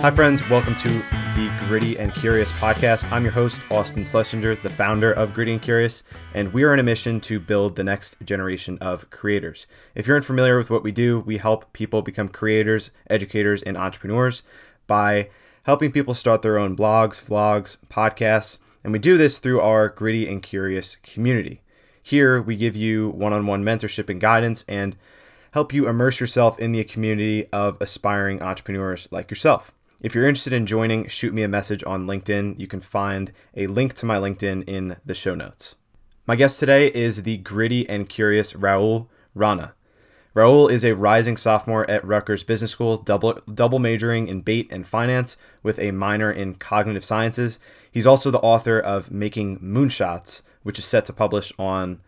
Hi, 0.00 0.12
friends. 0.12 0.48
Welcome 0.48 0.76
to 0.76 0.88
the 0.88 1.52
Gritty 1.66 1.98
and 1.98 2.14
Curious 2.14 2.52
podcast. 2.52 3.10
I'm 3.10 3.24
your 3.24 3.32
host, 3.32 3.60
Austin 3.68 4.04
Schlessinger, 4.04 4.62
the 4.62 4.70
founder 4.70 5.12
of 5.12 5.34
Gritty 5.34 5.54
and 5.54 5.60
Curious, 5.60 6.04
and 6.34 6.52
we 6.52 6.62
are 6.62 6.72
on 6.72 6.78
a 6.78 6.84
mission 6.84 7.20
to 7.22 7.40
build 7.40 7.74
the 7.74 7.82
next 7.82 8.16
generation 8.24 8.78
of 8.80 9.10
creators. 9.10 9.66
If 9.96 10.06
you're 10.06 10.16
unfamiliar 10.16 10.56
with 10.56 10.70
what 10.70 10.84
we 10.84 10.92
do, 10.92 11.18
we 11.18 11.36
help 11.36 11.72
people 11.72 12.02
become 12.02 12.28
creators, 12.28 12.92
educators, 13.10 13.62
and 13.62 13.76
entrepreneurs 13.76 14.44
by 14.86 15.30
helping 15.64 15.90
people 15.90 16.14
start 16.14 16.42
their 16.42 16.60
own 16.60 16.76
blogs, 16.76 17.20
vlogs, 17.20 17.76
podcasts, 17.90 18.58
and 18.84 18.92
we 18.92 19.00
do 19.00 19.18
this 19.18 19.38
through 19.38 19.62
our 19.62 19.88
Gritty 19.88 20.28
and 20.28 20.40
Curious 20.40 20.96
community. 21.02 21.60
Here, 22.04 22.40
we 22.40 22.54
give 22.54 22.76
you 22.76 23.08
one 23.08 23.32
on 23.32 23.48
one 23.48 23.64
mentorship 23.64 24.10
and 24.10 24.20
guidance 24.20 24.64
and 24.68 24.96
help 25.50 25.72
you 25.72 25.88
immerse 25.88 26.20
yourself 26.20 26.60
in 26.60 26.70
the 26.70 26.84
community 26.84 27.48
of 27.52 27.78
aspiring 27.80 28.42
entrepreneurs 28.42 29.08
like 29.10 29.32
yourself. 29.32 29.74
If 30.00 30.14
you're 30.14 30.28
interested 30.28 30.52
in 30.52 30.66
joining, 30.66 31.08
shoot 31.08 31.34
me 31.34 31.42
a 31.42 31.48
message 31.48 31.82
on 31.84 32.06
LinkedIn. 32.06 32.60
You 32.60 32.68
can 32.68 32.80
find 32.80 33.32
a 33.56 33.66
link 33.66 33.94
to 33.94 34.06
my 34.06 34.18
LinkedIn 34.18 34.68
in 34.68 34.96
the 35.04 35.14
show 35.14 35.34
notes. 35.34 35.74
My 36.24 36.36
guest 36.36 36.60
today 36.60 36.86
is 36.86 37.20
the 37.20 37.38
gritty 37.38 37.88
and 37.88 38.08
curious 38.08 38.52
Rahul 38.52 39.08
Rana. 39.34 39.74
Rahul 40.36 40.70
is 40.70 40.84
a 40.84 40.94
rising 40.94 41.36
sophomore 41.36 41.90
at 41.90 42.04
Rutgers 42.04 42.44
Business 42.44 42.70
School, 42.70 42.98
double, 42.98 43.40
double 43.52 43.80
majoring 43.80 44.28
in 44.28 44.42
BAIT 44.42 44.68
and 44.70 44.86
finance 44.86 45.36
with 45.64 45.80
a 45.80 45.90
minor 45.90 46.30
in 46.30 46.54
cognitive 46.54 47.04
sciences. 47.04 47.58
He's 47.90 48.06
also 48.06 48.30
the 48.30 48.38
author 48.38 48.78
of 48.78 49.10
Making 49.10 49.58
Moonshots, 49.58 50.42
which 50.62 50.78
is 50.78 50.84
set 50.84 51.06
to 51.06 51.12
publish 51.12 51.52
on 51.58 51.98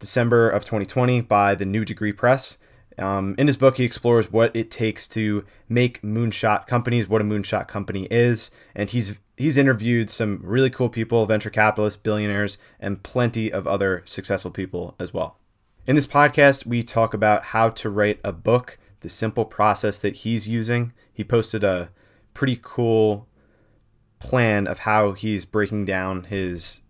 December 0.00 0.50
of 0.50 0.64
2020 0.64 1.20
by 1.20 1.54
the 1.54 1.66
New 1.66 1.84
Degree 1.84 2.12
Press. 2.12 2.58
Um, 2.98 3.34
in 3.36 3.46
his 3.46 3.56
book, 3.56 3.76
he 3.76 3.84
explores 3.84 4.32
what 4.32 4.56
it 4.56 4.70
takes 4.70 5.08
to 5.08 5.44
make 5.68 6.02
moonshot 6.02 6.66
companies, 6.66 7.08
what 7.08 7.20
a 7.20 7.24
moonshot 7.24 7.68
company 7.68 8.06
is, 8.10 8.50
and 8.74 8.88
he's 8.88 9.14
he's 9.36 9.58
interviewed 9.58 10.08
some 10.08 10.40
really 10.42 10.70
cool 10.70 10.88
people, 10.88 11.26
venture 11.26 11.50
capitalists, 11.50 12.00
billionaires, 12.02 12.56
and 12.80 13.02
plenty 13.02 13.52
of 13.52 13.66
other 13.66 14.02
successful 14.06 14.50
people 14.50 14.94
as 14.98 15.12
well. 15.12 15.38
In 15.86 15.94
this 15.94 16.06
podcast, 16.06 16.66
we 16.66 16.82
talk 16.82 17.14
about 17.14 17.44
how 17.44 17.70
to 17.70 17.90
write 17.90 18.20
a 18.24 18.32
book, 18.32 18.78
the 19.00 19.08
simple 19.08 19.44
process 19.44 20.00
that 20.00 20.16
he's 20.16 20.48
using. 20.48 20.92
He 21.12 21.22
posted 21.22 21.64
a 21.64 21.90
pretty 22.32 22.58
cool 22.62 23.28
plan 24.18 24.66
of 24.66 24.78
how 24.78 25.12
he's 25.12 25.44
breaking 25.44 25.84
down 25.84 26.24
his 26.24 26.80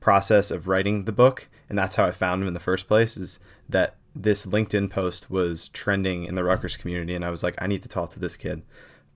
process 0.00 0.50
of 0.50 0.68
writing 0.68 1.04
the 1.04 1.12
book, 1.12 1.48
and 1.70 1.78
that's 1.78 1.96
how 1.96 2.04
I 2.04 2.12
found 2.12 2.42
him 2.42 2.48
in 2.48 2.54
the 2.54 2.60
first 2.60 2.86
place. 2.86 3.16
Is 3.16 3.40
that 3.70 3.96
this 4.14 4.46
LinkedIn 4.46 4.90
post 4.90 5.30
was 5.30 5.68
trending 5.68 6.24
in 6.24 6.34
the 6.34 6.44
Rutgers 6.44 6.76
community, 6.76 7.14
and 7.14 7.24
I 7.24 7.30
was 7.30 7.42
like, 7.42 7.56
I 7.58 7.66
need 7.66 7.82
to 7.82 7.88
talk 7.88 8.10
to 8.10 8.20
this 8.20 8.36
kid. 8.36 8.62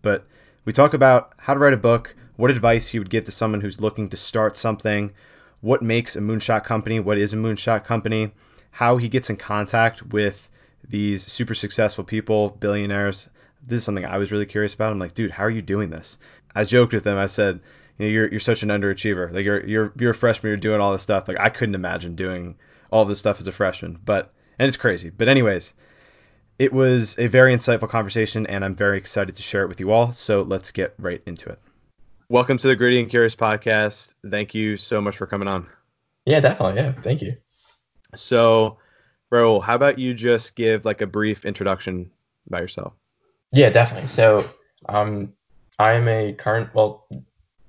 But 0.03 0.27
we 0.65 0.73
talk 0.73 0.95
about 0.95 1.33
how 1.37 1.55
to 1.55 1.61
write 1.61 1.73
a 1.73 1.79
book, 1.79 2.15
what 2.37 2.51
advice 2.51 2.89
he 2.89 2.99
would 2.99 3.11
give 3.11 3.25
to 3.25 3.33
someone 3.33 3.61
who's 3.61 3.81
looking 3.81 4.11
to 4.11 4.17
start 4.17 4.57
something, 4.57 5.13
what 5.61 5.83
makes 5.83 6.17
a 6.17 6.21
moonshot 6.21 6.65
company, 6.65 7.01
what 7.01 7.19
is 7.19 7.33
a 7.33 7.37
moonshot 7.37 7.85
company, 7.85 8.33
how 8.71 8.97
he 8.97 9.09
gets 9.09 9.31
in 9.31 9.37
contact 9.37 10.03
with 10.03 10.51
these 10.89 11.27
super 11.31 11.55
successful 11.55 12.05
people, 12.05 12.51
billionaires. 12.51 13.29
This 13.67 13.79
is 13.79 13.85
something 13.85 14.05
I 14.07 14.19
was 14.19 14.33
really 14.33 14.47
curious 14.47 14.75
about. 14.75 14.93
I'm 14.93 14.99
like, 14.99 15.15
dude, 15.15 15.31
how 15.31 15.45
are 15.45 15.51
you 15.51 15.63
doing 15.63 15.91
this? 15.91 16.17
I 16.55 16.65
joked 16.65 16.93
with 16.93 17.07
him. 17.07 17.19
I 17.19 17.27
said, 17.27 17.61
you 17.99 18.07
know, 18.07 18.11
you're 18.11 18.29
you're 18.29 18.41
such 18.41 18.63
an 18.63 18.69
underachiever. 18.69 19.33
Like 19.33 19.45
you're 19.45 19.67
you're 19.67 19.93
you're 19.99 20.11
a 20.13 20.15
freshman. 20.15 20.51
You're 20.51 20.57
doing 20.57 20.81
all 20.81 20.93
this 20.93 21.03
stuff. 21.03 21.29
Like 21.29 21.41
I 21.41 21.51
couldn't 21.51 21.75
imagine 21.75 22.15
doing 22.15 22.57
all 22.91 23.05
this 23.05 23.19
stuff 23.19 23.41
as 23.41 23.49
a 23.49 23.53
freshman. 23.53 23.99
But 24.03 24.33
and 24.59 24.67
it's 24.67 24.77
crazy. 24.77 25.11
But 25.11 25.29
anyways, 25.29 25.73
it 26.59 26.73
was 26.73 27.19
a 27.19 27.29
very 27.29 27.55
insightful 27.55 27.89
conversation, 27.89 28.47
and 28.47 28.65
I'm 28.65 28.75
very 28.75 28.99
excited 28.99 29.37
to 29.37 29.43
share 29.43 29.63
it 29.63 29.69
with 29.69 29.81
you 29.81 29.93
all. 29.93 30.13
So 30.13 30.43
let's 30.43 30.73
get 30.73 30.95
right 30.99 31.23
into 31.27 31.51
it. 31.51 31.61
Welcome 32.29 32.59
to 32.59 32.69
the 32.69 32.77
Gritty 32.77 33.01
and 33.01 33.09
Curious 33.09 33.37
podcast. 33.37 34.13
Thank 34.29 34.55
you 34.55 34.77
so 34.77 35.01
much 35.01 35.17
for 35.17 35.27
coming 35.27 35.49
on. 35.49 35.69
Yeah, 36.27 36.41
definitely. 36.41 36.83
Yeah, 36.83 36.93
thank 37.01 37.23
you. 37.23 37.37
So, 38.15 38.79
Rahul, 39.33 39.63
how 39.63 39.77
about 39.77 39.99
you 39.99 40.15
just 40.15 40.57
give 40.57 40.85
like 40.85 41.01
a 41.01 41.07
brief 41.07 41.45
introduction 41.45 42.11
by 42.51 42.61
yourself? 42.61 42.93
Yeah, 43.53 43.71
definitely. 43.71 44.09
So, 44.09 44.49
um, 44.89 45.33
I'm 45.79 46.09
a 46.09 46.33
current, 46.33 46.75
well, 46.75 47.09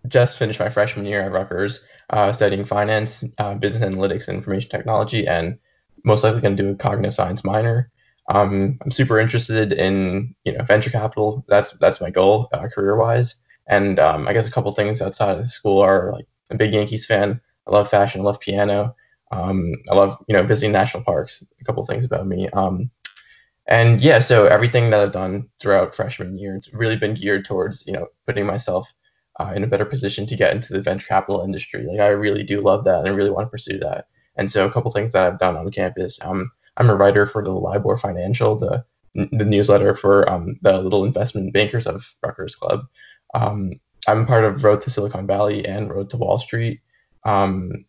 just 0.07 0.37
finished 0.37 0.59
my 0.59 0.69
freshman 0.69 1.05
year 1.05 1.21
at 1.21 1.31
Rutgers, 1.31 1.81
uh, 2.09 2.33
studying 2.33 2.65
finance, 2.65 3.23
uh, 3.37 3.53
business 3.53 3.83
analytics, 3.83 4.27
and 4.27 4.37
information 4.37 4.69
technology, 4.69 5.27
and 5.27 5.59
most 6.03 6.23
likely 6.23 6.41
going 6.41 6.55
to 6.57 6.63
do 6.63 6.69
a 6.69 6.75
cognitive 6.75 7.13
science 7.13 7.43
minor. 7.43 7.91
Um, 8.29 8.77
I'm 8.83 8.91
super 8.91 9.19
interested 9.19 9.73
in 9.73 10.35
you 10.45 10.53
know 10.53 10.63
venture 10.63 10.89
capital. 10.91 11.43
That's 11.47 11.71
that's 11.73 12.01
my 12.01 12.09
goal 12.09 12.49
uh, 12.53 12.67
career 12.67 12.95
wise. 12.95 13.35
And 13.67 13.99
um, 13.99 14.27
I 14.27 14.33
guess 14.33 14.47
a 14.47 14.51
couple 14.51 14.71
things 14.73 15.01
outside 15.01 15.37
of 15.37 15.49
school 15.49 15.79
are 15.81 16.11
like 16.13 16.25
a 16.49 16.55
big 16.55 16.73
Yankees 16.73 17.05
fan. 17.05 17.39
I 17.67 17.71
love 17.71 17.89
fashion. 17.89 18.21
I 18.21 18.23
love 18.23 18.39
piano. 18.39 18.95
Um, 19.31 19.73
I 19.91 19.95
love 19.95 20.17
you 20.27 20.35
know 20.35 20.43
visiting 20.43 20.71
national 20.71 21.03
parks. 21.03 21.43
A 21.61 21.63
couple 21.63 21.83
things 21.85 22.05
about 22.05 22.27
me. 22.27 22.49
Um, 22.49 22.89
and 23.67 24.01
yeah, 24.01 24.19
so 24.19 24.45
everything 24.45 24.89
that 24.89 24.99
I've 25.01 25.11
done 25.11 25.47
throughout 25.59 25.95
freshman 25.95 26.37
year, 26.39 26.55
it's 26.55 26.73
really 26.73 26.97
been 26.97 27.13
geared 27.13 27.45
towards 27.45 27.83
you 27.85 27.93
know 27.93 28.07
putting 28.25 28.45
myself 28.45 28.91
uh, 29.39 29.53
in 29.55 29.63
a 29.63 29.67
better 29.67 29.85
position 29.85 30.25
to 30.27 30.35
get 30.35 30.53
into 30.53 30.73
the 30.73 30.81
venture 30.81 31.07
capital 31.07 31.43
industry. 31.43 31.85
Like 31.89 31.99
I 31.99 32.07
really 32.09 32.43
do 32.43 32.61
love 32.61 32.83
that 32.85 32.99
and 32.99 33.07
I 33.07 33.11
really 33.11 33.29
want 33.29 33.47
to 33.47 33.51
pursue 33.51 33.79
that. 33.79 34.05
And 34.39 34.49
so 34.49 34.65
a 34.65 34.71
couple 34.71 34.89
things 34.91 35.11
that 35.11 35.27
I've 35.27 35.37
done 35.37 35.57
on 35.57 35.69
campus. 35.69 36.17
Um, 36.21 36.49
I'm 36.77 36.89
a 36.89 36.95
writer 36.95 37.27
for 37.27 37.43
the 37.43 37.51
LIBOR 37.51 37.97
Financial, 37.97 38.55
the 38.55 38.85
the 39.13 39.43
newsletter 39.43 39.93
for 39.95 40.29
um, 40.31 40.57
the 40.61 40.77
little 40.77 41.03
investment 41.03 41.51
bankers 41.51 41.85
of 41.85 42.15
Rutgers 42.23 42.55
Club. 42.55 42.85
Um, 43.33 43.73
I'm 44.07 44.25
part 44.25 44.45
of 44.45 44.63
Road 44.63 44.79
to 44.81 44.89
Silicon 44.89 45.27
Valley 45.27 45.65
and 45.65 45.89
Road 45.89 46.09
to 46.11 46.17
Wall 46.17 46.37
Street. 46.37 46.79
Um, 47.25 47.83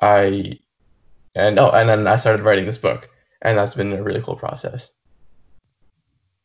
I 0.00 0.60
and 1.34 1.58
oh, 1.58 1.70
and 1.70 1.88
then 1.88 2.06
I 2.06 2.14
started 2.14 2.44
writing 2.44 2.66
this 2.66 2.78
book, 2.78 3.10
and 3.42 3.58
that's 3.58 3.74
been 3.74 3.92
a 3.92 4.02
really 4.02 4.22
cool 4.22 4.36
process. 4.36 4.92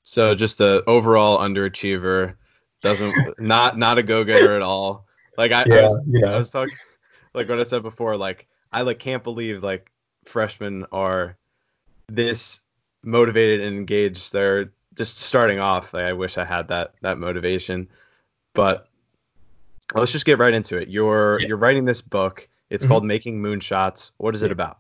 So 0.02 0.34
just 0.34 0.60
a 0.60 0.84
overall 0.88 1.38
underachiever, 1.38 2.34
doesn't 2.82 3.16
not 3.40 3.78
not 3.78 4.00
a 4.00 4.04
go 4.04 4.24
getter 4.24 4.56
at 4.56 4.64
all. 4.64 5.06
Like 5.38 5.52
I, 5.52 5.66
yeah, 5.68 5.76
I 5.76 5.82
was 5.84 6.02
yeah. 6.08 6.32
I 6.32 6.38
was 6.40 6.50
talking 6.50 6.76
like 7.36 7.48
what 7.48 7.60
I 7.60 7.64
said 7.64 7.84
before, 7.84 8.18
like 8.18 8.48
I 8.76 8.82
like 8.82 9.00
can't 9.00 9.24
believe 9.24 9.64
like 9.64 9.90
freshmen 10.26 10.86
are 10.92 11.38
this 12.10 12.60
motivated 13.04 13.62
and 13.62 13.78
engaged. 13.78 14.34
They're 14.34 14.74
just 14.96 15.18
starting 15.18 15.60
off. 15.60 15.94
Like 15.94 16.04
I 16.04 16.14
wish 16.14 16.38
I 16.38 16.44
had 16.44 16.68
that 16.68 16.94
that 17.02 17.18
motivation. 17.18 17.88
But 18.54 18.90
let's 19.94 20.12
just 20.12 20.26
get 20.26 20.40
right 20.40 20.54
into 20.54 20.78
it. 20.78 20.90
You're 20.90 21.40
yeah. 21.40 21.48
you're 21.48 21.58
writing 21.58 21.86
this 21.86 22.02
book. 22.02 22.50
It's 22.70 22.84
mm-hmm. 22.84 22.92
called 22.92 23.06
Making 23.06 23.42
Moonshots. 23.42 24.12
What 24.18 24.36
is 24.36 24.42
it 24.42 24.52
about? 24.52 24.80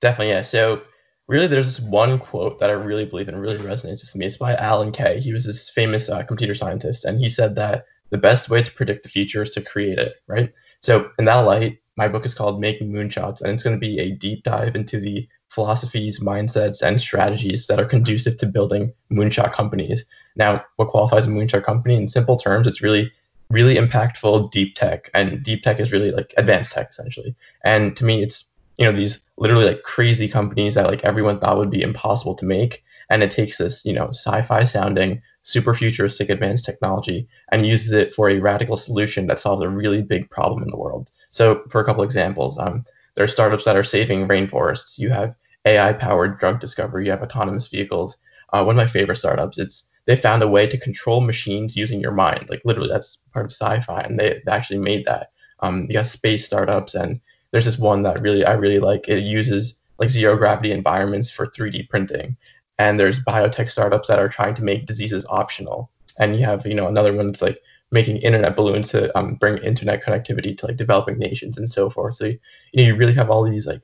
Definitely, 0.00 0.30
yeah. 0.30 0.42
So 0.42 0.82
really 1.28 1.46
there's 1.46 1.66
this 1.66 1.86
one 1.86 2.18
quote 2.18 2.58
that 2.58 2.70
I 2.70 2.72
really 2.72 3.04
believe 3.04 3.28
in, 3.28 3.36
really 3.36 3.58
resonates 3.58 4.02
with 4.02 4.16
me. 4.16 4.26
It's 4.26 4.36
by 4.36 4.56
Alan 4.56 4.90
Kay. 4.90 5.20
He 5.20 5.32
was 5.32 5.44
this 5.44 5.70
famous 5.70 6.08
uh, 6.08 6.24
computer 6.24 6.56
scientist, 6.56 7.04
and 7.04 7.20
he 7.20 7.28
said 7.28 7.54
that 7.54 7.84
the 8.10 8.18
best 8.18 8.50
way 8.50 8.62
to 8.62 8.72
predict 8.72 9.04
the 9.04 9.08
future 9.08 9.42
is 9.42 9.50
to 9.50 9.62
create 9.62 10.00
it, 10.00 10.14
right? 10.26 10.52
So 10.82 11.10
in 11.20 11.26
that 11.26 11.40
light, 11.40 11.78
my 11.96 12.08
book 12.08 12.24
is 12.24 12.34
called 12.34 12.60
Making 12.60 12.90
Moonshots, 12.90 13.42
and 13.42 13.52
it's 13.52 13.62
going 13.62 13.76
to 13.76 13.80
be 13.80 13.98
a 13.98 14.12
deep 14.12 14.44
dive 14.44 14.74
into 14.74 14.98
the 14.98 15.28
philosophies, 15.48 16.20
mindsets, 16.20 16.80
and 16.80 17.00
strategies 17.00 17.66
that 17.66 17.80
are 17.80 17.84
conducive 17.84 18.38
to 18.38 18.46
building 18.46 18.92
moonshot 19.12 19.52
companies. 19.52 20.04
Now, 20.36 20.64
what 20.76 20.88
qualifies 20.88 21.26
a 21.26 21.28
moonshot 21.28 21.64
company? 21.64 21.96
In 21.96 22.08
simple 22.08 22.36
terms, 22.36 22.66
it's 22.66 22.82
really 22.82 23.12
really 23.52 23.74
impactful 23.74 24.50
deep 24.50 24.74
tech 24.74 25.10
and 25.12 25.42
deep 25.42 25.62
tech 25.62 25.78
is 25.78 25.92
really 25.92 26.10
like 26.10 26.32
advanced 26.38 26.72
tech 26.72 26.88
essentially 26.88 27.36
and 27.64 27.94
to 27.94 28.04
me 28.04 28.22
it's 28.22 28.44
you 28.78 28.84
know 28.86 28.96
these 28.96 29.20
literally 29.36 29.66
like 29.66 29.82
crazy 29.82 30.26
companies 30.26 30.74
that 30.74 30.86
like 30.86 31.04
everyone 31.04 31.38
thought 31.38 31.58
would 31.58 31.70
be 31.70 31.82
impossible 31.82 32.34
to 32.34 32.46
make 32.46 32.82
and 33.10 33.22
it 33.22 33.30
takes 33.30 33.58
this 33.58 33.84
you 33.84 33.92
know 33.92 34.08
sci-fi 34.08 34.64
sounding 34.64 35.20
super 35.42 35.74
futuristic 35.74 36.30
advanced 36.30 36.64
technology 36.64 37.28
and 37.50 37.66
uses 37.66 37.92
it 37.92 38.14
for 38.14 38.30
a 38.30 38.38
radical 38.38 38.76
solution 38.76 39.26
that 39.26 39.38
solves 39.38 39.62
a 39.62 39.68
really 39.68 40.00
big 40.00 40.30
problem 40.30 40.62
in 40.62 40.70
the 40.70 40.76
world 40.76 41.10
so 41.32 41.62
for 41.68 41.80
a 41.80 41.84
couple 41.84 42.04
examples 42.04 42.58
um, 42.58 42.84
there 43.16 43.24
are 43.24 43.28
startups 43.28 43.64
that 43.64 43.76
are 43.76 43.82
saving 43.84 44.28
rainforests 44.28 44.98
you 44.98 45.10
have 45.10 45.34
ai 45.66 45.92
powered 45.92 46.38
drug 46.38 46.60
discovery 46.60 47.04
you 47.04 47.10
have 47.10 47.22
autonomous 47.22 47.66
vehicles 47.66 48.16
uh, 48.52 48.62
one 48.62 48.74
of 48.74 48.84
my 48.84 48.86
favorite 48.86 49.16
startups 49.16 49.58
it's 49.58 49.84
they 50.04 50.14
found 50.16 50.42
a 50.42 50.48
way 50.48 50.66
to 50.66 50.78
control 50.78 51.20
machines 51.20 51.76
using 51.76 52.00
your 52.00 52.12
mind 52.12 52.46
like 52.48 52.62
literally 52.64 52.88
that's 52.88 53.18
part 53.32 53.44
of 53.44 53.50
sci-fi 53.50 54.00
and 54.02 54.18
they, 54.18 54.40
they 54.46 54.52
actually 54.52 54.78
made 54.78 55.04
that 55.04 55.32
um, 55.60 55.86
you 55.88 55.94
got 55.94 56.06
space 56.06 56.44
startups 56.44 56.94
and 56.94 57.20
there's 57.52 57.66
this 57.66 57.78
one 57.78 58.02
that 58.02 58.20
really 58.20 58.44
I 58.44 58.52
really 58.54 58.80
like. 58.80 59.08
It 59.08 59.22
uses 59.22 59.74
like 59.98 60.10
zero 60.10 60.36
gravity 60.36 60.72
environments 60.72 61.30
for 61.30 61.46
3D 61.46 61.88
printing. 61.88 62.36
And 62.78 62.98
there's 62.98 63.20
biotech 63.20 63.70
startups 63.70 64.08
that 64.08 64.18
are 64.18 64.28
trying 64.28 64.54
to 64.56 64.64
make 64.64 64.86
diseases 64.86 65.24
optional. 65.28 65.90
And 66.18 66.34
you 66.34 66.44
have, 66.44 66.66
you 66.66 66.74
know, 66.74 66.88
another 66.88 67.12
one 67.12 67.26
that's 67.26 67.42
like 67.42 67.60
making 67.92 68.16
internet 68.18 68.56
balloons 68.56 68.88
to 68.90 69.16
um, 69.16 69.34
bring 69.34 69.58
internet 69.58 70.02
connectivity 70.02 70.56
to 70.56 70.66
like 70.66 70.76
developing 70.76 71.18
nations 71.18 71.58
and 71.58 71.70
so 71.70 71.88
forth. 71.90 72.16
So 72.16 72.24
you, 72.26 72.38
know, 72.74 72.82
you 72.82 72.96
really 72.96 73.14
have 73.14 73.30
all 73.30 73.48
these 73.48 73.66
like, 73.66 73.82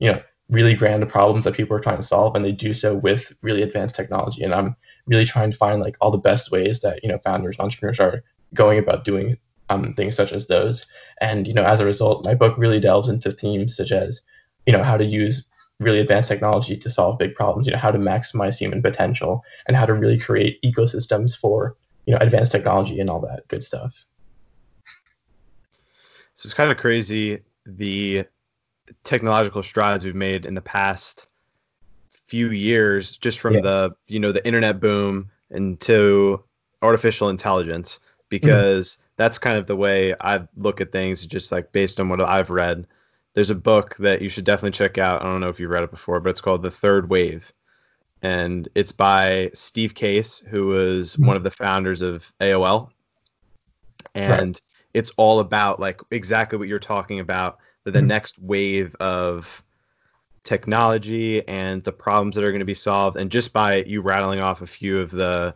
you 0.00 0.12
know, 0.12 0.20
really 0.50 0.74
grand 0.74 1.08
problems 1.08 1.44
that 1.44 1.54
people 1.54 1.76
are 1.76 1.80
trying 1.80 1.96
to 1.96 2.02
solve, 2.02 2.34
and 2.34 2.44
they 2.44 2.52
do 2.52 2.74
so 2.74 2.94
with 2.94 3.32
really 3.40 3.62
advanced 3.62 3.94
technology. 3.94 4.42
And 4.42 4.52
I'm 4.52 4.76
really 5.06 5.24
trying 5.24 5.52
to 5.52 5.56
find 5.56 5.80
like 5.80 5.96
all 6.00 6.10
the 6.10 6.18
best 6.18 6.50
ways 6.50 6.80
that 6.80 7.02
you 7.02 7.08
know 7.08 7.18
founders, 7.24 7.56
entrepreneurs 7.58 8.00
are 8.00 8.22
going 8.52 8.78
about 8.78 9.04
doing 9.04 9.38
um, 9.70 9.94
things 9.94 10.16
such 10.16 10.32
as 10.32 10.46
those. 10.46 10.86
And 11.20 11.46
you 11.46 11.54
know, 11.54 11.64
as 11.64 11.80
a 11.80 11.84
result, 11.84 12.26
my 12.26 12.34
book 12.34 12.58
really 12.58 12.80
delves 12.80 13.08
into 13.08 13.32
themes 13.32 13.76
such 13.76 13.92
as 13.92 14.20
you 14.66 14.72
know 14.72 14.82
how 14.82 14.96
to 14.96 15.04
use 15.04 15.44
really 15.80 16.00
advanced 16.00 16.28
technology 16.28 16.76
to 16.76 16.90
solve 16.90 17.18
big 17.18 17.34
problems. 17.34 17.66
You 17.66 17.72
know, 17.72 17.78
how 17.78 17.90
to 17.90 17.98
maximize 17.98 18.58
human 18.58 18.82
potential 18.82 19.42
and 19.66 19.76
how 19.76 19.86
to 19.86 19.94
really 19.94 20.18
create 20.18 20.60
ecosystems 20.62 21.36
for 21.36 21.76
you 22.06 22.12
know 22.12 22.18
advanced 22.20 22.52
technology 22.52 23.00
and 23.00 23.10
all 23.10 23.20
that 23.20 23.46
good 23.48 23.62
stuff. 23.62 24.04
So 26.34 26.46
it's 26.46 26.54
kind 26.54 26.70
of 26.70 26.78
crazy 26.78 27.40
the 27.66 28.24
technological 29.02 29.62
strides 29.62 30.04
we've 30.04 30.14
made 30.14 30.44
in 30.44 30.54
the 30.54 30.60
past 30.60 31.26
few 32.26 32.50
years 32.50 33.16
just 33.16 33.38
from 33.38 33.54
yeah. 33.54 33.60
the 33.60 33.96
you 34.06 34.18
know 34.18 34.32
the 34.32 34.44
internet 34.46 34.80
boom 34.80 35.30
into 35.50 36.42
artificial 36.82 37.28
intelligence 37.28 38.00
because 38.28 38.94
mm-hmm. 38.94 39.02
that's 39.16 39.38
kind 39.38 39.58
of 39.58 39.66
the 39.66 39.76
way 39.76 40.14
I 40.20 40.46
look 40.56 40.80
at 40.80 40.92
things 40.92 41.24
just 41.26 41.52
like 41.52 41.72
based 41.72 42.00
on 42.00 42.08
what 42.08 42.20
I've 42.20 42.50
read. 42.50 42.86
There's 43.34 43.50
a 43.50 43.54
book 43.54 43.96
that 43.98 44.22
you 44.22 44.28
should 44.28 44.44
definitely 44.44 44.72
check 44.72 44.96
out. 44.96 45.22
I 45.22 45.24
don't 45.24 45.40
know 45.40 45.48
if 45.48 45.58
you've 45.58 45.70
read 45.70 45.82
it 45.82 45.90
before, 45.90 46.20
but 46.20 46.30
it's 46.30 46.40
called 46.40 46.62
The 46.62 46.70
Third 46.70 47.10
Wave. 47.10 47.52
And 48.24 48.66
it's 48.74 48.90
by 48.90 49.50
Steve 49.52 49.94
Case, 49.94 50.42
who 50.48 50.68
was 50.68 51.12
mm-hmm. 51.12 51.26
one 51.26 51.36
of 51.36 51.42
the 51.42 51.50
founders 51.50 52.00
of 52.00 52.32
AOL. 52.40 52.88
And 54.14 54.54
right. 54.54 54.60
it's 54.94 55.12
all 55.18 55.40
about 55.40 55.78
like 55.78 56.00
exactly 56.10 56.58
what 56.58 56.66
you're 56.66 56.78
talking 56.78 57.20
about 57.20 57.58
the, 57.84 57.90
mm-hmm. 57.90 58.06
next 58.06 58.38
wave 58.38 58.96
of 58.98 59.62
technology 60.42 61.46
and 61.46 61.84
the 61.84 61.92
problems 61.92 62.36
that 62.36 62.44
are 62.44 62.50
going 62.50 62.60
to 62.60 62.64
be 62.64 62.72
solved. 62.72 63.18
And 63.18 63.30
just 63.30 63.52
by 63.52 63.82
you 63.82 64.00
rattling 64.00 64.40
off 64.40 64.62
a 64.62 64.66
few 64.66 65.00
of 65.00 65.10
the 65.10 65.54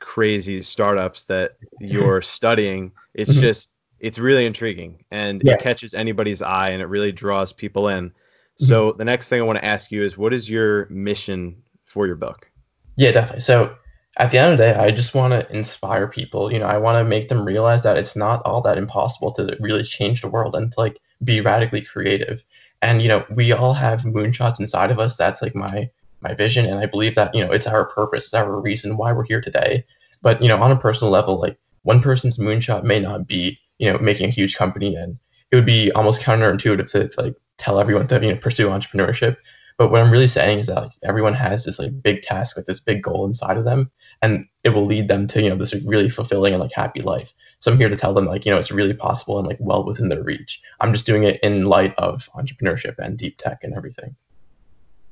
crazy 0.00 0.62
startups 0.62 1.26
that 1.26 1.58
you're 1.78 2.22
studying, 2.22 2.90
it's 3.14 3.30
mm-hmm. 3.30 3.40
just 3.40 3.70
it's 4.00 4.18
really 4.18 4.46
intriguing 4.46 5.04
and 5.12 5.42
yeah. 5.44 5.54
it 5.54 5.60
catches 5.60 5.94
anybody's 5.94 6.42
eye 6.42 6.70
and 6.70 6.82
it 6.82 6.86
really 6.86 7.12
draws 7.12 7.52
people 7.52 7.86
in. 7.86 8.12
So 8.56 8.88
mm-hmm. 8.88 8.98
the 8.98 9.04
next 9.04 9.28
thing 9.28 9.40
I 9.40 9.44
want 9.44 9.58
to 9.58 9.64
ask 9.64 9.92
you 9.92 10.02
is 10.02 10.18
what 10.18 10.32
is 10.32 10.50
your 10.50 10.86
mission 10.86 11.62
for 11.88 12.06
your 12.06 12.16
book? 12.16 12.50
Yeah, 12.96 13.12
definitely. 13.12 13.40
So 13.40 13.74
at 14.18 14.30
the 14.30 14.38
end 14.38 14.52
of 14.52 14.58
the 14.58 14.64
day, 14.64 14.74
I 14.74 14.90
just 14.90 15.14
want 15.14 15.32
to 15.32 15.56
inspire 15.56 16.08
people. 16.08 16.52
You 16.52 16.58
know, 16.58 16.66
I 16.66 16.78
want 16.78 16.96
to 16.98 17.08
make 17.08 17.28
them 17.28 17.44
realize 17.44 17.82
that 17.84 17.96
it's 17.96 18.16
not 18.16 18.42
all 18.44 18.60
that 18.62 18.78
impossible 18.78 19.32
to 19.32 19.56
really 19.60 19.84
change 19.84 20.20
the 20.20 20.28
world 20.28 20.54
and 20.54 20.72
to 20.72 20.80
like 20.80 20.98
be 21.24 21.40
radically 21.40 21.82
creative. 21.82 22.42
And 22.82 23.02
you 23.02 23.08
know, 23.08 23.24
we 23.34 23.52
all 23.52 23.74
have 23.74 24.02
moonshots 24.02 24.60
inside 24.60 24.90
of 24.90 24.98
us. 24.98 25.16
That's 25.16 25.42
like 25.42 25.54
my 25.54 25.90
my 26.20 26.34
vision, 26.34 26.66
and 26.66 26.80
I 26.80 26.86
believe 26.86 27.14
that 27.14 27.34
you 27.34 27.44
know 27.44 27.52
it's 27.52 27.66
our 27.66 27.84
purpose, 27.86 28.24
it's 28.24 28.34
our 28.34 28.60
reason 28.60 28.96
why 28.96 29.12
we're 29.12 29.24
here 29.24 29.40
today. 29.40 29.84
But 30.20 30.42
you 30.42 30.48
know, 30.48 30.60
on 30.60 30.72
a 30.72 30.76
personal 30.76 31.12
level, 31.12 31.40
like 31.40 31.58
one 31.82 32.00
person's 32.00 32.38
moonshot 32.38 32.82
may 32.84 33.00
not 33.00 33.26
be 33.26 33.58
you 33.78 33.92
know 33.92 33.98
making 33.98 34.28
a 34.28 34.32
huge 34.32 34.56
company, 34.56 34.94
and 34.94 35.16
it 35.50 35.56
would 35.56 35.66
be 35.66 35.92
almost 35.92 36.20
counterintuitive 36.20 36.90
to, 36.90 37.08
to 37.08 37.22
like 37.22 37.34
tell 37.56 37.78
everyone 37.78 38.08
to 38.08 38.20
you 38.20 38.32
know 38.32 38.40
pursue 38.40 38.68
entrepreneurship. 38.68 39.36
But 39.78 39.92
what 39.92 40.00
I'm 40.00 40.10
really 40.10 40.28
saying 40.28 40.58
is 40.58 40.66
that 40.66 40.82
like, 40.82 40.92
everyone 41.04 41.34
has 41.34 41.64
this 41.64 41.78
like 41.78 42.02
big 42.02 42.22
task, 42.22 42.56
like 42.56 42.66
this 42.66 42.80
big 42.80 43.00
goal 43.00 43.24
inside 43.24 43.56
of 43.56 43.64
them, 43.64 43.90
and 44.20 44.44
it 44.64 44.70
will 44.70 44.84
lead 44.84 45.06
them 45.06 45.28
to 45.28 45.40
you 45.40 45.48
know 45.48 45.56
this 45.56 45.72
really 45.72 46.10
fulfilling 46.10 46.52
and 46.52 46.60
like 46.60 46.72
happy 46.72 47.00
life. 47.00 47.32
So 47.60 47.70
I'm 47.70 47.78
here 47.78 47.88
to 47.88 47.96
tell 47.96 48.12
them 48.12 48.26
like 48.26 48.44
you 48.44 48.50
know 48.50 48.58
it's 48.58 48.72
really 48.72 48.92
possible 48.92 49.38
and 49.38 49.46
like 49.46 49.58
well 49.60 49.86
within 49.86 50.08
their 50.08 50.22
reach. 50.22 50.60
I'm 50.80 50.92
just 50.92 51.06
doing 51.06 51.22
it 51.22 51.38
in 51.44 51.66
light 51.66 51.94
of 51.96 52.28
entrepreneurship 52.36 52.98
and 52.98 53.16
deep 53.16 53.38
tech 53.38 53.62
and 53.62 53.72
everything. 53.78 54.16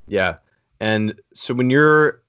Yeah, 0.05 0.35
and 0.81 1.19
so 1.33 1.53
when 1.53 1.69
you're 1.69 2.21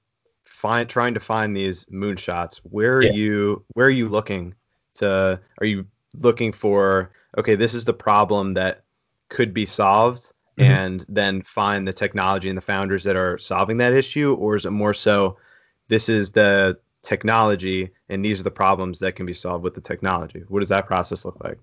find 0.45 0.89
trying 0.89 1.15
to 1.15 1.21
find 1.21 1.57
these 1.57 1.85
moonshots, 1.87 2.59
where 2.59 2.99
are 2.99 3.05
yeah. 3.05 3.13
you 3.13 3.65
where 3.75 3.87
are 3.87 3.91
you 3.91 4.09
looking 4.09 4.55
to? 4.95 5.41
Are 5.61 5.67
you 5.67 5.87
looking 6.15 6.53
for 6.53 7.11
okay, 7.37 7.57
this 7.57 7.75
is 7.75 7.85
the 7.85 7.93
problem 7.93 8.55
that 8.55 8.85
could 9.29 9.53
be 9.53 9.67
solved? 9.67 10.33
Mm-hmm. 10.59 10.73
and 10.73 11.07
then 11.09 11.43
find 11.43 11.87
the 11.87 11.93
technology 11.93 12.49
and 12.49 12.57
the 12.57 12.63
founders 12.63 13.05
that 13.05 13.15
are 13.15 13.39
solving 13.39 13.77
that 13.77 13.93
issue 13.93 14.35
or 14.35 14.57
is 14.57 14.67
it 14.67 14.73
more 14.73 14.93
so 14.93 15.37
this 15.87 16.09
is 16.09 16.33
the 16.33 16.77
technology 17.03 17.91
and 18.09 18.25
these 18.25 18.41
are 18.41 18.43
the 18.43 18.51
problems 18.51 18.99
that 18.99 19.13
can 19.13 19.25
be 19.25 19.35
solved 19.35 19.63
with 19.63 19.75
the 19.75 19.81
technology? 19.81 20.43
What 20.49 20.59
does 20.59 20.69
that 20.71 20.87
process 20.87 21.25
look 21.25 21.43
like? 21.45 21.59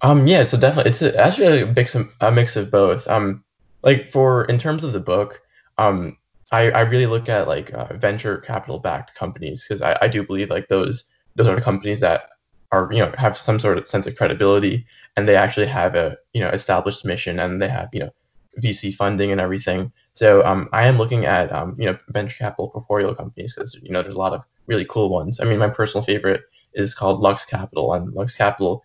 Um 0.00 0.26
yeah 0.26 0.44
so 0.44 0.56
definitely 0.56 0.90
it's 0.90 1.02
a, 1.02 1.14
actually 1.16 1.60
a 1.60 1.66
mix 1.66 1.94
of, 1.94 2.08
a 2.22 2.32
mix 2.32 2.56
of 2.56 2.70
both. 2.70 3.06
Um 3.06 3.44
like 3.82 4.08
for 4.08 4.44
in 4.46 4.58
terms 4.58 4.82
of 4.82 4.94
the 4.94 5.00
book 5.00 5.42
um 5.76 6.16
i 6.52 6.70
i 6.70 6.80
really 6.80 7.06
look 7.06 7.28
at 7.28 7.48
like 7.48 7.72
uh, 7.74 7.92
venture 7.96 8.38
capital 8.38 8.78
backed 8.78 9.14
companies 9.14 9.62
because 9.62 9.82
I, 9.82 9.98
I 10.00 10.08
do 10.08 10.22
believe 10.22 10.48
like 10.50 10.68
those 10.68 11.04
those 11.36 11.48
are 11.48 11.54
the 11.54 11.60
companies 11.60 12.00
that 12.00 12.30
are 12.70 12.88
you 12.90 13.00
know 13.00 13.12
have 13.18 13.36
some 13.36 13.58
sort 13.58 13.76
of 13.76 13.86
sense 13.86 14.06
of 14.06 14.16
credibility 14.16 14.86
and 15.16 15.28
they 15.28 15.36
actually 15.36 15.66
have 15.66 15.94
a 15.94 16.16
you 16.32 16.40
know 16.40 16.48
established 16.48 17.04
mission 17.04 17.38
and 17.38 17.60
they 17.60 17.68
have 17.68 17.88
you 17.92 18.00
know 18.00 18.10
VC 18.60 18.94
funding 18.94 19.32
and 19.32 19.40
everything. 19.40 19.92
So 20.14 20.44
um, 20.44 20.68
I 20.72 20.86
am 20.86 20.98
looking 20.98 21.24
at 21.24 21.52
um, 21.52 21.76
you 21.78 21.86
know 21.86 21.98
venture 22.08 22.36
capital 22.36 22.68
portfolio 22.68 23.14
companies 23.14 23.54
because 23.54 23.74
you 23.82 23.90
know 23.90 24.02
there's 24.02 24.14
a 24.14 24.18
lot 24.18 24.34
of 24.34 24.42
really 24.66 24.86
cool 24.88 25.08
ones. 25.08 25.40
I 25.40 25.44
mean, 25.44 25.58
my 25.58 25.68
personal 25.68 26.04
favorite 26.04 26.42
is 26.74 26.94
called 26.94 27.20
Lux 27.20 27.44
Capital, 27.44 27.92
and 27.94 28.12
Lux 28.12 28.34
Capital 28.34 28.82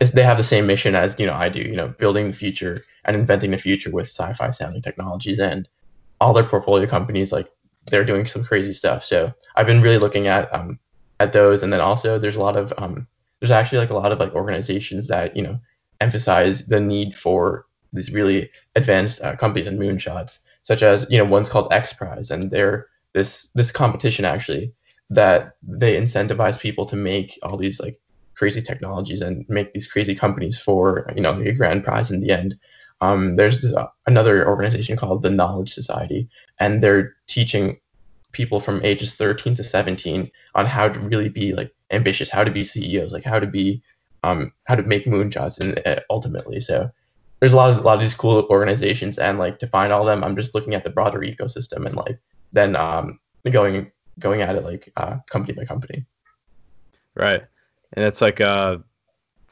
is 0.00 0.12
they 0.12 0.22
have 0.22 0.36
the 0.36 0.42
same 0.44 0.66
mission 0.66 0.94
as 0.94 1.18
you 1.18 1.26
know 1.26 1.34
I 1.34 1.48
do. 1.48 1.62
You 1.62 1.76
know, 1.76 1.88
building 1.88 2.28
the 2.28 2.36
future 2.36 2.84
and 3.04 3.16
inventing 3.16 3.52
the 3.52 3.58
future 3.58 3.90
with 3.90 4.06
sci-fi 4.06 4.50
sounding 4.50 4.82
technologies, 4.82 5.38
and 5.38 5.68
all 6.20 6.32
their 6.32 6.44
portfolio 6.44 6.88
companies 6.88 7.32
like 7.32 7.50
they're 7.86 8.04
doing 8.04 8.26
some 8.26 8.44
crazy 8.44 8.72
stuff. 8.72 9.04
So 9.04 9.32
I've 9.56 9.66
been 9.66 9.82
really 9.82 9.98
looking 9.98 10.26
at 10.26 10.52
um, 10.54 10.78
at 11.20 11.32
those, 11.32 11.62
and 11.62 11.72
then 11.72 11.80
also 11.80 12.18
there's 12.18 12.36
a 12.36 12.40
lot 12.40 12.56
of 12.56 12.72
um, 12.78 13.06
there's 13.40 13.50
actually 13.50 13.78
like 13.78 13.90
a 13.90 13.94
lot 13.94 14.12
of 14.12 14.18
like 14.18 14.34
organizations 14.34 15.06
that 15.08 15.36
you 15.36 15.42
know 15.42 15.58
emphasize 16.00 16.64
the 16.66 16.80
need 16.80 17.14
for 17.14 17.66
these 17.94 18.12
really 18.12 18.50
advanced 18.76 19.20
uh, 19.22 19.36
companies 19.36 19.66
and 19.66 19.78
moonshots, 19.78 20.38
such 20.62 20.82
as 20.82 21.06
you 21.08 21.18
know 21.18 21.24
one's 21.24 21.48
called 21.48 21.72
X 21.72 21.92
Prize, 21.92 22.30
and 22.30 22.50
they're 22.50 22.88
this 23.12 23.48
this 23.54 23.70
competition 23.70 24.24
actually 24.24 24.72
that 25.10 25.56
they 25.62 25.96
incentivize 25.96 26.58
people 26.58 26.84
to 26.86 26.96
make 26.96 27.38
all 27.42 27.56
these 27.56 27.80
like 27.80 27.98
crazy 28.34 28.60
technologies 28.60 29.20
and 29.20 29.44
make 29.48 29.72
these 29.72 29.86
crazy 29.86 30.14
companies 30.14 30.58
for 30.58 31.10
you 31.14 31.22
know 31.22 31.40
a 31.40 31.52
grand 31.52 31.84
prize 31.84 32.10
in 32.10 32.20
the 32.20 32.30
end. 32.30 32.56
Um, 33.00 33.36
there's 33.36 33.60
this, 33.62 33.74
uh, 33.74 33.86
another 34.06 34.48
organization 34.48 34.96
called 34.96 35.22
the 35.22 35.30
Knowledge 35.30 35.72
Society, 35.72 36.28
and 36.58 36.82
they're 36.82 37.14
teaching 37.26 37.78
people 38.32 38.60
from 38.60 38.84
ages 38.84 39.14
13 39.14 39.54
to 39.56 39.64
17 39.64 40.30
on 40.54 40.66
how 40.66 40.88
to 40.88 40.98
really 41.00 41.28
be 41.28 41.52
like 41.52 41.72
ambitious, 41.90 42.28
how 42.28 42.44
to 42.44 42.50
be 42.50 42.64
CEOs, 42.64 43.12
like 43.12 43.24
how 43.24 43.38
to 43.38 43.46
be 43.46 43.82
um, 44.24 44.52
how 44.64 44.74
to 44.74 44.82
make 44.82 45.04
moonshots 45.04 45.60
and 45.60 45.80
uh, 45.86 46.00
ultimately. 46.10 46.58
So 46.58 46.90
there's 47.44 47.52
a 47.52 47.56
lot 47.56 47.68
of 47.68 47.76
a 47.76 47.82
lot 47.82 47.96
of 47.96 48.00
these 48.00 48.14
cool 48.14 48.46
organizations, 48.48 49.18
and 49.18 49.38
like 49.38 49.58
to 49.58 49.66
find 49.66 49.92
all 49.92 50.00
of 50.00 50.06
them, 50.06 50.24
I'm 50.24 50.34
just 50.34 50.54
looking 50.54 50.74
at 50.74 50.82
the 50.82 50.88
broader 50.88 51.18
ecosystem 51.18 51.84
and 51.84 51.94
like 51.94 52.18
then 52.54 52.74
um, 52.74 53.20
going 53.50 53.92
going 54.18 54.40
at 54.40 54.56
it 54.56 54.64
like 54.64 54.90
uh, 54.96 55.18
company 55.28 55.52
by 55.52 55.66
company. 55.66 56.06
Right, 57.14 57.42
and 57.92 58.02
it's 58.06 58.22
like 58.22 58.40
uh, 58.40 58.78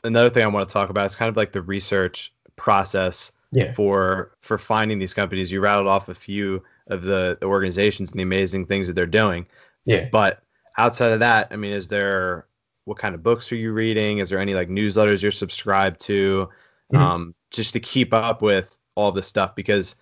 another 0.05 0.31
thing 0.31 0.43
I 0.43 0.47
want 0.47 0.67
to 0.67 0.73
talk 0.73 0.89
about 0.89 1.05
is 1.05 1.15
kind 1.15 1.29
of 1.29 1.37
like 1.37 1.53
the 1.53 1.61
research 1.61 2.33
process 2.57 3.31
yeah. 3.51 3.75
for 3.75 4.39
for 4.41 4.57
finding 4.57 4.99
these 4.99 5.13
companies. 5.13 5.53
You 5.53 5.61
rattled 5.61 5.87
off 5.87 6.09
a 6.09 6.15
few 6.15 6.63
of 6.87 7.03
the, 7.03 7.37
the 7.41 7.47
organizations 7.47 8.11
and 8.11 8.19
the 8.19 8.25
amazing 8.25 8.65
things 8.65 8.87
that 8.87 8.95
they're 8.95 9.05
doing. 9.05 9.45
Yeah. 9.85 10.09
But 10.11 10.43
outside 10.79 11.11
of 11.11 11.19
that, 11.21 11.49
I 11.51 11.57
mean, 11.57 11.73
is 11.73 11.89
there 11.89 12.47
what 12.87 12.97
kind 12.97 13.15
of 13.15 13.23
books 13.23 13.53
are 13.53 13.57
you 13.57 13.73
reading? 13.73 14.17
Is 14.17 14.31
there 14.31 14.39
any 14.39 14.55
like 14.55 14.71
newsletters 14.71 15.21
you're 15.21 15.31
subscribed 15.31 16.01
to? 16.07 16.49
Mm-hmm. 16.91 16.97
Um, 16.97 17.35
just 17.53 17.73
to 17.75 17.81
keep 17.81 18.13
up 18.13 18.43
with 18.43 18.79
all 18.95 19.13
this 19.13 19.27
stuff 19.27 19.55
because 19.55 19.95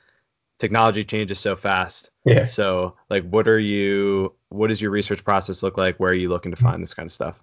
technology 0.59 1.04
changes 1.04 1.38
so 1.38 1.57
fast. 1.57 2.11
Yeah. 2.25 2.45
So 2.45 2.97
like 3.09 3.28
what 3.28 3.49
are 3.49 3.59
you 3.59 4.35
what 4.50 4.69
does 4.69 4.80
your 4.80 4.90
research 4.90 5.25
process 5.25 5.62
look 5.62 5.76
like? 5.76 5.97
Where 5.99 6.11
are 6.11 6.14
you 6.14 6.28
looking 6.28 6.52
to 6.52 6.57
find 6.57 6.83
this 6.83 6.95
kind 6.95 7.07
of 7.07 7.12
stuff? 7.12 7.42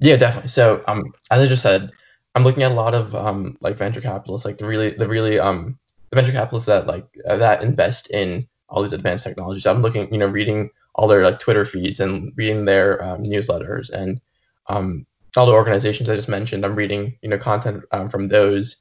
Yeah, 0.00 0.16
definitely. 0.16 0.48
So 0.48 0.84
um 0.86 1.12
as 1.30 1.42
I 1.42 1.46
just 1.46 1.62
said, 1.62 1.90
I'm 2.34 2.44
looking 2.44 2.62
at 2.62 2.72
a 2.72 2.74
lot 2.74 2.94
of 2.94 3.14
um 3.14 3.56
like 3.60 3.76
venture 3.76 4.00
capitalists, 4.00 4.44
like 4.44 4.58
the 4.58 4.66
really 4.66 4.90
the 4.90 5.08
really 5.08 5.38
um 5.38 5.78
the 6.10 6.16
venture 6.16 6.32
capitalists 6.32 6.66
that 6.66 6.86
like 6.86 7.06
that 7.24 7.62
invest 7.62 8.10
in 8.10 8.46
all 8.68 8.82
these 8.82 8.92
advanced 8.92 9.24
technologies. 9.24 9.66
I'm 9.66 9.82
looking, 9.82 10.12
you 10.12 10.18
know, 10.18 10.26
reading 10.26 10.70
all 10.94 11.08
their 11.08 11.24
like 11.24 11.38
Twitter 11.38 11.64
feeds 11.64 12.00
and 12.00 12.32
reading 12.36 12.64
their 12.64 13.02
um, 13.02 13.22
newsletters 13.22 13.90
and 13.90 14.20
um 14.68 15.06
all 15.36 15.46
the 15.46 15.52
organizations 15.52 16.08
I 16.08 16.16
just 16.16 16.28
mentioned. 16.28 16.64
I'm 16.64 16.74
reading, 16.74 17.16
you 17.22 17.28
know, 17.28 17.38
content 17.38 17.84
um, 17.92 18.08
from 18.08 18.28
those 18.28 18.76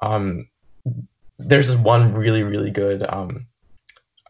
um, 0.00 0.48
there's 1.38 1.68
this 1.68 1.76
one 1.76 2.14
really 2.14 2.42
really 2.42 2.70
good 2.70 3.02
um, 3.08 3.46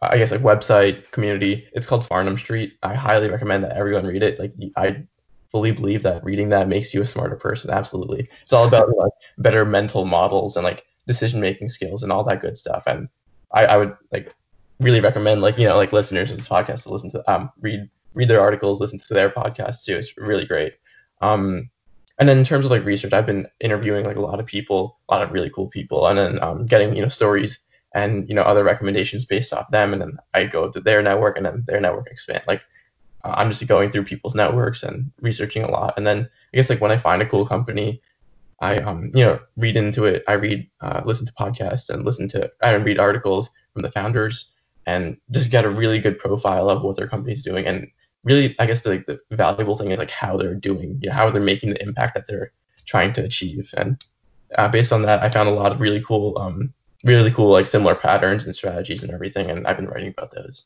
I 0.01 0.17
guess 0.17 0.31
like 0.31 0.41
website 0.41 1.09
community. 1.11 1.67
It's 1.73 1.87
called 1.87 2.05
Farnham 2.05 2.37
Street. 2.37 2.73
I 2.83 2.93
highly 2.93 3.29
recommend 3.29 3.63
that 3.63 3.75
everyone 3.75 4.05
read 4.05 4.23
it. 4.23 4.39
Like 4.39 4.53
I 4.75 5.03
fully 5.51 5.71
believe 5.71 6.03
that 6.03 6.23
reading 6.23 6.49
that 6.49 6.67
makes 6.67 6.93
you 6.93 7.01
a 7.01 7.05
smarter 7.05 7.35
person. 7.35 7.71
Absolutely. 7.71 8.29
It's 8.43 8.53
all 8.53 8.67
about 8.67 8.95
like 8.95 9.11
better 9.39 9.65
mental 9.65 10.05
models 10.05 10.55
and 10.55 10.63
like 10.63 10.85
decision 11.07 11.39
making 11.39 11.69
skills 11.69 12.03
and 12.03 12.11
all 12.11 12.23
that 12.25 12.41
good 12.41 12.57
stuff. 12.57 12.83
And 12.85 13.09
I, 13.51 13.65
I 13.65 13.77
would 13.77 13.95
like 14.11 14.33
really 14.79 14.99
recommend 14.99 15.41
like 15.41 15.57
you 15.57 15.67
know 15.67 15.77
like 15.77 15.93
listeners 15.93 16.29
of 16.29 16.37
this 16.37 16.47
podcast 16.47 16.83
to 16.83 16.91
listen 16.91 17.09
to 17.11 17.31
um 17.31 17.49
read 17.61 17.89
read 18.13 18.27
their 18.27 18.41
articles, 18.41 18.79
listen 18.79 18.99
to 18.99 19.13
their 19.13 19.29
podcasts 19.29 19.83
too. 19.83 19.95
It's 19.97 20.15
really 20.17 20.45
great. 20.45 20.73
Um, 21.21 21.69
and 22.19 22.27
then 22.27 22.37
in 22.37 22.43
terms 22.43 22.65
of 22.65 22.71
like 22.71 22.83
research, 22.83 23.13
I've 23.13 23.25
been 23.25 23.47
interviewing 23.59 24.05
like 24.05 24.15
a 24.15 24.21
lot 24.21 24.39
of 24.39 24.45
people, 24.45 24.97
a 25.09 25.13
lot 25.13 25.23
of 25.23 25.31
really 25.31 25.49
cool 25.49 25.67
people, 25.67 26.07
and 26.07 26.17
then 26.17 26.41
um, 26.41 26.65
getting 26.65 26.95
you 26.95 27.01
know 27.01 27.09
stories 27.09 27.59
and 27.93 28.27
you 28.27 28.35
know 28.35 28.41
other 28.41 28.63
recommendations 28.63 29.25
based 29.25 29.53
off 29.53 29.69
them, 29.71 29.93
and 29.93 30.01
then 30.01 30.17
I 30.33 30.45
go 30.45 30.71
to 30.71 30.79
their 30.79 31.01
network, 31.01 31.37
and 31.37 31.45
then 31.45 31.63
their 31.67 31.79
network 31.79 32.07
expand. 32.07 32.41
Like 32.47 32.61
uh, 33.23 33.33
I'm 33.37 33.49
just 33.49 33.65
going 33.67 33.91
through 33.91 34.05
people's 34.05 34.35
networks 34.35 34.83
and 34.83 35.11
researching 35.21 35.63
a 35.63 35.69
lot, 35.71 35.93
and 35.97 36.07
then 36.07 36.27
I 36.53 36.57
guess 36.57 36.69
like 36.69 36.81
when 36.81 36.91
I 36.91 36.97
find 36.97 37.21
a 37.21 37.29
cool 37.29 37.45
company, 37.45 38.01
I 38.61 38.77
um 38.79 39.11
you 39.13 39.23
know 39.23 39.39
read 39.55 39.77
into 39.77 40.05
it. 40.05 40.23
I 40.27 40.33
read, 40.33 40.67
uh, 40.81 41.01
listen 41.05 41.27
to 41.27 41.33
podcasts, 41.33 41.89
and 41.89 42.03
listen 42.03 42.27
to 42.29 42.49
I 42.63 42.73
read 42.73 42.99
articles 42.99 43.51
from 43.73 43.83
the 43.83 43.91
founders, 43.91 44.49
and 44.87 45.17
just 45.29 45.51
get 45.51 45.65
a 45.65 45.69
really 45.69 45.99
good 45.99 46.17
profile 46.17 46.69
of 46.69 46.81
what 46.81 46.95
their 46.95 47.07
company's 47.07 47.43
doing. 47.43 47.67
And 47.67 47.87
really, 48.27 48.55
I 48.59 48.65
guess 48.65 48.81
the, 48.81 48.89
like, 48.89 49.05
the 49.05 49.19
valuable 49.31 49.75
thing 49.77 49.91
is 49.91 49.99
like 49.99 50.11
how 50.11 50.37
they're 50.37 50.55
doing, 50.55 50.99
you 51.01 51.09
know, 51.09 51.15
how 51.15 51.29
they're 51.29 51.41
making 51.41 51.71
the 51.71 51.81
impact 51.81 52.13
that 52.15 52.27
they're 52.27 52.51
trying 52.85 53.13
to 53.13 53.23
achieve. 53.23 53.73
And 53.77 54.03
uh, 54.55 54.67
based 54.67 54.91
on 54.91 55.01
that, 55.03 55.23
I 55.23 55.29
found 55.29 55.49
a 55.49 55.53
lot 55.53 55.71
of 55.71 55.79
really 55.79 56.03
cool, 56.05 56.37
um, 56.37 56.73
really 57.03 57.31
cool 57.31 57.51
like 57.51 57.67
similar 57.67 57.95
patterns 57.95 58.45
and 58.45 58.55
strategies 58.55 59.03
and 59.03 59.11
everything. 59.11 59.49
And 59.49 59.65
I've 59.67 59.77
been 59.77 59.87
writing 59.87 60.09
about 60.09 60.31
those. 60.31 60.65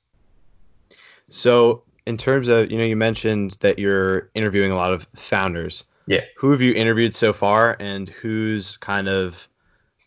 So 1.29 1.83
in 2.05 2.17
terms 2.17 2.47
of, 2.47 2.71
you 2.71 2.77
know, 2.77 2.83
you 2.83 2.95
mentioned 2.95 3.57
that 3.61 3.79
you're 3.79 4.29
interviewing 4.33 4.71
a 4.71 4.75
lot 4.75 4.93
of 4.93 5.07
founders. 5.15 5.83
Yeah. 6.07 6.21
Who 6.37 6.51
have 6.51 6.61
you 6.61 6.73
interviewed 6.73 7.15
so 7.15 7.31
far, 7.31 7.77
and 7.79 8.09
who's 8.09 8.77
kind 8.77 9.07
of 9.07 9.47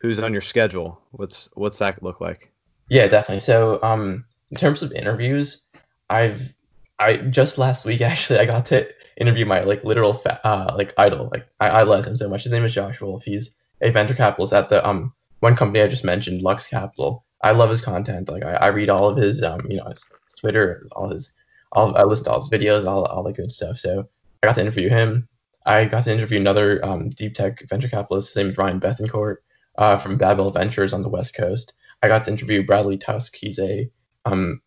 who's 0.00 0.18
on 0.18 0.32
your 0.32 0.42
schedule? 0.42 1.00
What's 1.12 1.48
what's 1.54 1.78
that 1.78 2.02
look 2.02 2.20
like? 2.20 2.52
Yeah, 2.90 3.06
definitely. 3.06 3.40
So, 3.40 3.82
um, 3.82 4.24
in 4.50 4.58
terms 4.58 4.82
of 4.82 4.92
interviews, 4.92 5.62
I've 6.10 6.53
I 6.98 7.16
just 7.16 7.58
last 7.58 7.84
week 7.84 8.00
actually 8.12 8.38
I 8.38 8.44
got 8.44 8.66
to 8.66 8.88
interview 9.16 9.46
my 9.46 9.60
like 9.60 9.84
literal 9.84 10.14
fa- 10.14 10.40
uh 10.46 10.74
like 10.76 10.92
idol. 10.98 11.28
Like 11.32 11.46
I 11.60 11.70
idolize 11.70 12.06
him 12.06 12.16
so 12.16 12.28
much. 12.28 12.44
His 12.44 12.52
name 12.52 12.64
is 12.64 12.74
Josh 12.74 13.00
Wolfe. 13.00 13.24
He's 13.24 13.50
a 13.80 13.90
venture 13.90 14.14
capitalist 14.14 14.52
at 14.52 14.68
the 14.68 14.86
um 14.86 15.12
one 15.40 15.56
company 15.56 15.82
I 15.82 15.88
just 15.88 16.04
mentioned, 16.04 16.42
Lux 16.42 16.66
Capital. 16.66 17.24
I 17.42 17.50
love 17.50 17.70
his 17.70 17.82
content. 17.82 18.28
Like 18.28 18.44
I, 18.44 18.54
I 18.54 18.66
read 18.68 18.88
all 18.88 19.08
of 19.08 19.16
his 19.16 19.42
um 19.42 19.60
you 19.68 19.76
know 19.76 19.84
his 19.84 20.04
Twitter, 20.38 20.86
all 20.92 21.10
his 21.10 21.32
all 21.72 21.96
I 21.96 22.04
listen 22.04 22.24
to 22.24 22.32
all 22.32 22.40
his 22.40 22.48
videos, 22.48 22.86
all 22.86 23.04
all 23.04 23.22
the 23.22 23.32
good 23.32 23.50
stuff. 23.50 23.78
So 23.78 24.08
I 24.42 24.46
got 24.46 24.54
to 24.56 24.60
interview 24.60 24.88
him. 24.88 25.28
I 25.66 25.86
got 25.86 26.04
to 26.04 26.12
interview 26.12 26.38
another 26.38 26.84
um, 26.84 27.10
deep 27.10 27.34
tech 27.34 27.66
venture 27.68 27.88
capitalist. 27.88 28.28
His 28.28 28.36
name 28.36 28.50
is 28.50 28.58
Ryan 28.58 28.80
Bethencourt 28.80 29.36
uh, 29.78 29.98
from 29.98 30.18
Babel 30.18 30.50
Ventures 30.50 30.92
on 30.92 31.02
the 31.02 31.08
West 31.08 31.34
Coast. 31.34 31.72
I 32.02 32.08
got 32.08 32.24
to 32.24 32.30
interview 32.30 32.64
Bradley 32.66 32.98
Tusk. 32.98 33.34
He's 33.34 33.58
a 33.58 33.88
um, 34.26 34.60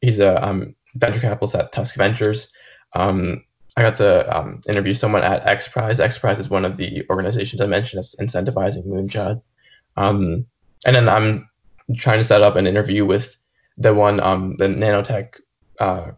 he's 0.00 0.18
a 0.18 0.44
um, 0.44 0.74
venture 0.94 1.20
capitalist 1.20 1.54
at 1.54 1.72
Tusk 1.72 1.94
Ventures. 1.96 2.48
Um, 2.94 3.44
I 3.76 3.82
got 3.82 3.94
to 3.96 4.36
um, 4.36 4.60
interview 4.68 4.94
someone 4.94 5.22
at 5.22 5.46
X 5.46 5.68
Prize. 5.68 6.00
X 6.00 6.18
Prize 6.18 6.38
is 6.38 6.50
one 6.50 6.64
of 6.64 6.76
the 6.76 7.04
organizations 7.08 7.60
I 7.60 7.66
mentioned 7.66 8.00
as 8.00 8.14
incentivizing 8.20 8.86
moonshots. 8.86 9.42
Um, 9.96 10.46
and 10.84 10.96
then 10.96 11.08
I'm 11.08 11.48
trying 11.96 12.18
to 12.18 12.24
set 12.24 12.42
up 12.42 12.56
an 12.56 12.66
interview 12.66 13.04
with 13.04 13.36
the 13.78 13.94
one, 13.94 14.20
um, 14.20 14.56
the 14.58 14.66
nanotech, 14.66 15.34
uh, 15.78 16.12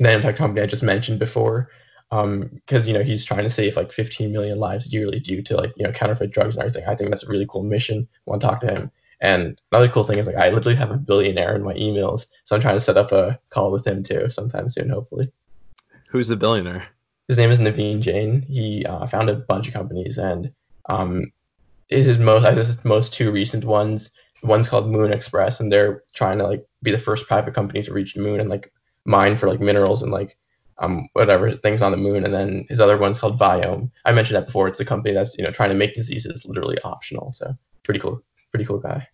nanotech 0.00 0.36
company 0.36 0.62
I 0.62 0.66
just 0.66 0.82
mentioned 0.82 1.18
before, 1.18 1.70
because 2.10 2.84
um, 2.84 2.86
you 2.86 2.92
know 2.92 3.02
he's 3.02 3.24
trying 3.24 3.42
to 3.44 3.50
save 3.50 3.76
like 3.76 3.92
15 3.92 4.32
million 4.32 4.58
lives 4.58 4.92
yearly 4.92 5.20
due 5.20 5.42
to 5.42 5.56
like 5.56 5.72
you 5.76 5.84
know 5.84 5.92
counterfeit 5.92 6.30
drugs 6.30 6.54
and 6.54 6.62
everything. 6.62 6.88
I 6.88 6.94
think 6.94 7.10
that's 7.10 7.24
a 7.24 7.28
really 7.28 7.46
cool 7.48 7.62
mission. 7.62 8.06
I 8.26 8.30
want 8.30 8.40
to 8.40 8.46
talk 8.46 8.60
to 8.60 8.72
him. 8.72 8.90
And 9.20 9.60
another 9.72 9.88
cool 9.88 10.04
thing 10.04 10.18
is 10.18 10.26
like 10.26 10.36
I 10.36 10.50
literally 10.50 10.76
have 10.76 10.90
a 10.90 10.96
billionaire 10.96 11.54
in 11.54 11.62
my 11.62 11.74
emails, 11.74 12.26
so 12.44 12.54
I'm 12.54 12.62
trying 12.62 12.76
to 12.76 12.80
set 12.80 12.96
up 12.96 13.12
a 13.12 13.38
call 13.50 13.70
with 13.70 13.86
him 13.86 14.02
too 14.02 14.28
sometime 14.30 14.68
soon, 14.68 14.90
hopefully. 14.90 15.30
Who's 16.10 16.28
the 16.28 16.36
billionaire? 16.36 16.86
His 17.28 17.38
name 17.38 17.50
is 17.50 17.58
Naveen 17.58 18.00
Jain. 18.00 18.42
He 18.42 18.84
uh, 18.86 19.06
founded 19.06 19.36
a 19.36 19.40
bunch 19.40 19.66
of 19.66 19.74
companies, 19.74 20.18
and 20.18 20.52
um, 20.88 21.32
his 21.88 22.18
most 22.18 22.44
I 22.44 22.54
guess 22.54 22.66
his 22.66 22.84
most 22.84 23.12
two 23.12 23.30
recent 23.30 23.64
ones. 23.64 24.10
One's 24.42 24.68
called 24.68 24.90
Moon 24.90 25.12
Express, 25.12 25.60
and 25.60 25.72
they're 25.72 26.02
trying 26.12 26.38
to 26.38 26.46
like 26.46 26.66
be 26.82 26.90
the 26.90 26.98
first 26.98 27.26
private 27.26 27.54
company 27.54 27.82
to 27.82 27.92
reach 27.94 28.14
the 28.14 28.20
moon 28.20 28.40
and 28.40 28.50
like 28.50 28.70
mine 29.06 29.36
for 29.36 29.48
like 29.48 29.60
minerals 29.60 30.02
and 30.02 30.12
like 30.12 30.36
um 30.78 31.08
whatever 31.12 31.52
things 31.52 31.80
on 31.80 31.92
the 31.92 31.96
moon. 31.96 32.24
And 32.24 32.34
then 32.34 32.66
his 32.68 32.80
other 32.80 32.98
one's 32.98 33.18
called 33.18 33.38
Viome. 33.38 33.90
I 34.04 34.12
mentioned 34.12 34.36
that 34.36 34.46
before. 34.46 34.68
It's 34.68 34.80
a 34.80 34.84
company 34.84 35.14
that's 35.14 35.36
you 35.38 35.44
know 35.44 35.50
trying 35.50 35.70
to 35.70 35.76
make 35.76 35.94
diseases 35.94 36.44
literally 36.44 36.78
optional. 36.84 37.32
So 37.32 37.56
pretty 37.84 38.00
cool, 38.00 38.22
pretty 38.54 38.66
cool 38.66 38.78
guy. 38.78 39.08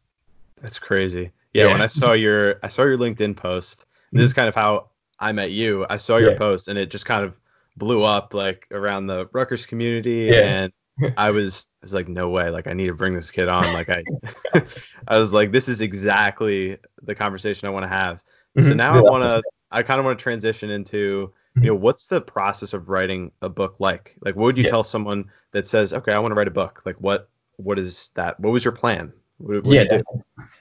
That's 0.60 0.78
crazy. 0.78 1.30
Yeah, 1.54 1.64
yeah, 1.64 1.72
when 1.72 1.80
I 1.80 1.86
saw 1.86 2.12
your 2.26 2.56
I 2.62 2.68
saw 2.68 2.82
your 2.82 2.98
LinkedIn 2.98 3.36
post, 3.36 3.86
this 4.12 4.22
is 4.22 4.34
kind 4.34 4.48
of 4.48 4.54
how 4.54 4.90
I 5.18 5.32
met 5.32 5.50
you. 5.50 5.86
I 5.88 5.96
saw 5.96 6.18
your 6.18 6.32
yeah. 6.32 6.38
post 6.38 6.68
and 6.68 6.78
it 6.78 6.90
just 6.90 7.06
kind 7.06 7.24
of 7.24 7.34
blew 7.76 8.02
up 8.02 8.34
like 8.34 8.68
around 8.70 9.06
the 9.06 9.30
Rutgers 9.32 9.64
community 9.64 10.28
yeah. 10.30 10.68
and 10.98 11.14
I 11.16 11.30
was 11.30 11.68
I 11.82 11.86
was 11.86 11.94
like 11.94 12.08
no 12.08 12.28
way 12.28 12.50
like 12.50 12.66
I 12.66 12.74
need 12.74 12.88
to 12.88 12.94
bring 12.94 13.14
this 13.14 13.30
kid 13.30 13.48
on 13.48 13.72
like 13.72 13.88
I 13.88 14.04
I 15.08 15.16
was 15.16 15.32
like 15.32 15.52
this 15.52 15.70
is 15.70 15.80
exactly 15.80 16.76
the 17.02 17.14
conversation 17.14 17.66
I 17.66 17.70
want 17.70 17.84
to 17.84 17.88
have. 17.88 18.22
So 18.58 18.64
mm-hmm. 18.64 18.76
now 18.76 18.94
I 18.94 19.00
want 19.00 19.24
to 19.24 19.42
I 19.70 19.82
kind 19.82 20.00
of 20.00 20.04
want 20.04 20.18
to 20.18 20.22
transition 20.22 20.68
into 20.68 21.32
you 21.56 21.62
know 21.62 21.74
what's 21.74 22.06
the 22.08 22.20
process 22.20 22.74
of 22.74 22.90
writing 22.90 23.32
a 23.40 23.48
book 23.48 23.80
like? 23.80 24.16
Like 24.20 24.36
what 24.36 24.44
would 24.44 24.58
you 24.58 24.64
tell 24.64 24.82
someone 24.82 25.30
that 25.52 25.66
says 25.66 25.94
okay 25.94 26.12
I 26.12 26.18
want 26.18 26.32
to 26.32 26.36
write 26.36 26.48
a 26.48 26.52
book? 26.52 26.82
Like 26.84 26.96
what 26.96 27.30
what 27.56 27.78
is 27.78 28.10
that? 28.14 28.38
What 28.38 28.52
was 28.52 28.64
your 28.64 28.72
plan? 28.72 29.14
What, 29.40 29.64
what 29.64 29.74
yeah. 29.74 30.00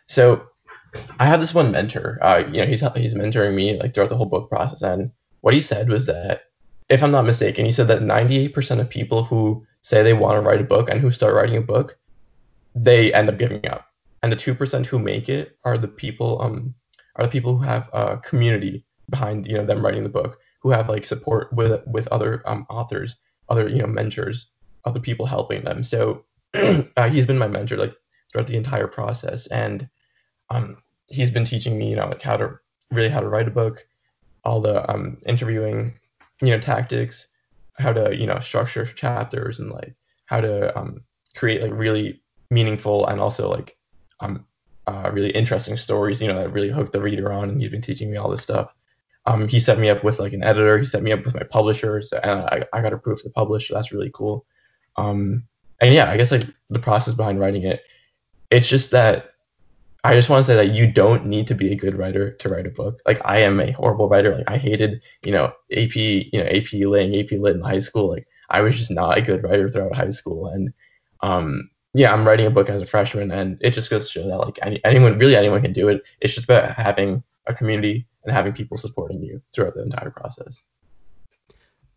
So 0.07 0.47
I 1.19 1.25
have 1.25 1.39
this 1.39 1.53
one 1.53 1.71
mentor. 1.71 2.17
Uh, 2.21 2.43
you 2.51 2.61
know, 2.61 2.65
he's 2.65 2.81
he's 2.95 3.13
mentoring 3.13 3.53
me 3.53 3.79
like 3.79 3.93
throughout 3.93 4.09
the 4.09 4.17
whole 4.17 4.25
book 4.25 4.49
process, 4.49 4.81
and 4.81 5.11
what 5.41 5.53
he 5.53 5.61
said 5.61 5.89
was 5.89 6.05
that, 6.07 6.43
if 6.89 7.03
I'm 7.03 7.11
not 7.11 7.25
mistaken, 7.25 7.65
he 7.65 7.71
said 7.71 7.87
that 7.87 8.01
98% 8.01 8.79
of 8.79 8.89
people 8.89 9.23
who 9.23 9.65
say 9.81 10.01
they 10.01 10.13
want 10.13 10.35
to 10.35 10.41
write 10.41 10.61
a 10.61 10.65
book 10.65 10.89
and 10.89 10.99
who 10.99 11.11
start 11.11 11.35
writing 11.35 11.57
a 11.57 11.61
book, 11.61 11.97
they 12.75 13.13
end 13.13 13.29
up 13.29 13.37
giving 13.37 13.67
up, 13.67 13.85
and 14.23 14.31
the 14.31 14.35
two 14.35 14.55
percent 14.55 14.87
who 14.87 14.99
make 14.99 15.29
it 15.29 15.57
are 15.63 15.77
the 15.77 15.87
people 15.87 16.41
um 16.41 16.73
are 17.15 17.25
the 17.25 17.31
people 17.31 17.57
who 17.57 17.63
have 17.63 17.89
a 17.93 18.17
community 18.17 18.85
behind 19.09 19.45
you 19.47 19.57
know 19.57 19.65
them 19.65 19.83
writing 19.83 20.03
the 20.03 20.09
book, 20.09 20.39
who 20.61 20.69
have 20.71 20.89
like 20.89 21.05
support 21.05 21.51
with 21.53 21.81
with 21.87 22.07
other 22.07 22.41
um 22.45 22.65
authors, 22.69 23.17
other 23.49 23.67
you 23.67 23.79
know 23.79 23.87
mentors, 23.87 24.47
other 24.85 24.99
people 24.99 25.25
helping 25.25 25.63
them. 25.63 25.83
So 25.83 26.23
uh, 26.53 27.09
he's 27.09 27.25
been 27.25 27.37
my 27.37 27.47
mentor 27.47 27.77
like 27.77 27.95
throughout 28.31 28.47
the 28.47 28.57
entire 28.57 28.87
process. 28.87 29.47
And 29.47 29.87
um, 30.49 30.77
he's 31.07 31.31
been 31.31 31.45
teaching 31.45 31.77
me, 31.77 31.89
you 31.89 31.95
know, 31.95 32.07
like 32.07 32.21
how 32.21 32.37
to 32.37 32.59
really 32.91 33.09
how 33.09 33.19
to 33.19 33.29
write 33.29 33.47
a 33.47 33.51
book, 33.51 33.85
all 34.43 34.61
the 34.61 34.89
um, 34.91 35.17
interviewing, 35.25 35.93
you 36.41 36.49
know, 36.49 36.59
tactics, 36.59 37.27
how 37.77 37.93
to, 37.93 38.15
you 38.15 38.25
know, 38.25 38.39
structure 38.39 38.85
chapters 38.85 39.59
and 39.59 39.71
like 39.71 39.93
how 40.25 40.41
to 40.41 40.77
um, 40.77 41.01
create 41.35 41.61
like 41.61 41.71
really 41.73 42.21
meaningful 42.49 43.05
and 43.07 43.19
also 43.19 43.49
like 43.49 43.77
um, 44.19 44.45
uh, 44.87 45.09
really 45.13 45.29
interesting 45.31 45.77
stories, 45.77 46.21
you 46.21 46.27
know, 46.27 46.39
that 46.39 46.51
really 46.51 46.69
hook 46.69 46.91
the 46.91 47.01
reader 47.01 47.31
on. 47.31 47.49
And 47.49 47.61
he's 47.61 47.71
been 47.71 47.81
teaching 47.81 48.09
me 48.11 48.17
all 48.17 48.29
this 48.29 48.41
stuff. 48.41 48.73
Um, 49.25 49.47
he 49.47 49.59
set 49.59 49.77
me 49.77 49.89
up 49.89 50.03
with 50.03 50.19
like 50.19 50.33
an 50.33 50.43
editor. 50.43 50.77
He 50.77 50.85
set 50.85 51.03
me 51.03 51.11
up 51.11 51.23
with 51.23 51.35
my 51.35 51.43
publishers, 51.43 52.11
and 52.13 52.41
I, 52.41 52.65
I 52.73 52.81
got 52.81 52.93
approved 52.93 53.23
to 53.23 53.29
publish. 53.29 53.67
So 53.67 53.75
that's 53.75 53.91
really 53.91 54.09
cool. 54.13 54.45
Um, 54.95 55.43
and 55.81 55.93
yeah, 55.93 56.09
I 56.09 56.17
guess 56.17 56.31
like 56.31 56.45
the 56.69 56.79
process 56.79 57.13
behind 57.13 57.39
writing 57.39 57.63
it 57.63 57.83
it's 58.51 58.67
just 58.67 58.91
that 58.91 59.33
I 60.03 60.13
just 60.13 60.29
want 60.29 60.45
to 60.45 60.51
say 60.51 60.55
that 60.55 60.73
you 60.73 60.89
don't 60.89 61.25
need 61.25 61.47
to 61.47 61.55
be 61.55 61.71
a 61.71 61.75
good 61.75 61.97
writer 61.97 62.31
to 62.31 62.49
write 62.49 62.65
a 62.65 62.69
book. 62.69 63.01
Like 63.05 63.19
I 63.25 63.39
am 63.39 63.59
a 63.59 63.71
horrible 63.71 64.07
writer. 64.07 64.35
Like 64.35 64.49
I 64.49 64.57
hated, 64.57 65.01
you 65.23 65.31
know, 65.31 65.53
AP, 65.75 65.95
you 65.95 66.29
know, 66.33 66.45
AP 66.45 66.71
Lit, 66.73 67.15
AP 67.15 67.39
Lit 67.39 67.55
in 67.55 67.61
high 67.61 67.79
school. 67.79 68.09
Like 68.09 68.27
I 68.49 68.61
was 68.61 68.77
just 68.77 68.91
not 68.91 69.17
a 69.17 69.21
good 69.21 69.43
writer 69.43 69.67
throughout 69.67 69.95
high 69.95 70.09
school. 70.11 70.47
And 70.47 70.73
um, 71.21 71.69
yeah, 71.93 72.13
I'm 72.13 72.25
writing 72.25 72.45
a 72.45 72.51
book 72.51 72.69
as 72.69 72.81
a 72.81 72.85
freshman, 72.85 73.31
and 73.31 73.57
it 73.61 73.71
just 73.71 73.89
goes 73.89 74.05
to 74.05 74.11
show 74.11 74.27
that 74.27 74.37
like 74.37 74.59
any, 74.61 74.83
anyone, 74.85 75.17
really 75.17 75.35
anyone 75.35 75.61
can 75.61 75.73
do 75.73 75.89
it. 75.89 76.01
It's 76.21 76.33
just 76.33 76.45
about 76.45 76.71
having 76.75 77.21
a 77.47 77.53
community 77.53 78.05
and 78.23 78.33
having 78.33 78.53
people 78.53 78.77
supporting 78.77 79.21
you 79.21 79.41
throughout 79.53 79.75
the 79.75 79.83
entire 79.83 80.11
process. 80.11 80.61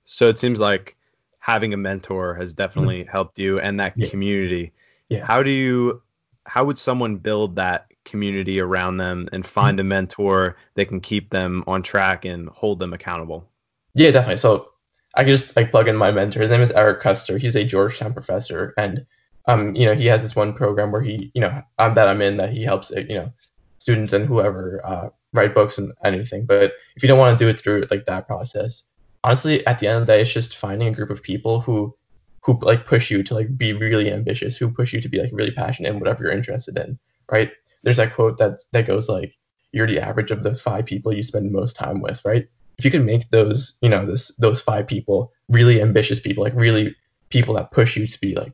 So 0.05 0.29
it 0.29 0.39
seems 0.39 0.61
like 0.61 0.97
having 1.39 1.73
a 1.73 1.77
mentor 1.77 2.35
has 2.35 2.53
definitely 2.53 3.03
mm-hmm. 3.03 3.11
helped 3.11 3.39
you 3.39 3.61
and 3.61 3.79
that 3.81 3.93
yeah. 3.97 4.09
community. 4.09 4.73
Yeah. 5.09 5.25
How 5.25 5.43
do 5.43 5.51
you 5.51 6.03
how 6.45 6.65
would 6.65 6.79
someone 6.79 7.17
build 7.17 7.57
that 7.57 7.87
community 8.05 8.61
around 8.61 8.97
them 8.97 9.29
and 9.33 9.47
find 9.47 9.79
a 9.79 9.85
mentor 9.85 10.57
that 10.75 10.87
can 10.87 11.01
keep 11.01 11.31
them 11.31 11.63
on 11.67 11.83
track 11.83 12.25
and 12.25 12.49
hold 12.49 12.79
them 12.79 12.93
accountable? 12.93 13.49
Yeah, 13.95 14.11
definitely. 14.11 14.39
So 14.39 14.71
I 15.15 15.25
can 15.25 15.29
just 15.29 15.55
like 15.57 15.71
plug 15.71 15.89
in 15.89 15.97
my 15.97 16.11
mentor. 16.11 16.41
His 16.41 16.51
name 16.51 16.63
is 16.63 16.71
Eric 16.73 17.03
Koester. 17.03 17.39
He's 17.39 17.57
a 17.57 17.65
Georgetown 17.65 18.13
professor, 18.13 18.75
and 18.79 19.07
um, 19.47 19.75
you 19.75 19.87
know, 19.87 19.95
he 19.95 20.07
has 20.07 20.23
this 20.23 20.37
one 20.37 20.55
program 20.55 20.93
where 20.93 21.03
he, 21.03 21.31
you 21.35 21.41
know, 21.41 21.63
um, 21.79 21.95
that 21.95 22.09
I'm 22.09 22.23
in 22.23 22.37
that 22.37 22.53
he 22.53 22.63
helps, 22.63 22.91
you 22.91 23.15
know, 23.15 23.33
students 23.79 24.13
and 24.13 24.27
whoever 24.27 24.81
uh, 24.85 25.09
write 25.33 25.55
books 25.55 25.79
and 25.79 25.93
anything. 26.05 26.47
But 26.47 26.73
if 26.97 27.03
you 27.03 27.09
don't 27.09 27.19
want 27.19 27.39
to 27.39 27.45
do 27.45 27.49
it 27.49 27.61
through 27.61 27.87
like 27.91 28.07
that 28.07 28.27
process, 28.27 28.85
honestly, 29.25 29.67
at 29.67 29.79
the 29.79 29.89
end 29.89 30.01
of 30.01 30.07
the 30.07 30.13
day, 30.13 30.23
it's 30.23 30.33
just 30.33 30.57
finding 30.57 30.89
a 30.89 30.93
group 30.93 31.11
of 31.11 31.23
people 31.23 31.61
who 31.61 31.95
who 32.43 32.59
like 32.63 32.87
push 32.87 33.11
you 33.11 33.23
to 33.23 33.35
like 33.35 33.57
be 33.57 33.73
really 33.73 34.13
ambitious, 34.13 34.57
who 34.57 34.71
push 34.71 34.93
you 34.93 35.01
to 35.01 35.09
be 35.09 35.19
like 35.19 35.31
really 35.33 35.53
passionate 35.53 35.91
in 35.91 36.01
whatever 36.01 36.25
you're 36.25 36.33
interested 36.33 36.79
in, 36.79 36.99
right? 37.31 37.51
there's 37.83 37.97
that 37.97 38.15
quote 38.15 38.39
that 38.39 38.63
that 38.73 38.87
goes 38.87 39.09
like, 39.09 39.37
"You're 39.73 39.87
the 39.87 40.01
average 40.01 40.31
of 40.31 40.43
the 40.43 40.55
five 40.55 40.87
people 40.87 41.13
you 41.13 41.23
spend 41.23 41.47
the 41.47 41.51
most 41.51 41.77
time 41.77 42.01
with," 42.01 42.25
right? 42.25 42.49
If 42.79 42.85
you 42.85 42.91
can 42.91 43.05
make 43.05 43.31
those, 43.31 43.75
you 43.83 43.89
know, 43.89 44.07
this 44.07 44.31
those 44.39 44.61
five 44.61 44.87
people 44.87 45.33
really 45.49 45.81
ambitious 45.83 46.21
people, 46.21 46.45
like 46.45 46.55
really 46.55 46.95
people 47.31 47.55
that 47.55 47.71
push 47.73 47.97
you 47.97 48.07
to 48.07 48.21
be 48.21 48.35
like 48.35 48.53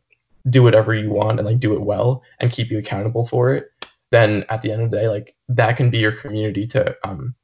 do 0.51 0.63
whatever 0.63 0.95
you 0.95 1.11
want 1.11 1.39
and 1.39 1.47
like 1.47 1.61
do 1.61 1.75
it 1.75 1.83
well 1.83 2.23
and 2.41 2.53
keep 2.53 2.71
you 2.71 2.79
accountable 2.79 3.27
for 3.27 3.55
it, 3.55 3.71
then 4.11 4.45
at 4.49 4.63
the 4.63 4.73
end 4.73 4.83
of 4.83 4.91
the 4.91 4.97
day, 4.97 5.09
like 5.09 5.35
that 5.49 5.77
can 5.77 5.91
be 5.91 5.99
your 5.99 6.13
community 6.13 6.67
to 6.67 6.97
um, 7.05 7.35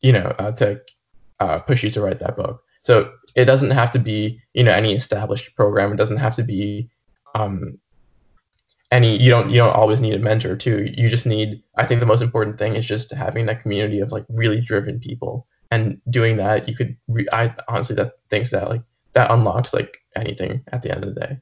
you 0.00 0.12
know, 0.12 0.34
uh, 0.38 0.52
to 0.52 0.80
uh, 1.40 1.58
push 1.60 1.82
you 1.82 1.90
to 1.90 2.00
write 2.00 2.18
that 2.20 2.36
book. 2.36 2.62
So 2.82 3.12
it 3.36 3.44
doesn't 3.44 3.70
have 3.70 3.90
to 3.92 3.98
be, 3.98 4.40
you 4.54 4.64
know, 4.64 4.72
any 4.72 4.94
established 4.94 5.54
program. 5.54 5.92
It 5.92 5.96
doesn't 5.96 6.16
have 6.16 6.34
to 6.36 6.42
be 6.42 6.88
um, 7.34 7.78
any. 8.90 9.20
You 9.22 9.30
don't 9.30 9.50
you 9.50 9.56
don't 9.56 9.74
always 9.74 10.00
need 10.00 10.14
a 10.14 10.18
mentor 10.18 10.56
too. 10.56 10.92
You 10.96 11.08
just 11.08 11.26
need. 11.26 11.62
I 11.76 11.86
think 11.86 12.00
the 12.00 12.06
most 12.06 12.22
important 12.22 12.58
thing 12.58 12.76
is 12.76 12.86
just 12.86 13.10
having 13.12 13.46
that 13.46 13.60
community 13.60 14.00
of 14.00 14.12
like 14.12 14.24
really 14.28 14.60
driven 14.60 14.98
people, 14.98 15.46
and 15.70 16.00
doing 16.10 16.36
that, 16.38 16.68
you 16.68 16.74
could. 16.74 16.96
Re- 17.08 17.28
I 17.32 17.54
honestly 17.68 17.96
that 17.96 18.12
thinks 18.30 18.50
that 18.50 18.68
like 18.68 18.82
that 19.12 19.30
unlocks 19.30 19.74
like 19.74 19.98
anything 20.16 20.62
at 20.72 20.82
the 20.82 20.90
end 20.90 21.04
of 21.04 21.14
the 21.14 21.20
day. 21.20 21.38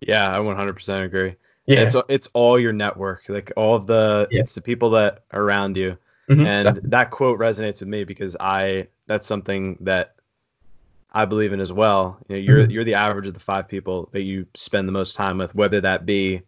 Yeah, 0.00 0.34
I 0.34 0.38
100% 0.38 1.04
agree. 1.04 1.36
Yeah, 1.66 1.80
it's 1.80 1.94
it's 2.08 2.28
all 2.32 2.58
your 2.58 2.72
network, 2.72 3.24
like 3.28 3.52
all 3.56 3.76
of 3.76 3.86
the 3.86 4.26
yeah. 4.30 4.40
it's 4.40 4.54
the 4.54 4.62
people 4.62 4.90
that 4.90 5.24
are 5.30 5.42
around 5.42 5.76
you. 5.76 5.96
Mm-hmm. 6.30 6.46
And 6.46 6.80
that 6.84 7.10
quote 7.10 7.38
resonates 7.38 7.80
with 7.80 7.88
me 7.88 8.04
because 8.04 8.36
I 8.38 8.86
that's 9.06 9.26
something 9.26 9.76
that 9.80 10.14
I 11.12 11.24
believe 11.24 11.52
in 11.52 11.60
as 11.60 11.72
well. 11.72 12.18
You 12.28 12.36
know, 12.36 12.40
you're 12.40 12.58
mm-hmm. 12.60 12.70
you're 12.70 12.84
the 12.84 12.94
average 12.94 13.26
of 13.26 13.34
the 13.34 13.40
five 13.40 13.66
people 13.66 14.08
that 14.12 14.22
you 14.22 14.46
spend 14.54 14.86
the 14.86 14.92
most 14.92 15.16
time 15.16 15.38
with, 15.38 15.54
whether 15.54 15.80
that 15.80 16.06
be 16.06 16.42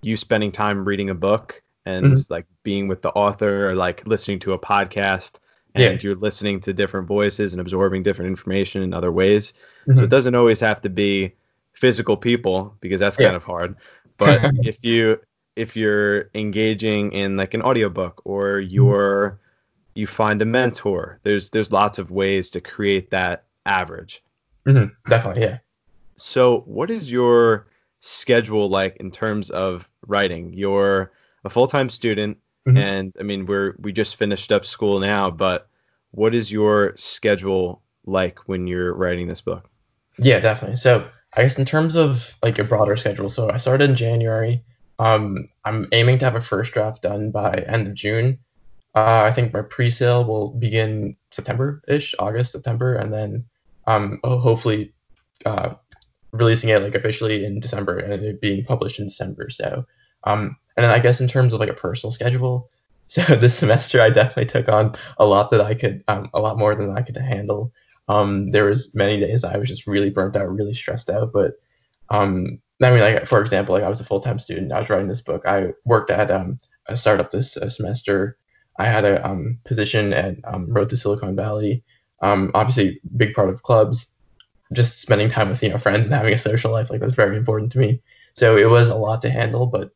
you 0.00 0.16
spending 0.16 0.50
time 0.50 0.84
reading 0.84 1.10
a 1.10 1.14
book 1.14 1.62
and 1.84 2.06
mm-hmm. 2.06 2.32
like 2.32 2.46
being 2.62 2.88
with 2.88 3.02
the 3.02 3.10
author 3.10 3.68
or 3.68 3.74
like 3.74 4.06
listening 4.06 4.38
to 4.38 4.52
a 4.52 4.58
podcast 4.58 5.38
and 5.74 5.82
yeah. 5.84 5.98
you're 6.00 6.16
listening 6.16 6.60
to 6.60 6.72
different 6.72 7.06
voices 7.06 7.52
and 7.52 7.60
absorbing 7.60 8.02
different 8.02 8.30
information 8.30 8.82
in 8.82 8.94
other 8.94 9.12
ways. 9.12 9.52
Mm-hmm. 9.86 9.98
So 9.98 10.04
it 10.04 10.10
doesn't 10.10 10.34
always 10.34 10.60
have 10.60 10.80
to 10.82 10.88
be 10.88 11.34
physical 11.72 12.16
people 12.16 12.74
because 12.80 13.00
that's 13.00 13.18
yeah. 13.18 13.26
kind 13.26 13.36
of 13.36 13.44
hard. 13.44 13.76
But 14.16 14.40
if 14.62 14.82
you 14.82 15.20
if 15.58 15.76
you're 15.76 16.30
engaging 16.34 17.10
in 17.12 17.36
like 17.36 17.52
an 17.52 17.62
audiobook 17.62 18.22
or 18.24 18.60
mm-hmm. 18.60 18.70
you're 18.70 19.40
you 19.94 20.06
find 20.06 20.40
a 20.40 20.44
mentor, 20.44 21.18
there's 21.24 21.50
there's 21.50 21.72
lots 21.72 21.98
of 21.98 22.12
ways 22.12 22.50
to 22.50 22.60
create 22.60 23.10
that 23.10 23.44
average. 23.66 24.22
Mm-hmm. 24.66 25.10
Definitely, 25.10 25.42
yeah. 25.42 25.58
So 26.16 26.60
what 26.60 26.90
is 26.90 27.10
your 27.10 27.66
schedule 28.00 28.68
like 28.68 28.96
in 28.98 29.10
terms 29.10 29.50
of 29.50 29.88
writing? 30.06 30.52
You're 30.52 31.10
a 31.44 31.50
full-time 31.50 31.90
student 31.90 32.38
mm-hmm. 32.66 32.78
and 32.78 33.12
I 33.18 33.24
mean 33.24 33.46
we're 33.46 33.74
we 33.80 33.92
just 33.92 34.14
finished 34.14 34.52
up 34.52 34.64
school 34.64 35.00
now, 35.00 35.30
but 35.30 35.68
what 36.12 36.34
is 36.34 36.52
your 36.52 36.94
schedule 36.96 37.82
like 38.06 38.38
when 38.46 38.68
you're 38.68 38.94
writing 38.94 39.26
this 39.26 39.40
book? 39.40 39.68
Yeah, 40.18 40.38
definitely. 40.38 40.76
So 40.76 41.08
I 41.32 41.42
guess 41.42 41.58
in 41.58 41.66
terms 41.66 41.96
of 41.96 42.36
like 42.42 42.60
a 42.60 42.64
broader 42.64 42.96
schedule, 42.96 43.28
so 43.28 43.50
I 43.50 43.56
started 43.56 43.90
in 43.90 43.96
January. 43.96 44.62
Um, 44.98 45.48
I'm 45.64 45.86
aiming 45.92 46.18
to 46.18 46.24
have 46.24 46.34
a 46.34 46.40
first 46.40 46.72
draft 46.72 47.02
done 47.02 47.30
by 47.30 47.64
end 47.68 47.86
of 47.86 47.94
June. 47.94 48.38
Uh, 48.94 49.22
I 49.24 49.32
think 49.32 49.52
my 49.52 49.62
pre-sale 49.62 50.24
will 50.24 50.50
begin 50.50 51.16
September-ish, 51.30 52.14
August, 52.18 52.52
September, 52.52 52.94
and 52.94 53.12
then 53.12 53.44
um, 53.86 54.18
hopefully 54.24 54.92
uh, 55.46 55.74
releasing 56.32 56.70
it 56.70 56.82
like 56.82 56.94
officially 56.94 57.44
in 57.44 57.60
December 57.60 57.98
and 57.98 58.24
it 58.24 58.40
being 58.40 58.64
published 58.64 58.98
in 58.98 59.06
December. 59.06 59.50
So, 59.50 59.84
um, 60.24 60.56
and 60.76 60.84
then 60.84 60.90
I 60.90 60.98
guess 60.98 61.20
in 61.20 61.28
terms 61.28 61.52
of 61.52 61.60
like 61.60 61.68
a 61.68 61.74
personal 61.74 62.10
schedule, 62.10 62.68
so 63.08 63.22
this 63.22 63.56
semester 63.56 64.00
I 64.00 64.10
definitely 64.10 64.46
took 64.46 64.68
on 64.68 64.94
a 65.18 65.24
lot 65.24 65.50
that 65.50 65.60
I 65.60 65.74
could, 65.74 66.04
um, 66.08 66.28
a 66.34 66.40
lot 66.40 66.58
more 66.58 66.74
than 66.74 66.90
I 66.90 67.02
could 67.02 67.16
handle. 67.16 67.72
Um, 68.08 68.50
there 68.50 68.64
was 68.64 68.94
many 68.94 69.20
days 69.20 69.44
I 69.44 69.56
was 69.56 69.68
just 69.68 69.86
really 69.86 70.10
burnt 70.10 70.36
out, 70.36 70.54
really 70.54 70.74
stressed 70.74 71.08
out. 71.08 71.32
But 71.32 71.54
um, 72.10 72.60
I 72.82 72.90
mean, 72.90 73.00
like 73.00 73.26
for 73.26 73.40
example, 73.40 73.74
like 73.74 73.84
I 73.84 73.88
was 73.88 74.00
a 74.00 74.04
full 74.04 74.20
time 74.20 74.38
student. 74.38 74.72
I 74.72 74.80
was 74.80 74.88
writing 74.88 75.08
this 75.08 75.20
book. 75.20 75.44
I 75.46 75.72
worked 75.84 76.10
at 76.10 76.30
um, 76.30 76.58
a 76.86 76.96
startup 76.96 77.30
this 77.30 77.56
uh, 77.56 77.68
semester. 77.68 78.36
I 78.78 78.86
had 78.86 79.04
a 79.04 79.26
um, 79.26 79.58
position 79.64 80.12
at 80.12 80.36
um, 80.44 80.72
Road 80.72 80.90
to 80.90 80.96
Silicon 80.96 81.34
Valley. 81.34 81.82
Um, 82.22 82.50
obviously, 82.54 83.00
big 83.16 83.34
part 83.34 83.48
of 83.48 83.62
clubs. 83.62 84.06
Just 84.72 85.00
spending 85.00 85.28
time 85.28 85.48
with 85.48 85.62
you 85.62 85.70
know 85.70 85.78
friends 85.78 86.06
and 86.06 86.14
having 86.14 86.34
a 86.34 86.38
social 86.38 86.70
life 86.70 86.90
like 86.90 87.00
that's 87.00 87.14
very 87.14 87.36
important 87.36 87.72
to 87.72 87.78
me. 87.78 88.00
So 88.34 88.56
it 88.56 88.66
was 88.68 88.88
a 88.88 88.94
lot 88.94 89.22
to 89.22 89.30
handle. 89.30 89.66
But 89.66 89.90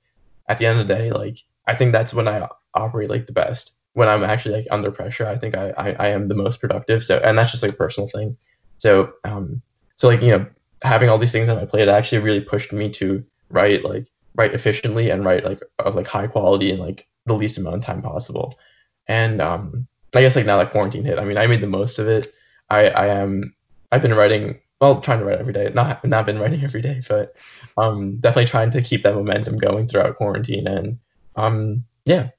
at 0.49 0.59
the 0.59 0.67
end 0.67 0.81
of 0.81 0.89
the 0.89 0.95
day, 0.95 1.13
like 1.13 1.39
I 1.67 1.77
think 1.77 1.93
that's 1.93 2.15
when 2.15 2.27
I 2.27 2.49
operate 2.75 3.11
like 3.11 3.27
the 3.27 3.33
best 3.33 3.73
when 3.95 4.09
I'm 4.09 4.25
actually 4.25 4.57
like 4.57 4.67
under 4.71 4.91
pressure, 4.91 5.27
I 5.27 5.37
think 5.37 5.57
I, 5.57 5.73
I, 5.77 5.93
I 5.99 6.09
am 6.09 6.29
the 6.29 6.35
most 6.35 6.61
productive. 6.61 7.05
So, 7.05 7.19
and 7.19 7.37
that's 7.37 7.51
just 7.51 7.63
like 7.63 7.73
a 7.73 7.77
personal 7.77 8.09
thing. 8.09 8.37
So, 8.79 9.13
um, 9.25 9.61
so 9.97 10.09
like, 10.09 10.23
you 10.23 10.31
know, 10.31 10.47
having 10.83 11.09
all 11.09 11.19
these 11.19 11.33
things 11.33 11.49
on 11.49 11.57
my 11.57 11.65
plate 11.65 11.89
actually 11.89 12.19
really 12.19 12.41
pushed 12.41 12.73
me 12.73 12.91
to 12.91 13.25
write 13.51 13.85
like 13.85 14.07
write 14.35 14.55
efficiently 14.55 15.11
and 15.11 15.25
write 15.25 15.45
like 15.45 15.61
of 15.79 15.95
like 15.95 16.07
high 16.07 16.27
quality 16.27 16.71
in 16.71 16.79
like 16.79 17.07
the 17.27 17.35
least 17.35 17.59
amount 17.59 17.77
of 17.77 17.83
time 17.83 18.03
possible. 18.03 18.59
And, 19.07 19.41
um, 19.41 19.87
I 20.15 20.21
guess 20.21 20.37
like 20.37 20.47
now 20.47 20.59
that 20.59 20.73
quarantine 20.73 21.05
hit, 21.05 21.19
I 21.19 21.25
mean, 21.25 21.39
I 21.39 21.47
made 21.47 21.61
the 21.61 21.67
most 21.67 21.99
of 21.99 22.09
it. 22.09 22.33
I, 22.71 22.89
I 22.89 23.07
am, 23.07 23.55
I've 23.91 24.03
been 24.03 24.15
writing, 24.15 24.59
well, 24.81 25.01
trying 25.01 25.21
to 25.21 25.25
write 25.25 25.39
every 25.39 25.53
day, 25.53 25.71
not, 25.75 26.05
not 26.05 26.27
been 26.27 26.39
writing 26.39 26.63
every 26.65 26.83
day, 26.83 27.01
but, 27.09 27.35
um, 27.77 28.17
definitely 28.17 28.49
trying 28.49 28.71
to 28.73 28.83
keep 28.83 29.03
that 29.03 29.15
momentum 29.15 29.57
going 29.57 29.89
throughout 29.89 30.17
quarantine. 30.17 30.67
And, 30.67 30.99
um, 31.37 31.85
yeah, 32.05 32.31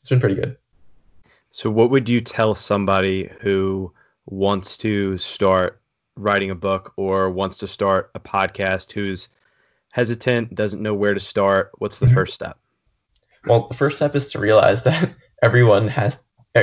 it's 0.00 0.08
been 0.08 0.20
pretty 0.20 0.36
good. 0.36 0.56
So, 1.50 1.70
what 1.70 1.90
would 1.90 2.08
you 2.08 2.20
tell 2.20 2.54
somebody 2.54 3.30
who 3.40 3.92
wants 4.26 4.76
to 4.78 5.16
start 5.18 5.80
writing 6.16 6.50
a 6.50 6.54
book 6.54 6.92
or 6.96 7.30
wants 7.30 7.58
to 7.58 7.68
start 7.68 8.10
a 8.14 8.20
podcast 8.20 8.92
who's 8.92 9.28
hesitant, 9.92 10.54
doesn't 10.54 10.82
know 10.82 10.94
where 10.94 11.14
to 11.14 11.20
start? 11.20 11.72
What's 11.78 11.98
the 11.98 12.06
mm-hmm. 12.06 12.14
first 12.14 12.34
step? 12.34 12.58
Well, 13.46 13.68
the 13.68 13.74
first 13.74 13.96
step 13.96 14.14
is 14.14 14.30
to 14.32 14.38
realize 14.38 14.84
that 14.84 15.14
everyone 15.42 15.88
has, 15.88 16.18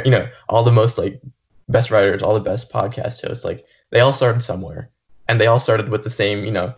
you 0.06 0.12
know, 0.12 0.28
all 0.50 0.64
the 0.64 0.72
most 0.72 0.98
like 0.98 1.22
best 1.70 1.92
writers, 1.92 2.22
all 2.22 2.34
the 2.34 2.40
best 2.40 2.72
podcast 2.72 3.26
hosts, 3.26 3.46
like 3.46 3.66
they 3.92 4.00
all 4.00 4.14
started 4.14 4.42
somewhere, 4.42 4.90
and 5.28 5.40
they 5.40 5.48
all 5.48 5.60
started 5.60 5.90
with 5.90 6.04
the 6.04 6.10
same, 6.10 6.44
you 6.44 6.52
know, 6.52 6.74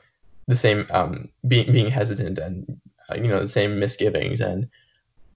the 0.48 0.56
same 0.56 0.86
um, 0.92 1.30
being 1.48 1.72
being 1.72 1.90
hesitant 1.90 2.38
and 2.38 2.80
uh, 3.10 3.16
you 3.16 3.28
know 3.28 3.40
the 3.40 3.48
same 3.48 3.80
misgivings 3.80 4.42
and 4.42 4.68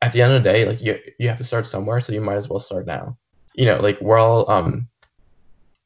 at 0.01 0.11
the 0.11 0.21
end 0.21 0.33
of 0.33 0.43
the 0.43 0.49
day, 0.49 0.65
like 0.65 0.81
you 0.81 0.99
you 1.17 1.27
have 1.27 1.37
to 1.37 1.43
start 1.43 1.67
somewhere, 1.67 2.01
so 2.01 2.13
you 2.13 2.21
might 2.21 2.35
as 2.35 2.49
well 2.49 2.59
start 2.59 2.85
now. 2.85 3.17
You 3.55 3.65
know, 3.65 3.79
like 3.79 3.99
we're 4.01 4.17
all 4.17 4.49
um, 4.49 4.87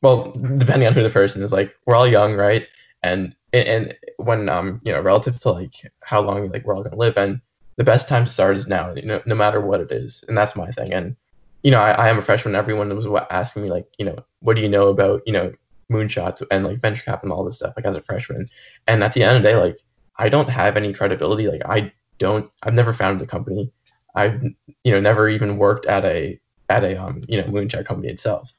well, 0.01 0.31
depending 0.57 0.87
on 0.87 0.93
who 0.93 1.03
the 1.03 1.09
person 1.09 1.43
is, 1.43 1.51
like 1.51 1.73
we're 1.85 1.95
all 1.95 2.07
young, 2.07 2.35
right? 2.35 2.67
And 3.03 3.35
and 3.53 3.95
when 4.17 4.49
um, 4.49 4.81
you 4.83 4.91
know, 4.91 5.01
relative 5.01 5.39
to 5.41 5.51
like 5.51 5.91
how 6.01 6.21
long 6.21 6.51
like 6.51 6.65
we're 6.65 6.75
all 6.75 6.83
gonna 6.83 6.95
live, 6.95 7.17
and 7.17 7.41
the 7.77 7.83
best 7.83 8.07
time 8.07 8.25
to 8.25 8.31
start 8.31 8.55
is 8.55 8.67
now, 8.67 8.93
you 8.93 9.05
know, 9.05 9.21
no 9.25 9.35
matter 9.35 9.61
what 9.61 9.81
it 9.81 9.91
is, 9.91 10.23
and 10.27 10.37
that's 10.37 10.55
my 10.55 10.69
thing. 10.71 10.93
And 10.93 11.15
you 11.63 11.71
know, 11.71 11.79
I, 11.79 11.91
I 11.91 12.09
am 12.09 12.17
a 12.17 12.21
freshman. 12.21 12.55
Everyone 12.55 12.95
was 12.95 13.07
asking 13.29 13.63
me 13.63 13.69
like, 13.69 13.85
you 13.99 14.05
know, 14.05 14.17
what 14.39 14.55
do 14.55 14.61
you 14.61 14.69
know 14.69 14.87
about 14.89 15.21
you 15.25 15.33
know 15.33 15.53
moonshots 15.91 16.41
and 16.49 16.63
like 16.63 16.79
venture 16.79 17.03
capital 17.03 17.31
and 17.31 17.37
all 17.37 17.45
this 17.45 17.57
stuff, 17.57 17.73
like 17.75 17.85
as 17.85 17.95
a 17.95 18.01
freshman. 18.01 18.47
And 18.87 19.03
at 19.03 19.13
the 19.13 19.23
end 19.23 19.37
of 19.37 19.43
the 19.43 19.49
day, 19.49 19.55
like 19.55 19.77
I 20.17 20.29
don't 20.29 20.49
have 20.49 20.77
any 20.77 20.93
credibility. 20.93 21.47
Like 21.47 21.63
I 21.65 21.91
don't, 22.17 22.49
I've 22.63 22.73
never 22.73 22.93
founded 22.93 23.27
a 23.27 23.29
company. 23.29 23.71
I've 24.15 24.41
you 24.83 24.91
know 24.91 24.99
never 24.99 25.29
even 25.29 25.57
worked 25.57 25.85
at 25.85 26.03
a 26.03 26.39
at 26.69 26.83
a 26.83 27.01
um 27.01 27.23
you 27.27 27.41
know 27.41 27.47
moonshot 27.47 27.85
company 27.85 28.09
itself. 28.09 28.51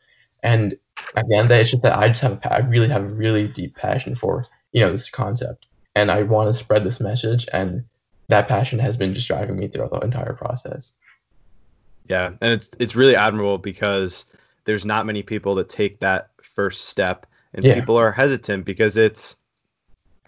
And 0.43 0.77
at 1.17 1.29
the 1.29 1.35
end 1.35 1.45
of 1.45 1.49
the 1.49 1.55
day, 1.55 1.61
it's 1.61 1.71
just 1.71 1.83
that 1.83 1.97
I 1.97 2.09
just 2.09 2.23
have 2.23 2.33
a 2.33 2.53
I 2.53 2.59
really 2.59 2.89
have 2.89 3.03
a 3.03 3.07
really 3.07 3.49
deep 3.49 3.77
passion 3.77 4.15
for 4.15 4.45
you 4.73 4.81
know 4.81 4.91
this 4.91 5.11
concept, 5.11 5.67
and 5.95 6.11
I 6.11 6.23
want 6.23 6.53
to 6.53 6.59
spread 6.59 6.85
this 6.85 7.01
message, 7.01 7.47
and 7.53 7.85
that 8.29 8.49
passion 8.49 8.79
has 8.79 8.97
been 8.97 9.15
just 9.15 9.29
driving 9.29 9.57
me 9.57 9.69
throughout 9.69 9.91
the 9.91 9.99
entire 9.99 10.33
process. 10.33 10.93
Yeah, 12.09 12.33
and 12.41 12.53
it's 12.55 12.71
it's 12.79 12.97
really 12.97 13.17
admirable 13.17 13.59
because 13.59 14.25
there's 14.65 14.85
not 14.85 15.07
many 15.07 15.23
people 15.23 15.55
that 15.57 15.69
take 15.69 16.01
that 16.01 16.31
first 16.55 16.87
step, 16.87 17.27
and 17.55 17.65
yeah. 17.65 17.75
people 17.75 17.97
are 17.97 18.13
hesitant 18.13 18.65
because 18.65 18.97
it's 18.97 19.37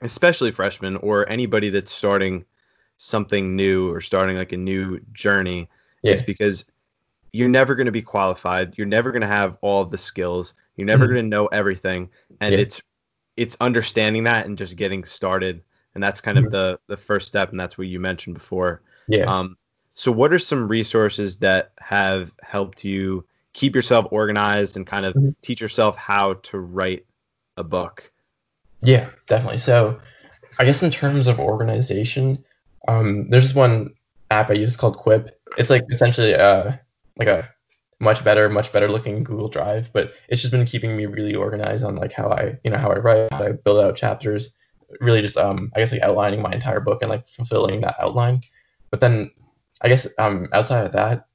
especially 0.02 0.52
freshmen 0.52 0.96
or 0.96 1.28
anybody 1.28 1.70
that's 1.70 1.92
starting 1.92 2.44
something 2.96 3.56
new 3.56 3.90
or 3.90 4.00
starting 4.00 4.36
like 4.36 4.52
a 4.52 4.56
new 4.56 5.00
journey 5.12 5.68
yeah. 6.02 6.12
is 6.12 6.22
because 6.22 6.64
you're 7.34 7.48
never 7.48 7.74
going 7.74 7.86
to 7.86 7.92
be 7.92 8.02
qualified. 8.02 8.78
You're 8.78 8.86
never 8.86 9.10
going 9.10 9.22
to 9.22 9.26
have 9.26 9.56
all 9.60 9.82
of 9.82 9.90
the 9.90 9.98
skills. 9.98 10.54
You're 10.76 10.86
never 10.86 11.04
mm-hmm. 11.04 11.14
going 11.14 11.24
to 11.24 11.36
know 11.36 11.46
everything. 11.46 12.08
And 12.40 12.54
yeah. 12.54 12.60
it's 12.60 12.80
it's 13.36 13.56
understanding 13.60 14.24
that 14.24 14.46
and 14.46 14.56
just 14.56 14.76
getting 14.76 15.04
started. 15.04 15.62
And 15.94 16.02
that's 16.02 16.20
kind 16.20 16.38
mm-hmm. 16.38 16.46
of 16.46 16.52
the 16.52 16.78
the 16.86 16.96
first 16.96 17.26
step. 17.26 17.50
And 17.50 17.58
that's 17.58 17.76
what 17.76 17.88
you 17.88 17.98
mentioned 17.98 18.34
before. 18.34 18.82
Yeah. 19.08 19.24
Um. 19.24 19.56
So 19.94 20.12
what 20.12 20.32
are 20.32 20.38
some 20.38 20.68
resources 20.68 21.38
that 21.38 21.72
have 21.78 22.32
helped 22.40 22.84
you 22.84 23.24
keep 23.52 23.74
yourself 23.74 24.06
organized 24.10 24.76
and 24.76 24.86
kind 24.86 25.04
of 25.04 25.14
mm-hmm. 25.14 25.30
teach 25.42 25.60
yourself 25.60 25.96
how 25.96 26.34
to 26.34 26.58
write 26.58 27.04
a 27.56 27.64
book? 27.64 28.12
Yeah, 28.80 29.10
definitely. 29.26 29.58
So 29.58 30.00
I 30.58 30.64
guess 30.64 30.82
in 30.82 30.90
terms 30.92 31.26
of 31.26 31.40
organization, 31.40 32.44
Um, 32.86 33.28
there's 33.30 33.54
one 33.54 33.94
app 34.30 34.50
I 34.50 34.54
use 34.54 34.76
called 34.76 34.98
Quip. 34.98 35.40
It's 35.56 35.70
like 35.70 35.84
essentially 35.90 36.34
uh 36.34 36.72
like 37.18 37.28
a 37.28 37.48
much 38.00 38.24
better, 38.24 38.48
much 38.48 38.72
better 38.72 38.88
looking 38.88 39.24
Google 39.24 39.48
Drive, 39.48 39.90
but 39.92 40.12
it's 40.28 40.42
just 40.42 40.50
been 40.50 40.66
keeping 40.66 40.96
me 40.96 41.06
really 41.06 41.34
organized 41.34 41.84
on 41.84 41.96
like 41.96 42.12
how 42.12 42.28
I, 42.28 42.58
you 42.64 42.70
know, 42.70 42.78
how 42.78 42.90
I 42.90 42.98
write, 42.98 43.32
how 43.32 43.44
I 43.44 43.52
build 43.52 43.80
out 43.80 43.96
chapters, 43.96 44.50
really 45.00 45.22
just 45.22 45.36
um 45.36 45.70
I 45.74 45.80
guess 45.80 45.92
like 45.92 46.02
outlining 46.02 46.42
my 46.42 46.52
entire 46.52 46.80
book 46.80 47.02
and 47.02 47.10
like 47.10 47.26
fulfilling 47.26 47.80
that 47.80 47.96
outline. 48.00 48.42
But 48.90 49.00
then 49.00 49.30
I 49.80 49.88
guess 49.88 50.06
um 50.18 50.48
outside 50.52 50.86
of 50.86 50.92
that, 50.92 51.26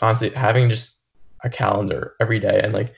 honestly 0.00 0.30
having 0.30 0.68
just 0.68 0.96
a 1.44 1.50
calendar 1.50 2.14
every 2.20 2.38
day 2.38 2.60
and 2.62 2.72
like 2.72 2.94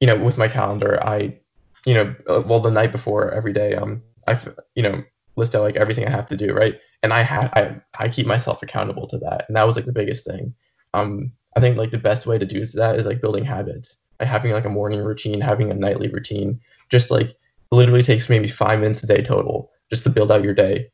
you 0.00 0.06
know 0.06 0.16
with 0.16 0.38
my 0.38 0.48
calendar 0.48 1.02
I 1.02 1.38
you 1.86 1.94
know 1.94 2.14
uh, 2.28 2.42
well 2.46 2.60
the 2.60 2.70
night 2.70 2.92
before 2.92 3.30
every 3.32 3.52
day 3.52 3.74
um 3.74 4.02
I 4.26 4.38
you 4.74 4.82
know 4.82 5.02
list 5.36 5.54
out 5.54 5.62
like 5.62 5.76
everything 5.76 6.06
I 6.06 6.10
have 6.10 6.26
to 6.28 6.36
do 6.36 6.52
right 6.52 6.78
and 7.02 7.12
I 7.12 7.22
have 7.22 7.52
I 7.54 7.80
I 7.98 8.08
keep 8.08 8.26
myself 8.26 8.62
accountable 8.62 9.06
to 9.08 9.18
that 9.18 9.44
and 9.48 9.56
that 9.56 9.66
was 9.66 9.76
like 9.76 9.86
the 9.86 9.92
biggest 9.92 10.26
thing 10.26 10.54
um 10.94 11.32
I 11.58 11.60
think 11.60 11.76
like 11.76 11.90
the 11.90 11.98
best 11.98 12.24
way 12.24 12.38
to 12.38 12.46
do 12.46 12.64
that 12.64 13.00
is 13.00 13.04
like 13.04 13.20
building 13.20 13.44
habits. 13.44 13.96
Like 14.20 14.28
having 14.28 14.52
like 14.52 14.64
a 14.64 14.68
morning 14.68 15.00
routine 15.00 15.40
having 15.40 15.72
a 15.72 15.74
nightly 15.74 16.08
routine 16.08 16.60
just 16.88 17.10
like 17.10 17.34
literally 17.72 18.04
takes 18.04 18.28
maybe 18.28 18.46
five 18.46 18.78
minutes 18.78 19.02
a 19.02 19.08
day 19.08 19.22
total 19.22 19.72
just 19.90 20.04
to 20.04 20.10
build 20.10 20.30
out 20.30 20.44
your 20.44 20.54
day 20.54 20.88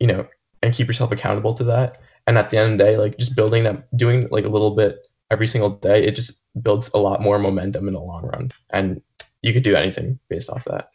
you 0.00 0.06
know 0.06 0.26
and 0.62 0.72
keep 0.72 0.86
yourself 0.86 1.12
accountable 1.12 1.52
to 1.54 1.64
that. 1.64 1.98
And 2.26 2.38
at 2.38 2.48
the 2.48 2.56
end 2.56 2.72
of 2.72 2.78
the 2.78 2.84
day 2.84 2.96
like 2.96 3.18
just 3.18 3.36
building 3.36 3.64
that 3.64 3.94
doing 3.98 4.28
like 4.30 4.46
a 4.46 4.48
little 4.48 4.70
bit 4.70 5.06
every 5.30 5.46
single 5.46 5.68
day 5.68 6.06
it 6.06 6.16
just 6.16 6.32
builds 6.62 6.88
a 6.94 6.98
lot 6.98 7.20
more 7.20 7.38
momentum 7.38 7.86
in 7.86 7.92
the 7.92 8.00
long 8.00 8.24
run. 8.24 8.50
And 8.70 9.02
you 9.42 9.52
could 9.52 9.62
do 9.62 9.76
anything 9.76 10.18
based 10.30 10.48
off 10.48 10.64
that. 10.64 10.88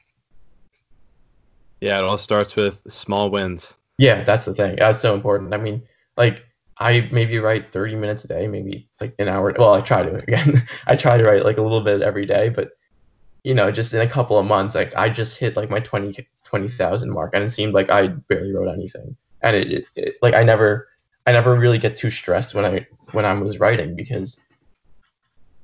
Yeah 1.82 2.00
it 2.00 2.04
all 2.04 2.18
starts 2.18 2.56
with 2.56 2.82
small 2.88 3.30
wins. 3.30 3.76
Yeah 4.00 4.24
that's 4.24 4.46
the 4.46 4.56
thing. 4.56 4.78
That's 4.78 5.00
so 5.00 5.14
important. 5.14 5.54
I 5.54 5.58
mean 5.58 5.84
like 6.18 6.44
i 6.80 7.08
maybe 7.12 7.40
write 7.40 7.72
30 7.72 7.96
minutes 7.96 8.24
a 8.24 8.28
day 8.28 8.48
maybe 8.48 8.88
like 9.00 9.14
an 9.20 9.28
hour 9.28 9.54
well 9.58 9.74
i 9.74 9.82
try 9.82 10.04
to 10.04 10.16
again 10.28 10.66
i 10.88 10.96
try 10.96 11.18
to 11.18 11.24
write 11.24 11.46
like 11.46 11.58
a 11.58 11.62
little 11.62 11.82
bit 11.82 12.02
every 12.02 12.26
day 12.26 12.50
but 12.50 12.72
you 13.44 13.54
know 13.54 13.72
just 13.72 13.94
in 13.94 14.02
a 14.02 14.10
couple 14.10 14.38
of 14.38 14.46
months 14.46 14.76
like 14.76 14.94
i 14.96 15.10
just 15.10 15.38
hit 15.38 15.56
like 15.56 15.70
my 15.70 15.80
20 15.80 16.28
20000 16.44 17.10
mark 17.10 17.32
and 17.34 17.44
it 17.44 17.50
seemed 17.50 17.74
like 17.74 17.90
i 17.90 18.08
barely 18.08 18.54
wrote 18.54 18.72
anything 18.72 19.16
and 19.42 19.56
it, 19.56 19.72
it, 19.72 19.86
it 19.96 20.16
like 20.22 20.34
i 20.34 20.44
never 20.44 20.88
I 21.26 21.32
never 21.32 21.56
really 21.56 21.78
get 21.78 21.96
too 21.96 22.10
stressed 22.10 22.54
when 22.54 22.66
I 22.66 22.86
when 23.12 23.26
I 23.26 23.34
was 23.34 23.60
writing 23.60 23.96
because 23.96 24.40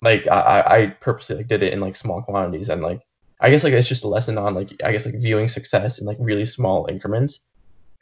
like 0.02 0.28
I, 0.28 0.64
I 0.66 0.88
purposely 1.02 1.36
like 1.38 1.48
did 1.48 1.64
it 1.64 1.74
in 1.74 1.82
like 1.82 1.96
small 1.96 2.22
quantities 2.22 2.70
and 2.70 2.82
like 2.82 3.02
I 3.42 3.50
guess 3.50 3.64
like 3.64 3.74
it's 3.74 3.88
just 3.88 4.06
a 4.06 4.08
lesson 4.08 4.38
on 4.38 4.56
like 4.56 4.72
I 4.84 4.92
guess 4.92 5.06
like 5.06 5.20
viewing 5.20 5.50
success 5.50 6.00
in 6.00 6.06
like 6.06 6.18
really 6.20 6.46
small 6.46 6.88
increments. 6.88 7.42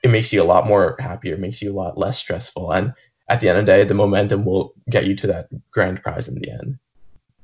It 0.03 0.09
makes 0.09 0.31
you 0.31 0.41
a 0.41 0.45
lot 0.45 0.67
more 0.67 0.95
happier, 0.99 1.35
it 1.35 1.39
makes 1.39 1.61
you 1.61 1.71
a 1.71 1.75
lot 1.75 1.97
less 1.97 2.17
stressful, 2.17 2.71
and 2.71 2.93
at 3.29 3.41
the 3.41 3.49
end 3.49 3.57
of 3.57 3.65
the 3.65 3.71
day, 3.71 3.83
the 3.83 3.93
momentum 3.93 4.45
will 4.45 4.73
get 4.89 5.05
you 5.05 5.15
to 5.17 5.27
that 5.27 5.49
grand 5.71 6.01
prize 6.01 6.27
in 6.27 6.35
the 6.35 6.49
end. 6.49 6.77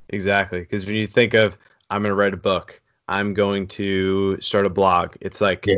Exactly, 0.10 0.60
because 0.60 0.86
when 0.86 0.96
you 0.96 1.08
think 1.08 1.34
of 1.34 1.58
I'm 1.90 2.04
gonna 2.04 2.16
write 2.16 2.34
a 2.34 2.38
book, 2.38 2.82
I'm 3.08 3.34
going 3.34 3.68
to 3.70 4.40
start 4.40 4.66
a 4.66 4.70
blog, 4.70 5.16
it's 5.22 5.42
like 5.42 5.66
yeah. 5.66 5.78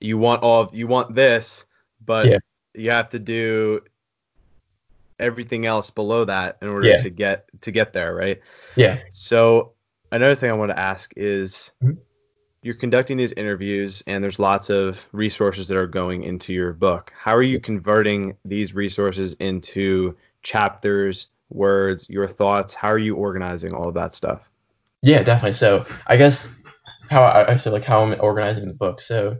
you 0.00 0.18
want 0.18 0.42
all 0.42 0.62
of, 0.62 0.74
you 0.74 0.86
want 0.86 1.14
this, 1.14 1.64
but 2.04 2.26
yeah 2.26 2.38
you 2.76 2.90
have 2.90 3.08
to 3.10 3.18
do 3.18 3.80
everything 5.18 5.66
else 5.66 5.90
below 5.90 6.24
that 6.26 6.58
in 6.60 6.68
order 6.68 6.88
yeah. 6.88 6.98
to 6.98 7.10
get 7.10 7.46
to 7.62 7.70
get 7.70 7.92
there, 7.92 8.14
right? 8.14 8.40
Yeah. 8.76 9.00
So 9.10 9.72
another 10.12 10.34
thing 10.34 10.50
I 10.50 10.54
want 10.54 10.70
to 10.70 10.78
ask 10.78 11.12
is 11.16 11.72
mm-hmm. 11.82 11.98
You're 12.62 12.74
conducting 12.74 13.16
these 13.16 13.32
interviews 13.32 14.02
and 14.06 14.22
there's 14.22 14.38
lots 14.38 14.70
of 14.70 15.06
resources 15.12 15.68
that 15.68 15.76
are 15.76 15.86
going 15.86 16.24
into 16.24 16.52
your 16.52 16.72
book. 16.72 17.12
How 17.16 17.34
are 17.34 17.42
you 17.42 17.60
converting 17.60 18.36
these 18.44 18.74
resources 18.74 19.34
into 19.34 20.16
chapters, 20.42 21.28
words, 21.50 22.08
your 22.08 22.26
thoughts? 22.26 22.74
How 22.74 22.88
are 22.88 22.98
you 22.98 23.14
organizing 23.14 23.72
all 23.72 23.88
of 23.88 23.94
that 23.94 24.14
stuff? 24.14 24.50
Yeah, 25.02 25.22
definitely. 25.22 25.52
So 25.52 25.86
I 26.06 26.16
guess 26.16 26.48
how 27.10 27.22
I 27.22 27.56
so 27.56 27.70
like 27.70 27.84
how 27.84 28.02
I'm 28.02 28.18
organizing 28.20 28.66
the 28.66 28.74
book. 28.74 29.00
So 29.00 29.36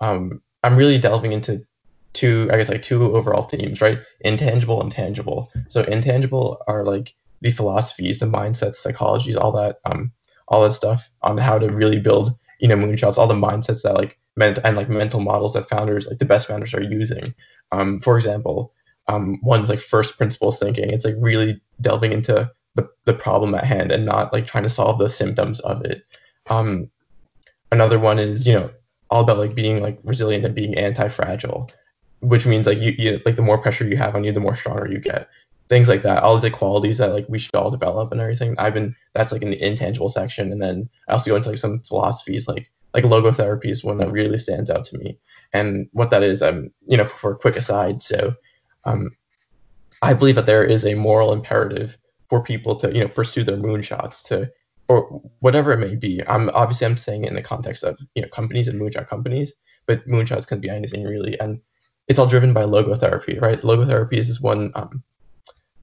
um 0.00 0.42
I'm 0.62 0.76
really 0.76 0.98
delving 0.98 1.32
into 1.32 1.64
two 2.12 2.48
I 2.52 2.56
guess 2.56 2.68
like 2.68 2.82
two 2.82 3.14
overall 3.14 3.42
themes, 3.42 3.80
right? 3.80 4.00
Intangible 4.20 4.80
and 4.82 4.90
tangible. 4.90 5.50
So 5.68 5.82
intangible 5.82 6.62
are 6.66 6.84
like 6.84 7.14
the 7.40 7.50
philosophies, 7.50 8.18
the 8.18 8.26
mindsets, 8.26 8.84
psychologies, 8.84 9.38
all 9.38 9.52
that 9.52 9.76
um 9.84 10.10
all 10.48 10.64
that 10.64 10.72
stuff 10.72 11.08
on 11.22 11.38
how 11.38 11.58
to 11.58 11.68
really 11.68 12.00
build, 12.00 12.34
you 12.60 12.68
know, 12.68 12.76
moonshots, 12.76 13.18
all 13.18 13.26
the 13.26 13.34
mindsets 13.34 13.82
that 13.82 13.94
like 13.94 14.18
meant 14.36 14.58
and 14.64 14.76
like 14.76 14.88
mental 14.88 15.20
models 15.20 15.54
that 15.54 15.68
founders, 15.68 16.06
like 16.06 16.18
the 16.18 16.24
best 16.24 16.48
founders 16.48 16.74
are 16.74 16.82
using. 16.82 17.34
Um, 17.72 18.00
for 18.00 18.16
example, 18.16 18.72
um, 19.08 19.38
one's 19.42 19.68
like 19.68 19.80
first 19.80 20.16
principles 20.16 20.58
thinking. 20.58 20.90
It's 20.90 21.04
like 21.04 21.16
really 21.18 21.60
delving 21.80 22.12
into 22.12 22.50
the, 22.74 22.88
the 23.04 23.14
problem 23.14 23.54
at 23.54 23.64
hand 23.64 23.92
and 23.92 24.04
not 24.06 24.32
like 24.32 24.46
trying 24.46 24.64
to 24.64 24.68
solve 24.68 24.98
the 24.98 25.08
symptoms 25.08 25.60
of 25.60 25.84
it. 25.84 26.04
Um, 26.48 26.90
another 27.70 27.98
one 27.98 28.18
is, 28.18 28.46
you 28.46 28.54
know, 28.54 28.70
all 29.10 29.22
about 29.22 29.38
like 29.38 29.54
being 29.54 29.82
like 29.82 29.98
resilient 30.02 30.44
and 30.44 30.54
being 30.54 30.76
anti-fragile 30.76 31.70
which 32.24 32.46
means 32.46 32.66
like 32.66 32.78
you, 32.78 32.94
you 32.98 33.20
like 33.24 33.36
the 33.36 33.42
more 33.42 33.58
pressure 33.58 33.86
you 33.86 33.96
have 33.96 34.14
on 34.14 34.24
you, 34.24 34.32
the 34.32 34.40
more 34.40 34.56
stronger 34.56 34.90
you 34.90 34.98
get. 34.98 35.28
Things 35.68 35.88
like 35.88 36.02
that, 36.02 36.22
all 36.22 36.38
these 36.38 36.52
qualities 36.52 36.98
that 36.98 37.12
like 37.12 37.26
we 37.28 37.38
should 37.38 37.54
all 37.54 37.70
develop 37.70 38.12
and 38.12 38.20
everything. 38.20 38.54
I've 38.58 38.74
been 38.74 38.94
that's 39.14 39.32
like 39.32 39.42
an 39.42 39.54
intangible 39.54 40.10
section, 40.10 40.52
and 40.52 40.60
then 40.60 40.88
I 41.08 41.12
also 41.12 41.30
go 41.30 41.36
into 41.36 41.48
like 41.48 41.58
some 41.58 41.80
philosophies 41.80 42.46
like 42.46 42.70
like 42.92 43.04
logotherapy 43.04 43.70
is 43.70 43.82
one 43.82 43.98
that 43.98 44.12
really 44.12 44.38
stands 44.38 44.70
out 44.70 44.84
to 44.86 44.98
me. 44.98 45.18
And 45.52 45.88
what 45.92 46.10
that 46.10 46.22
is, 46.22 46.42
um, 46.42 46.70
you 46.86 46.96
know, 46.96 47.06
for 47.06 47.32
a 47.32 47.36
quick 47.36 47.56
aside, 47.56 48.02
so 48.02 48.34
um, 48.84 49.10
I 50.02 50.12
believe 50.12 50.34
that 50.34 50.46
there 50.46 50.64
is 50.64 50.84
a 50.84 50.94
moral 50.94 51.32
imperative 51.32 51.96
for 52.28 52.42
people 52.42 52.76
to 52.76 52.92
you 52.92 53.00
know 53.00 53.08
pursue 53.08 53.44
their 53.44 53.56
moonshots 53.56 54.22
to 54.24 54.50
or 54.88 55.22
whatever 55.40 55.72
it 55.72 55.78
may 55.78 55.94
be. 55.94 56.22
I'm 56.26 56.50
obviously 56.50 56.86
I'm 56.86 56.96
saying 56.96 57.24
it 57.24 57.28
in 57.28 57.34
the 57.34 57.42
context 57.42 57.84
of 57.84 57.98
you 58.14 58.22
know 58.22 58.28
companies 58.28 58.68
and 58.68 58.80
moonshot 58.80 59.08
companies, 59.08 59.52
but 59.86 60.06
moonshots 60.06 60.46
can 60.46 60.60
be 60.60 60.68
anything 60.68 61.04
really. 61.04 61.38
And 61.40 61.60
it's 62.08 62.18
all 62.18 62.26
driven 62.26 62.52
by 62.52 62.64
logotherapy, 62.64 63.40
right? 63.40 63.60
Logotherapy 63.62 64.18
is 64.18 64.28
this 64.28 64.40
one 64.40 64.72
um, 64.74 65.02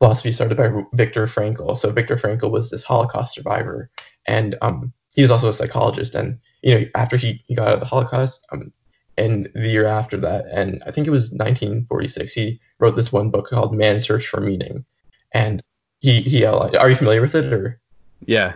philosophy 0.02 0.32
started 0.32 0.58
by 0.58 0.72
Viktor 0.94 1.28
Frankl. 1.28 1.78
So 1.78 1.92
Viktor 1.92 2.16
Frankl 2.16 2.50
was 2.50 2.72
this 2.72 2.82
Holocaust 2.82 3.36
survivor, 3.36 3.92
and 4.26 4.56
um, 4.64 4.92
he 5.14 5.22
was 5.22 5.30
also 5.30 5.50
a 5.50 5.54
psychologist. 5.54 6.16
And 6.16 6.40
you 6.64 6.74
know, 6.74 6.86
after 6.96 7.18
he, 7.18 7.44
he 7.46 7.54
got 7.54 7.68
out 7.68 7.76
of 7.76 7.82
the 7.82 7.86
Holocaust, 7.86 8.44
um, 8.52 8.74
and 9.18 9.48
the 9.54 9.70
year 9.70 9.86
after 9.86 10.18
that, 10.18 10.46
and 10.52 10.82
I 10.88 10.92
think 10.92 11.06
it 11.06 11.12
was 11.12 11.30
1946, 11.30 12.34
he 12.34 12.60
wrote 12.80 12.96
this 12.96 13.12
one 13.12 13.30
book 13.30 13.50
called 13.50 13.76
Man's 13.76 14.04
Search 14.04 14.26
for 14.26 14.42
Meaning. 14.42 14.84
And 15.36 15.62
he 16.00 16.24
he 16.24 16.48
outlined. 16.48 16.78
Are 16.78 16.90
you 16.90 16.96
familiar 16.96 17.22
with 17.22 17.36
it 17.36 17.54
or? 17.54 17.80
Yeah. 18.26 18.54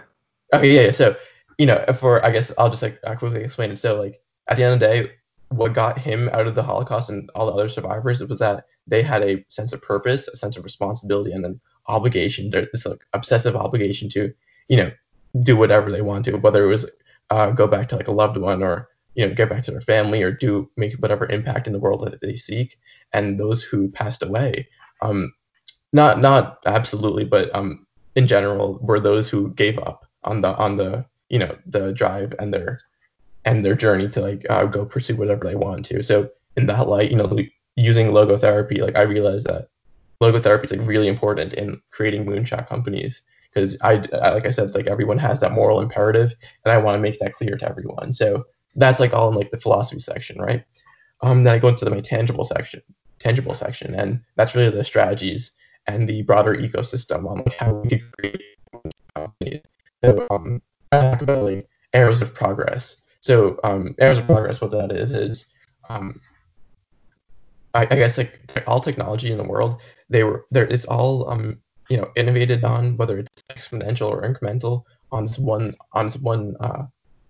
Okay, 0.52 0.72
yeah. 0.72 0.82
yeah. 0.82 0.92
So 0.92 1.16
you 1.60 1.68
know, 1.68 1.86
for 2.00 2.26
I 2.26 2.32
guess 2.32 2.52
I'll 2.58 2.72
just 2.72 2.82
like 2.82 3.00
quickly 3.20 3.44
explain 3.44 3.70
it. 3.70 3.78
So 3.78 4.02
like 4.02 4.20
at 4.50 4.58
the 4.58 4.64
end 4.64 4.74
of 4.74 4.80
the 4.80 4.88
day, 4.88 5.12
what 5.50 5.74
got 5.74 6.00
him 6.00 6.28
out 6.30 6.48
of 6.48 6.56
the 6.56 6.64
Holocaust 6.64 7.12
and 7.12 7.30
all 7.36 7.46
the 7.46 7.52
other 7.52 7.70
survivors 7.70 8.24
was 8.24 8.40
that 8.40 8.66
they 8.88 9.02
had 9.02 9.24
a 9.24 9.44
sense 9.50 9.74
of 9.74 9.82
purpose, 9.82 10.28
a 10.28 10.36
sense 10.36 10.58
of 10.58 10.64
responsibility, 10.64 11.32
and 11.32 11.46
an 11.46 11.60
obligation. 11.88 12.50
This 12.50 12.86
like 12.86 13.04
obsessive 13.14 13.56
obligation 13.56 14.10
to, 14.10 14.34
you 14.68 14.78
know, 14.78 14.92
do 15.42 15.58
whatever 15.58 15.92
they 15.92 16.02
want 16.02 16.26
to, 16.26 16.38
whether 16.38 16.64
it 16.64 16.68
was 16.68 16.86
uh, 17.30 17.52
go 17.52 17.68
back 17.68 17.90
to 17.90 17.96
like 17.96 18.08
a 18.08 18.12
loved 18.14 18.38
one 18.38 18.64
or 18.64 18.90
you 19.16 19.28
know 19.28 19.34
get 19.34 19.50
back 19.50 19.64
to 19.64 19.72
their 19.72 19.82
family 19.82 20.22
or 20.22 20.32
do 20.32 20.70
make 20.78 20.94
whatever 20.96 21.30
impact 21.30 21.68
in 21.68 21.74
the 21.74 21.80
world 21.80 22.06
that 22.06 22.22
they 22.22 22.36
seek. 22.36 22.78
And 23.14 23.40
those 23.40 23.64
who 23.64 23.90
passed 23.90 24.24
away, 24.24 24.68
um, 25.02 25.34
not 25.94 26.20
not 26.20 26.60
absolutely, 26.66 27.26
but 27.26 27.54
um, 27.56 27.86
in 28.16 28.28
general, 28.28 28.80
were 28.82 29.00
those 29.00 29.30
who 29.30 29.54
gave 29.54 29.80
up 29.80 30.06
on 30.24 30.42
the 30.42 30.56
on 30.56 30.78
the 30.78 31.06
you 31.30 31.40
know 31.40 31.58
the 31.66 31.94
drive 31.94 32.34
and 32.40 32.54
their 32.54 32.80
and 33.46 33.64
their 33.64 33.76
journey 33.76 34.10
to 34.10 34.22
like 34.22 34.46
uh, 34.50 34.66
go 34.66 34.86
pursue 34.86 35.16
whatever 35.16 35.46
they 35.46 35.56
want 35.56 35.86
to. 35.86 36.04
So 36.04 36.30
in 36.58 36.66
that 36.68 36.88
light, 36.88 37.12
you 37.12 37.18
know, 37.18 37.38
using 37.76 38.08
logotherapy, 38.08 38.80
like 38.80 38.96
I 38.96 39.02
realized 39.02 39.48
that 39.48 39.68
logotherapy 40.22 40.66
is 40.66 40.72
like 40.72 40.88
really 40.88 41.08
important 41.08 41.54
in 41.54 41.82
creating 41.92 42.26
moonshot 42.26 42.68
companies 42.68 43.22
because 43.54 43.78
I, 43.82 44.04
I, 44.22 44.32
like 44.32 44.46
I 44.46 44.50
said, 44.50 44.74
like 44.74 44.88
everyone 44.88 45.18
has 45.18 45.40
that 45.40 45.54
moral 45.54 45.82
imperative, 45.82 46.34
and 46.64 46.72
I 46.72 46.78
want 46.78 46.96
to 46.96 47.02
make 47.02 47.20
that 47.20 47.34
clear 47.34 47.58
to 47.58 47.70
everyone. 47.70 48.12
So 48.12 48.46
that's 48.76 49.00
like 49.00 49.14
all 49.14 49.30
in 49.30 49.36
like 49.36 49.52
the 49.52 49.60
philosophy 49.60 50.00
section, 50.00 50.40
right? 50.40 50.64
Um, 51.22 51.44
then 51.44 51.56
I 51.56 51.60
go 51.60 51.70
into 51.70 51.86
the, 51.86 51.92
my 51.92 52.02
tangible 52.02 52.44
section, 52.44 52.82
tangible 53.20 53.54
section, 53.54 53.96
and 53.96 54.22
that's 54.36 54.56
really 54.56 54.76
the 54.76 54.84
strategies 54.84 55.52
and 55.88 56.08
the 56.08 56.24
broader 56.24 56.56
ecosystem 56.56 57.30
on 57.30 57.38
like 57.38 57.54
how 57.54 57.74
we 57.74 57.90
could 57.90 58.12
create 58.18 58.42
companies. 59.16 59.62
So 60.04 60.28
um, 60.30 60.62
I 60.92 61.02
talk 61.02 61.22
about 61.22 61.44
like 61.44 61.70
arrows 61.94 62.22
of 62.22 62.34
progress. 62.34 62.98
So 63.22 63.60
um, 63.64 63.96
arrows 64.00 64.18
of 64.18 64.26
progress, 64.26 64.62
what 64.62 64.72
that 64.72 64.92
is, 64.92 65.12
is 65.12 65.48
um, 65.90 66.20
I, 67.76 67.82
I, 67.92 67.96
guess 67.96 68.18
like 68.18 68.64
all 68.68 68.80
technology 68.80 69.32
in 69.32 69.38
the 69.38 69.44
world, 69.44 69.82
they 70.10 70.24
were 70.24 70.46
there. 70.52 70.66
It's 70.66 70.86
all 70.86 71.30
um, 71.30 71.60
you 71.90 71.98
know 71.98 72.10
innovated 72.16 72.64
on, 72.64 72.98
whether 72.98 73.20
it's 73.20 73.44
exponential 73.52 74.08
or 74.08 74.22
incremental, 74.22 74.84
on 75.12 75.26
this 75.26 75.38
one 75.38 75.76
on 75.94 76.06
this 76.06 76.18
one 76.18 76.56
uh, 76.60 76.84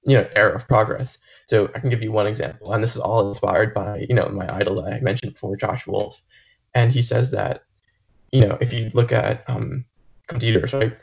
you 0.06 0.16
know 0.16 0.28
era 0.36 0.56
of 0.56 0.68
progress. 0.68 1.18
So 1.48 1.70
I 1.76 1.80
can 1.80 1.90
give 1.90 2.04
you 2.04 2.12
one 2.12 2.28
example, 2.28 2.74
and 2.74 2.82
this 2.82 2.96
is 2.96 3.02
all 3.02 3.30
inspired 3.30 3.74
by 3.74 4.06
you 4.08 4.16
know 4.16 4.30
my 4.30 4.54
idol 4.56 4.82
that 4.82 4.94
I 4.94 5.00
mentioned 5.00 5.34
before, 5.34 5.58
Josh 5.58 5.86
Wolfe, 5.88 6.22
and 6.74 6.92
he 6.92 7.02
says 7.02 7.32
that 7.32 7.64
you 8.32 8.42
know 8.42 8.58
if 8.62 8.72
you 8.72 8.92
look 8.94 9.12
at 9.12 9.44
um, 9.48 9.86
computers, 10.28 10.74
right? 10.74 10.96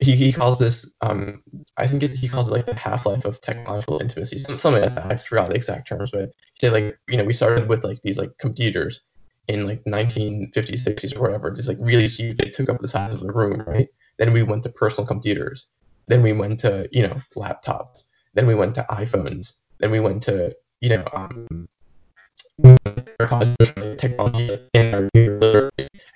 He, 0.00 0.16
he 0.16 0.32
calls 0.32 0.58
this 0.58 0.88
um, 1.02 1.42
I 1.76 1.86
think 1.86 2.02
he 2.02 2.28
calls 2.28 2.48
it 2.48 2.52
like 2.52 2.66
the 2.66 2.74
half 2.74 3.04
life 3.06 3.24
of 3.24 3.40
technological 3.42 4.00
intimacy, 4.00 4.38
something 4.38 4.82
like 4.82 4.94
that. 4.94 5.06
I 5.06 5.16
forgot 5.16 5.48
the 5.48 5.54
exact 5.54 5.88
terms, 5.88 6.10
but 6.10 6.30
he 6.54 6.60
said 6.60 6.72
like 6.72 6.98
you 7.08 7.18
know 7.18 7.24
we 7.24 7.34
started 7.34 7.68
with 7.68 7.84
like 7.84 8.00
these 8.02 8.18
like 8.18 8.30
computers 8.38 9.00
in 9.48 9.66
like 9.66 9.84
1950s, 9.84 10.86
60s 10.86 11.16
or 11.16 11.20
whatever, 11.20 11.50
just 11.50 11.68
like 11.68 11.78
really 11.80 12.08
huge. 12.08 12.38
They 12.38 12.50
took 12.50 12.68
up 12.68 12.80
the 12.80 12.88
size 12.88 13.14
of 13.14 13.20
the 13.20 13.32
room, 13.32 13.62
right? 13.66 13.88
Then 14.18 14.32
we 14.32 14.42
went 14.42 14.62
to 14.62 14.70
personal 14.70 15.06
computers. 15.06 15.66
Then 16.08 16.22
we 16.22 16.32
went 16.32 16.60
to 16.60 16.88
you 16.92 17.06
know 17.06 17.20
laptops. 17.36 18.04
Then 18.34 18.46
we 18.46 18.54
went 18.54 18.74
to 18.76 18.86
iPhones. 18.90 19.54
Then 19.80 19.90
we 19.90 20.00
went 20.00 20.22
to 20.24 20.54
you 20.80 20.90
know 20.90 21.04
um, 21.12 21.68
technology 23.98 24.58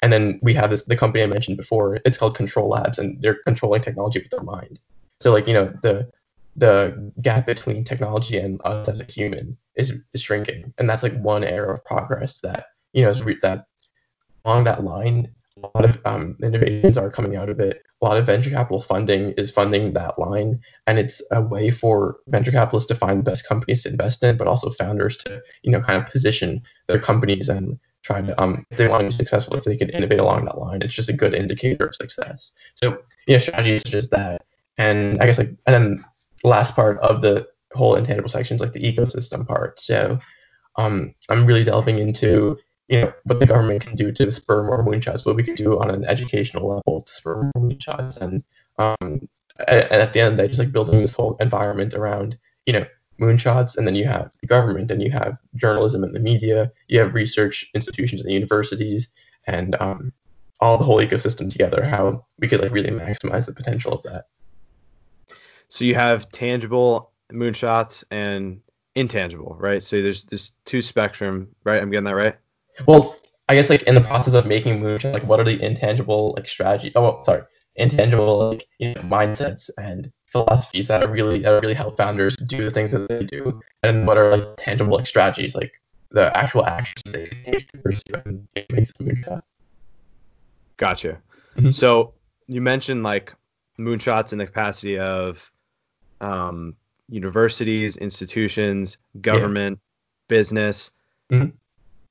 and 0.05 0.13
then 0.13 0.39
we 0.43 0.53
have 0.53 0.69
this 0.69 0.83
the 0.83 0.97
company 0.97 1.25
I 1.25 1.27
mentioned 1.27 1.57
before. 1.57 1.99
It's 2.05 2.19
called 2.19 2.37
Control 2.37 2.69
Labs, 2.69 2.99
and 2.99 3.17
they're 3.23 3.39
controlling 3.43 3.81
technology 3.81 4.19
with 4.19 4.31
their 4.31 4.43
mind. 4.43 4.79
So 5.23 5.33
like 5.33 5.49
you 5.49 5.55
know 5.55 5.73
the 5.83 6.11
the 6.57 7.11
gap 7.23 7.47
between 7.47 7.85
technology 7.85 8.37
and 8.37 8.61
us 8.67 8.87
as 8.87 9.01
a 9.01 9.05
human 9.05 9.57
is, 9.77 9.93
is 10.13 10.21
shrinking, 10.21 10.75
and 10.77 10.89
that's 10.89 11.03
like 11.03 11.19
one 11.21 11.43
era 11.43 11.73
of 11.73 11.85
progress 11.87 12.41
that 12.41 12.67
you 12.93 13.03
know 13.03 13.09
is 13.09 13.23
re- 13.23 13.39
that 13.41 13.65
along 14.45 14.65
that 14.65 14.85
line 14.85 15.35
a 15.57 15.79
lot 15.79 15.89
of 15.89 15.99
um, 16.05 16.37
innovations 16.43 16.99
are 16.99 17.11
coming 17.11 17.37
out 17.37 17.49
of 17.49 17.61
it. 17.61 17.83
A 18.03 18.05
lot 18.05 18.19
of 18.19 18.27
venture 18.27 18.51
capital 18.51 18.83
funding 18.83 19.33
is 19.39 19.51
funding 19.51 19.95
that 19.95 20.19
line, 20.19 20.61
and 20.87 20.99
it's 20.99 21.23
a 21.31 21.41
way 21.41 21.71
for 21.71 22.19
venture 22.27 22.51
capitalists 22.51 22.89
to 22.89 22.95
find 22.95 23.21
the 23.21 23.31
best 23.31 23.49
companies 23.49 23.85
to 23.85 23.89
invest 23.89 24.23
in, 24.23 24.37
but 24.37 24.49
also 24.49 24.71
founders 24.71 25.17
to, 25.19 25.41
you 25.63 25.71
know, 25.71 25.81
kind 25.81 26.03
of 26.03 26.11
position 26.11 26.61
their 26.89 26.99
companies 26.99 27.49
and 27.49 27.79
try 28.05 28.21
to, 28.21 28.41
um, 28.41 28.65
if 28.71 28.77
they 28.79 28.87
want 28.87 29.01
to 29.01 29.07
be 29.07 29.13
successful, 29.13 29.57
if 29.57 29.65
they 29.65 29.77
can 29.77 29.91
innovate 29.91 30.21
along 30.21 30.45
that 30.45 30.59
line, 30.59 30.83
it's 30.83 30.95
just 30.95 31.09
a 31.09 31.13
good 31.13 31.35
indicator 31.35 31.87
of 31.87 31.97
success. 31.97 32.53
So, 32.75 32.99
yeah, 33.27 33.39
strategy 33.39 33.75
is 33.75 33.83
just 33.83 34.11
that, 34.11 34.45
and 34.79 35.21
I 35.21 35.27
guess 35.27 35.39
like, 35.39 35.49
and 35.67 35.75
then 35.75 36.05
the 36.43 36.49
last 36.49 36.75
part 36.75 36.99
of 37.01 37.23
the 37.23 37.47
whole 37.73 37.97
intangible 37.97 38.29
section 38.29 38.55
is 38.55 38.61
like 38.61 38.73
the 38.73 38.81
ecosystem 38.81 39.47
part. 39.47 39.81
So, 39.81 40.19
um, 40.77 41.15
I'm 41.29 41.47
really 41.47 41.65
delving 41.65 41.99
into 41.99 42.59
you 42.89 43.01
know 43.01 43.13
what 43.25 43.41
the 43.41 43.47
government 43.47 43.81
can 43.81 43.97
do 43.97 44.13
to 44.13 44.31
spur 44.31 44.63
more 44.63 44.85
moonshots, 44.85 45.25
what 45.25 45.37
we 45.37 45.43
can 45.43 45.55
do 45.55 45.81
on 45.81 45.91
an 45.91 46.05
educational 46.05 46.69
level 46.69 47.03
to 47.03 47.13
spur 47.13 47.51
more 47.55 47.71
moonshots, 47.71 48.19
and 48.19 48.43
um, 48.79 49.29
and 49.69 49.93
at 49.93 50.13
the 50.13 50.21
end, 50.21 50.39
they 50.39 50.49
just 50.49 50.59
like 50.59 50.73
building 50.73 51.01
this 51.01 51.15
whole 51.15 51.37
environment 51.41 51.95
around 51.95 52.37
you 52.67 52.75
know 52.75 52.85
moonshots, 53.21 53.77
and 53.77 53.87
then 53.87 53.95
you 53.95 54.05
have 54.05 54.33
the 54.41 54.47
government, 54.47 54.91
and 54.91 55.03
you 55.03 55.11
have 55.11 55.39
journalism 55.57 56.05
and 56.05 56.15
the 56.15 56.21
media, 56.21 56.71
you 56.89 56.99
have 57.01 57.15
research 57.15 57.67
institutions 57.75 58.23
and 58.23 58.33
universities, 58.33 59.09
and 59.47 59.77
um, 59.81 60.13
all 60.61 60.79
the 60.79 60.85
whole 60.85 61.01
ecosystem 61.01 61.51
together. 61.51 61.85
How 61.85 62.25
we 62.39 62.49
could 62.49 62.61
like 62.61 62.73
really 62.73 62.91
maximize 62.91 63.47
the 63.47 63.53
potential 63.53 63.93
of 63.93 64.03
that. 64.03 64.27
So 65.69 65.85
you 65.85 65.95
have 65.95 66.31
tangible 66.31 67.13
moonshots 67.33 68.05
and 68.11 68.61
intangible, 68.95 69.57
right? 69.59 69.83
So 69.83 70.03
there's 70.03 70.25
there's 70.25 70.53
two 70.65 70.83
spectrum, 70.83 71.49
right? 71.65 71.81
I'm 71.81 71.91
getting 71.91 72.05
that 72.05 72.15
right. 72.15 72.37
Well, 72.87 73.17
I 73.49 73.55
guess 73.55 73.71
like 73.71 73.83
in 73.83 73.95
the 73.95 74.01
process 74.01 74.35
of 74.35 74.47
making 74.47 74.81
moonshine, 74.81 75.13
like 75.13 75.27
what 75.27 75.41
are 75.41 75.45
the 75.45 75.61
intangible 75.61 76.35
like 76.37 76.49
strategy? 76.49 76.93
Oh, 76.95 77.03
well, 77.03 77.25
sorry, 77.25 77.43
intangible 77.77 78.51
like 78.51 78.67
you 78.79 78.95
know, 78.95 79.03
mindsets 79.03 79.71
and 79.79 80.11
philosophies 80.35 80.89
that 80.89 81.05
are 81.05 81.09
really 81.09 81.39
that 81.39 81.63
really 81.63 81.75
help 81.75 81.97
founders 81.97 82.37
do 82.37 82.65
the 82.65 82.71
things 82.71 82.91
that 82.91 83.09
they 83.09 83.25
do, 83.25 83.63
and 83.85 84.05
what 84.05 84.19
are 84.19 84.37
like 84.37 84.57
tangible 84.59 84.97
like 84.97 85.07
strategies, 85.07 85.55
like 85.55 85.73
the 86.11 86.37
actual 86.37 86.67
actions 86.67 87.03
they 87.07 87.27
take 87.47 87.71
to 87.71 87.79
pursue 87.79 88.15
and 88.25 88.49
make 88.55 88.69
the 88.69 89.05
moonshot. 89.05 89.43
Gotcha. 90.77 91.19
Mm-hmm. 91.57 91.71
So 91.71 92.15
you 92.49 92.61
mentioned 92.61 93.05
like 93.05 93.33
moonshots 93.79 94.33
in 94.33 94.39
the 94.39 94.47
capacity 94.47 94.99
of 94.99 95.53
um, 96.21 96.75
universities, 97.09 97.97
institutions, 97.97 98.97
government, 99.21 99.79
yeah. 99.79 100.37
business. 100.37 100.91
Mm-hmm. 101.31 101.51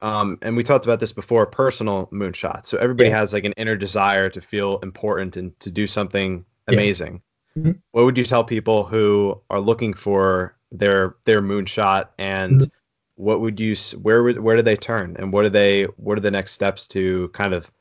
Um, 0.08 0.38
and 0.42 0.56
we 0.56 0.64
talked 0.64 0.86
about 0.86 1.02
this 1.02 1.12
before, 1.12 1.46
personal 1.46 2.08
moonshots. 2.08 2.68
So 2.68 2.78
everybody 2.78 3.10
yeah. 3.10 3.18
has 3.18 3.34
like 3.34 3.44
an 3.44 3.54
inner 3.58 3.76
desire 3.76 4.30
to 4.30 4.40
feel 4.40 4.80
important 4.80 5.36
and 5.36 5.60
to 5.60 5.72
do 5.72 5.88
something 5.88 6.46
amazing. 6.68 7.22
Mm-hmm. 7.58 7.72
What 7.92 8.06
would 8.06 8.18
you 8.18 8.24
tell 8.24 8.44
people 8.44 8.84
who 8.84 9.40
are 9.50 9.60
looking 9.60 9.94
for 9.94 10.56
their 10.72 11.16
their 11.26 11.42
moonshot 11.42 12.08
and 12.18 12.62
mm-hmm. 12.62 13.24
what 13.24 13.42
would 13.42 13.60
you 13.60 13.76
where 14.02 14.24
where 14.34 14.56
do 14.56 14.64
they 14.64 14.76
turn 14.76 15.16
and 15.20 15.32
what 15.32 15.46
are 15.46 15.50
they 15.50 15.84
what 15.98 16.18
are 16.18 16.22
the 16.22 16.32
next 16.32 16.54
steps 16.54 16.88
to 16.88 17.30
kind 17.30 17.54
of 17.54 17.72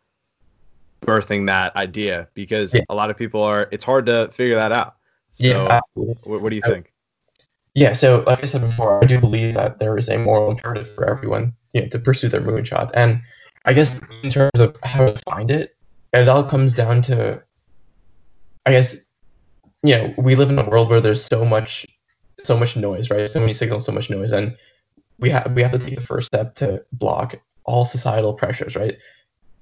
birthing 1.01 1.47
that 1.47 1.75
idea 1.75 2.29
because 2.35 2.75
yeah. 2.75 2.83
a 2.89 2.95
lot 2.95 3.11
of 3.11 3.17
people 3.17 3.43
are 3.43 3.69
it's 3.73 3.85
hard 3.85 4.07
to 4.07 4.29
figure 4.33 4.57
that 4.57 4.73
out. 4.73 4.97
So 5.33 5.47
yeah, 5.47 5.81
what, 5.95 6.43
what 6.43 6.51
do 6.51 6.57
you 6.57 6.63
think? 6.63 6.93
Yeah, 7.75 7.95
so 7.95 8.23
like 8.27 8.43
I 8.43 8.47
said 8.47 8.61
before, 8.61 9.03
I 9.03 9.07
do 9.07 9.19
believe 9.19 9.55
that 9.55 9.79
there 9.79 9.97
is 9.97 10.11
a 10.11 10.19
moral 10.19 10.51
imperative 10.51 10.95
for 10.95 11.09
everyone 11.09 11.55
you 11.73 11.81
know, 11.81 11.89
to 11.89 11.99
pursue 11.99 12.29
their 12.29 12.43
moonshot. 12.43 12.91
And 12.93 13.23
I 13.65 13.73
guess 13.73 13.99
in 14.23 14.29
terms 14.29 14.61
of 14.61 14.77
how 14.83 15.07
to 15.07 15.19
find 15.25 15.51
it, 15.51 15.75
it 16.13 16.29
all 16.29 16.45
comes 16.45 16.75
down 16.75 17.01
to, 17.03 17.43
I 18.67 18.73
guess, 18.73 18.97
you 19.83 19.97
know, 19.97 20.14
we 20.16 20.37
live 20.37 20.51
in 20.51 20.59
a 20.59 20.68
world 20.68 20.88
where 20.88 21.01
there's 21.01 21.25
so 21.25 21.45
much, 21.45 21.87
so 22.45 22.57
much 22.57 22.77
noise, 22.77 23.11
right? 23.11 23.29
So 23.29 23.40
many 23.40 23.55
signals, 23.55 23.85
so 23.85 23.92
much 23.92 24.11
noise, 24.11 24.33
and 24.33 24.57
we 25.18 25.31
have 25.31 25.53
we 25.55 25.62
have 25.62 25.73
to 25.73 25.79
take 25.79 25.95
the 25.95 26.01
first 26.01 26.27
step 26.27 26.55
to 26.57 26.83
block 26.92 27.37
all 27.64 27.85
societal 27.85 28.35
pressures, 28.35 28.77
right? 28.77 28.97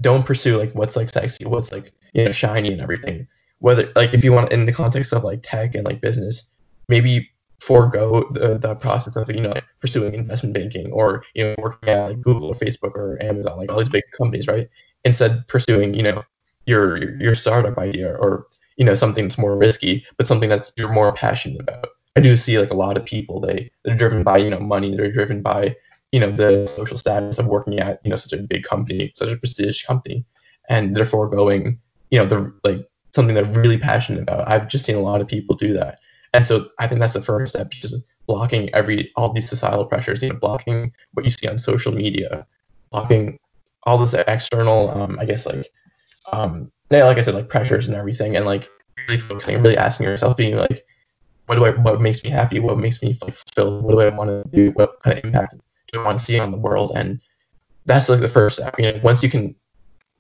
Don't 0.01 0.25
pursue 0.25 0.59
like 0.59 0.73
what's 0.73 0.97
like 0.97 1.11
sexy, 1.11 1.45
what's 1.45 1.73
like 1.73 1.93
you 2.13 2.25
know 2.25 2.33
shiny 2.33 2.73
and 2.73 2.81
everything. 2.81 3.27
Whether 3.59 3.93
like 3.97 4.15
if 4.15 4.25
you 4.25 4.33
want 4.33 4.53
in 4.53 4.65
the 4.65 4.73
context 4.73 5.13
of 5.13 5.25
like 5.25 5.41
tech 5.43 5.75
and 5.75 5.85
like 5.85 6.01
business, 6.01 6.45
maybe 6.89 7.29
forego 7.61 8.27
the, 8.33 8.59
the 8.59 8.75
process 8.75 9.17
of 9.17 9.31
you 9.31 9.41
know 9.41 9.55
pursuing 9.81 10.15
investment 10.15 10.55
banking 10.55 10.91
or 10.93 11.23
you 11.35 11.45
know 11.45 11.55
working 11.59 11.89
at 11.89 12.09
like 12.09 12.21
Google 12.23 12.49
or 12.49 12.55
Facebook 12.55 12.97
or 12.97 13.23
Amazon 13.23 13.59
like 13.59 13.71
all 13.71 13.79
these 13.79 13.89
big 13.89 14.05
companies 14.17 14.47
right 14.47 14.69
instead 15.05 15.47
pursuing 15.47 15.93
you 15.93 16.03
know 16.03 16.23
your 16.65 17.19
your 17.21 17.35
startup 17.35 17.77
idea 17.77 18.15
or 18.17 18.47
you 18.81 18.85
know 18.85 18.97
something 18.97 19.25
that's 19.27 19.39
more 19.39 19.57
risky 19.57 20.05
but 20.17 20.27
something 20.27 20.49
that's 20.49 20.73
you're 20.77 20.93
more 20.93 21.13
passionate 21.13 21.61
about. 21.61 21.87
I 22.17 22.21
do 22.21 22.37
see 22.37 22.59
like 22.59 22.71
a 22.71 22.81
lot 22.85 22.97
of 22.97 23.05
people 23.05 23.41
they 23.41 23.71
they're 23.85 23.97
driven 23.97 24.25
by 24.25 24.39
you 24.39 24.51
know 24.51 24.59
money 24.59 24.97
they're 24.97 25.13
driven 25.13 25.43
by 25.43 25.77
you 26.11 26.19
know 26.19 26.35
the 26.35 26.67
social 26.67 26.99
status 26.99 27.39
of 27.39 27.47
working 27.47 27.79
at 27.79 28.01
you 28.03 28.11
know 28.11 28.17
such 28.17 28.33
a 28.33 28.39
big 28.39 28.65
company 28.65 29.13
such 29.15 29.31
a 29.31 29.37
prestigious 29.37 29.83
company 29.83 30.25
and 30.69 30.97
they're 30.97 31.05
foregoing 31.05 31.79
you 32.11 32.19
know 32.19 32.27
the 32.27 32.53
like 32.69 32.91
something 33.15 33.35
they're 33.35 33.45
really 33.45 33.79
passionate 33.79 34.23
about. 34.23 34.49
I've 34.49 34.69
just 34.69 34.85
seen 34.85 34.97
a 34.97 35.01
lot 35.01 35.21
of 35.21 35.29
people 35.29 35.57
do 35.57 35.73
that. 35.75 35.99
And 36.33 36.47
so 36.47 36.69
I 36.79 36.87
think 36.87 37.01
that's 37.01 37.15
the 37.15 37.23
first 37.23 37.55
step, 37.55 37.71
just 37.71 37.97
blocking 38.27 38.73
every 38.75 39.11
all 39.17 39.33
these 39.33 39.49
societal 39.49 39.85
pressures, 39.85 40.23
you 40.23 40.29
know, 40.29 40.37
blocking 40.37 40.93
what 41.15 41.25
you 41.25 41.31
see 41.31 41.49
on 41.49 41.59
social 41.59 41.93
media, 41.93 42.47
blocking 42.93 43.39
all 43.85 43.99
this 43.99 44.15
external, 44.15 44.91
um, 44.91 45.19
I 45.19 45.25
guess 45.25 45.47
like, 45.47 45.71
um, 46.33 46.71
yeah, 46.91 47.05
like 47.05 47.19
I 47.19 47.21
said, 47.23 47.35
like 47.35 47.49
pressures 47.49 47.87
and 47.87 47.97
everything, 47.97 48.37
and 48.37 48.47
like 48.47 48.69
really 49.09 49.21
focusing, 49.21 49.63
really 49.63 49.77
asking 49.77 50.07
yourself, 50.07 50.37
being 50.37 50.57
like, 50.57 50.85
what 51.47 51.57
do 51.57 51.65
I, 51.65 51.71
what 51.71 52.01
makes 52.01 52.23
me 52.23 52.31
happy, 52.31 52.61
what 52.61 52.79
makes 52.79 53.03
me 53.03 53.17
like 53.23 53.37
fulfilled, 53.37 53.85
what 53.85 53.93
do 53.93 54.01
I 54.01 54.09
want 54.09 54.31
to 54.31 54.45
do, 54.57 54.71
what 54.73 55.01
kind 55.03 55.19
of 55.19 55.25
impact 55.25 55.55
do 55.93 56.01
I 56.01 56.05
want 56.05 56.19
to 56.19 56.25
see 56.25 56.39
on 56.39 56.51
the 56.51 56.59
world, 56.59 56.93
and 56.95 57.21
that's 57.87 58.09
like 58.09 58.21
the 58.21 58.29
first 58.29 58.57
step. 58.57 58.75
You 58.79 58.93
know, 58.93 59.01
once 59.03 59.23
you 59.23 59.31
can, 59.31 59.55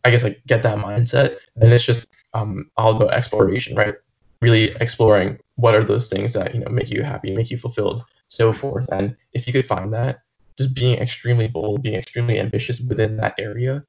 I 0.04 0.11
guess 0.11 0.22
like 0.22 0.40
get 0.46 0.62
that 0.62 0.78
mindset, 0.78 1.37
then 1.56 1.72
it's 1.72 1.85
just 1.85 2.09
um 2.35 2.70
all 2.76 2.96
about 2.96 3.14
exploration, 3.14 3.76
right? 3.76 3.94
really 4.40 4.74
exploring 4.80 5.38
what 5.56 5.74
are 5.74 5.85
those 5.85 6.09
things 6.09 6.33
that 6.33 6.54
you 6.54 6.61
know 6.61 6.70
make 6.70 6.90
you 6.90 7.02
happy, 7.02 7.35
make 7.35 7.50
you 7.50 7.59
fulfilled, 7.59 8.02
so 8.28 8.52
forth. 8.52 8.88
And 8.90 9.16
if 9.33 9.46
you 9.46 9.52
could 9.52 9.66
find 9.66 9.92
that, 9.92 10.20
just 10.59 10.74
being 10.74 10.98
extremely 10.98 11.48
bold, 11.48 11.83
being 11.83 11.96
extremely 11.96 12.38
ambitious 12.38 12.80
within 12.80 13.16
that 13.18 13.35
area, 13.38 13.85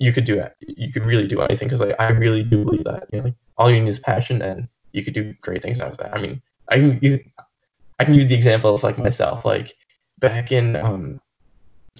you 0.00 0.12
could 0.12 0.24
do 0.24 0.38
it. 0.38 0.54
You 0.60 0.92
could 0.92 1.04
really 1.04 1.28
do 1.28 1.40
anything 1.40 1.68
because 1.68 1.80
like 1.80 1.94
I 2.00 2.08
really 2.10 2.42
do 2.42 2.64
believe 2.64 2.84
that. 2.84 3.06
You 3.12 3.18
know, 3.18 3.24
like, 3.26 3.34
all 3.56 3.70
you 3.70 3.80
need 3.80 3.88
is 3.88 3.98
passion, 3.98 4.42
and 4.42 4.66
you 4.92 5.04
could 5.04 5.14
do 5.14 5.32
great 5.40 5.62
things 5.62 5.80
out 5.80 5.92
of 5.92 5.98
that. 5.98 6.12
I 6.12 6.20
mean, 6.20 6.42
I 6.68 6.76
can 6.76 6.98
you, 7.00 7.20
I 8.00 8.04
can 8.04 8.14
give 8.14 8.28
the 8.28 8.34
example 8.34 8.74
of 8.74 8.82
like 8.82 8.98
myself, 8.98 9.44
like 9.44 9.72
back 10.18 10.50
in 10.50 10.74
um, 10.74 11.20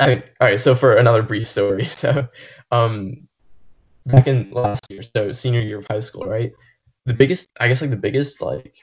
I 0.00 0.16
all 0.40 0.48
right. 0.48 0.60
So 0.60 0.74
for 0.74 0.96
another 0.96 1.22
brief 1.22 1.48
story, 1.48 1.84
so 2.02 2.26
um, 2.72 3.28
back 4.06 4.26
in 4.26 4.50
last 4.50 4.82
year, 4.90 5.02
so 5.02 5.32
senior 5.32 5.60
year 5.60 5.78
of 5.78 5.86
high 5.86 6.00
school, 6.00 6.24
right? 6.24 6.52
the 7.06 7.14
biggest, 7.14 7.48
I 7.60 7.68
guess, 7.68 7.80
like 7.80 7.90
the 7.90 7.96
biggest, 7.96 8.40
like, 8.40 8.74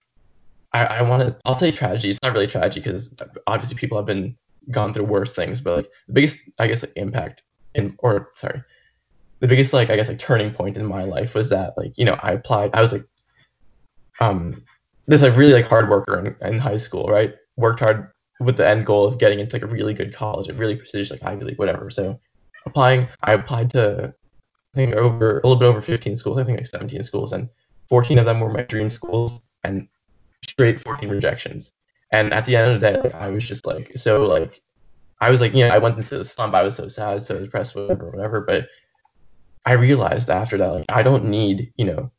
I, 0.73 0.86
I 0.86 1.01
want 1.01 1.21
to, 1.23 1.38
I'll 1.45 1.56
say 1.56 1.71
tragedy. 1.71 2.10
It's 2.10 2.19
not 2.23 2.34
really 2.34 2.47
tragedy 2.47 2.82
because 2.82 3.10
obviously 3.47 3.77
people 3.77 3.97
have 3.97 4.06
been 4.06 4.36
gone 4.71 4.93
through 4.93 5.06
worse 5.06 5.34
things, 5.34 5.62
but 5.62 5.77
like 5.77 5.89
the 6.08 6.13
biggest, 6.13 6.39
I 6.60 6.67
guess, 6.67 6.82
like 6.82 6.93
impact 6.95 7.43
in, 7.75 7.95
or 7.99 8.32
sorry, 8.36 8.62
the 9.39 9.47
biggest, 9.47 9.73
like, 9.73 9.89
I 9.89 9.95
guess, 9.95 10.08
like 10.08 10.19
turning 10.19 10.54
point 10.54 10.78
in 10.78 10.86
my 10.86 11.04
life 11.04 11.36
was 11.36 11.50
that, 11.50 11.78
like, 11.78 11.97
you 11.97 12.06
know, 12.06 12.17
I 12.21 12.32
applied, 12.32 12.71
I 12.73 12.82
was 12.82 12.91
like, 12.91 13.06
um, 14.19 14.63
this 15.08 15.21
like 15.21 15.36
really 15.36 15.54
like 15.54 15.67
hard 15.67 15.89
worker 15.89 16.19
in, 16.19 16.47
in 16.47 16.60
high 16.60 16.78
school, 16.78 17.06
right? 17.06 17.36
Worked 17.56 17.80
hard 17.80 18.12
with 18.39 18.58
the 18.58 18.67
end 18.67 18.86
goal 18.86 19.06
of 19.06 19.17
getting 19.17 19.39
into 19.39 19.56
like 19.56 19.63
a 19.63 19.67
really 19.67 19.93
good 19.93 20.13
college, 20.13 20.50
a 20.50 20.54
really 20.54 20.76
prestigious 20.76 21.12
like 21.12 21.23
Ivy 21.23 21.45
League, 21.45 21.60
whatever. 21.60 21.89
So 21.89 22.19
applying, 22.65 23.08
I 23.23 23.34
applied 23.34 23.69
to 23.71 24.13
I 24.73 24.76
think 24.76 24.95
over 24.95 25.39
a 25.39 25.47
little 25.47 25.56
bit 25.56 25.65
over 25.65 25.82
15 25.82 26.15
schools, 26.15 26.38
I 26.38 26.43
think 26.43 26.60
like 26.60 26.67
17 26.67 27.02
schools, 27.04 27.32
and 27.32 27.50
14 27.89 28.19
of 28.19 28.26
them 28.26 28.39
were 28.39 28.52
my 28.52 28.63
dream 28.63 28.89
schools, 28.89 29.39
and 29.63 29.88
straight 30.45 30.80
14 30.80 31.10
rejections. 31.10 31.71
And 32.12 32.34
at 32.34 32.45
the 32.45 32.56
end 32.56 32.71
of 32.71 32.80
the 32.80 32.91
day, 32.91 33.02
like, 33.02 33.15
I 33.15 33.30
was 33.30 33.43
just 33.45 33.65
like 33.65 33.91
so 33.95 34.26
like 34.26 34.62
I 35.19 35.32
was 35.32 35.41
like, 35.41 35.54
you 35.54 35.67
know, 35.67 35.73
I 35.73 35.80
went 35.80 35.97
into 35.97 36.17
the 36.17 36.23
slump. 36.23 36.54
I 36.54 36.63
was 36.63 36.76
so 36.76 36.88
sad, 36.88 37.23
so 37.23 37.39
depressed, 37.39 37.76
whatever, 37.76 38.12
whatever. 38.12 38.41
But 38.41 38.67
I 39.67 39.73
realized 39.73 40.30
after 40.30 40.58
that, 40.58 40.71
like, 40.71 40.86
I 40.88 41.03
don't 41.03 41.25
need, 41.25 41.73
you 41.75 41.84
know, 41.84 42.10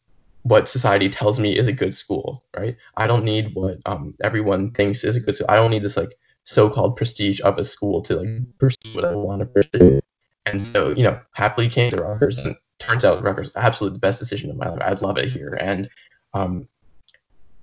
what 0.42 0.68
society 0.68 1.08
tells 1.08 1.40
me 1.40 1.56
is 1.56 1.66
a 1.66 1.72
good 1.72 1.94
school, 1.94 2.44
right? 2.54 2.76
I 2.98 3.06
don't 3.06 3.24
need 3.24 3.54
what 3.54 3.78
um, 3.86 4.12
everyone 4.22 4.70
thinks 4.72 5.02
is 5.02 5.16
a 5.16 5.20
good 5.20 5.34
school. 5.34 5.46
I 5.48 5.56
don't 5.56 5.70
need 5.70 5.82
this 5.82 5.96
like 5.96 6.14
so-called 6.44 6.96
prestige 6.96 7.40
of 7.40 7.56
a 7.56 7.64
school 7.64 8.02
to 8.02 8.16
like 8.16 8.58
pursue 8.58 8.94
what 8.94 9.06
I 9.06 9.14
want 9.14 9.40
to 9.40 9.46
pursue. 9.46 10.00
And 10.44 10.60
so, 10.60 10.90
you 10.90 11.02
know, 11.02 11.18
happily 11.32 11.70
came 11.70 11.90
to 11.92 12.02
Rutgers, 12.02 12.36
and 12.36 12.54
turns 12.78 13.06
out 13.06 13.22
Rutgers 13.22 13.48
is 13.48 13.56
absolutely 13.56 13.96
the 13.96 14.00
best 14.00 14.18
decision 14.18 14.50
of 14.50 14.56
my 14.56 14.68
life. 14.68 14.82
I 14.82 14.92
love 15.06 15.16
it 15.16 15.32
here, 15.32 15.56
and 15.58 15.88
um, 16.34 16.68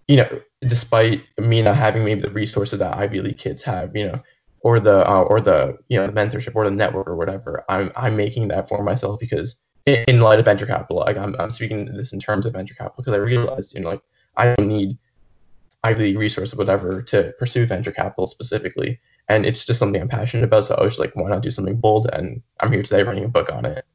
you 0.08 0.18
know, 0.18 0.42
despite 0.62 1.22
me 1.38 1.62
not 1.62 1.76
having 1.76 2.04
maybe 2.04 2.22
the 2.22 2.32
resources 2.32 2.80
that 2.80 2.98
Ivy 2.98 3.22
League 3.22 3.38
kids 3.38 3.62
have, 3.62 3.96
you 3.96 4.08
know, 4.08 4.24
or 4.62 4.80
the 4.80 5.08
uh, 5.08 5.22
or 5.22 5.42
the 5.42 5.78
you 5.90 6.00
know 6.00 6.08
mentorship 6.08 6.56
or 6.56 6.66
the 6.66 6.76
network 6.76 7.06
or 7.08 7.16
whatever, 7.16 7.64
I'm 7.70 7.92
I'm 7.96 8.16
making 8.16 8.48
that 8.48 8.68
for 8.68 8.84
myself 8.84 9.20
because 9.20 9.56
in 9.86 10.20
light 10.20 10.40
of 10.40 10.46
venture 10.46 10.66
capital. 10.66 10.98
Like 10.98 11.18
I'm, 11.18 11.36
I'm 11.40 11.52
speaking 11.52 11.86
this 11.86 12.14
in 12.14 12.20
terms 12.20 12.46
of 12.46 12.54
venture 12.54 12.74
capital 12.74 12.96
because 12.98 13.14
I 13.14 13.18
realized, 13.18 13.74
you 13.74 13.82
know, 13.82 13.90
like 13.90 14.02
I 14.36 14.54
don't 14.54 14.68
need 14.68 14.98
Ivy 15.84 16.06
League 16.06 16.18
resource 16.18 16.54
or 16.54 16.58
whatever 16.58 17.02
to 17.04 17.34
pursue 17.38 17.66
venture 17.66 17.92
capital 17.92 18.28
specifically. 18.28 19.00
And 19.28 19.46
it's 19.46 19.66
just 19.66 19.80
something 19.80 20.02
I'm 20.02 20.08
passionate 20.08 20.44
about. 20.44 20.66
So 20.66 20.76
I 20.76 20.84
was 20.84 20.94
just 20.94 21.00
like, 21.00 21.16
why 21.16 21.30
not 21.30 21.42
do 21.42 21.52
something 21.52 21.76
bold? 21.76 22.10
And 22.14 22.42
I'm 22.60 22.72
here 22.72 22.84
today 22.84 23.04
writing 23.04 23.26
a 23.26 23.30
book 23.30 23.52
on 23.52 23.66
it. 23.66 23.86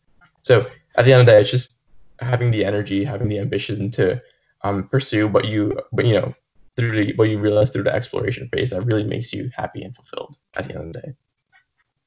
So 0.43 0.65
at 0.97 1.05
the 1.05 1.13
end 1.13 1.21
of 1.21 1.27
the 1.27 1.33
day, 1.33 1.41
it's 1.41 1.51
just 1.51 1.73
having 2.21 2.51
the 2.51 2.65
energy, 2.65 3.05
having 3.05 3.29
the 3.29 3.39
ambition 3.39 3.91
to 3.93 4.21
um, 4.63 4.89
pursue 4.89 5.29
what 5.29 5.47
you, 5.47 5.79
but 5.93 6.05
you 6.05 6.15
know, 6.15 6.35
through 6.77 7.05
the, 7.05 7.13
what 7.17 7.29
you 7.29 7.39
realize 7.39 7.71
through 7.71 7.83
the 7.83 7.95
exploration 7.95 8.49
phase 8.53 8.71
that 8.71 8.83
really 8.83 9.05
makes 9.05 9.33
you 9.33 9.51
happy 9.55 9.83
and 9.83 9.95
fulfilled 9.95 10.37
at 10.57 10.67
the 10.67 10.75
end 10.75 10.89
of 10.89 10.93
the 10.93 11.01
day. 11.01 11.15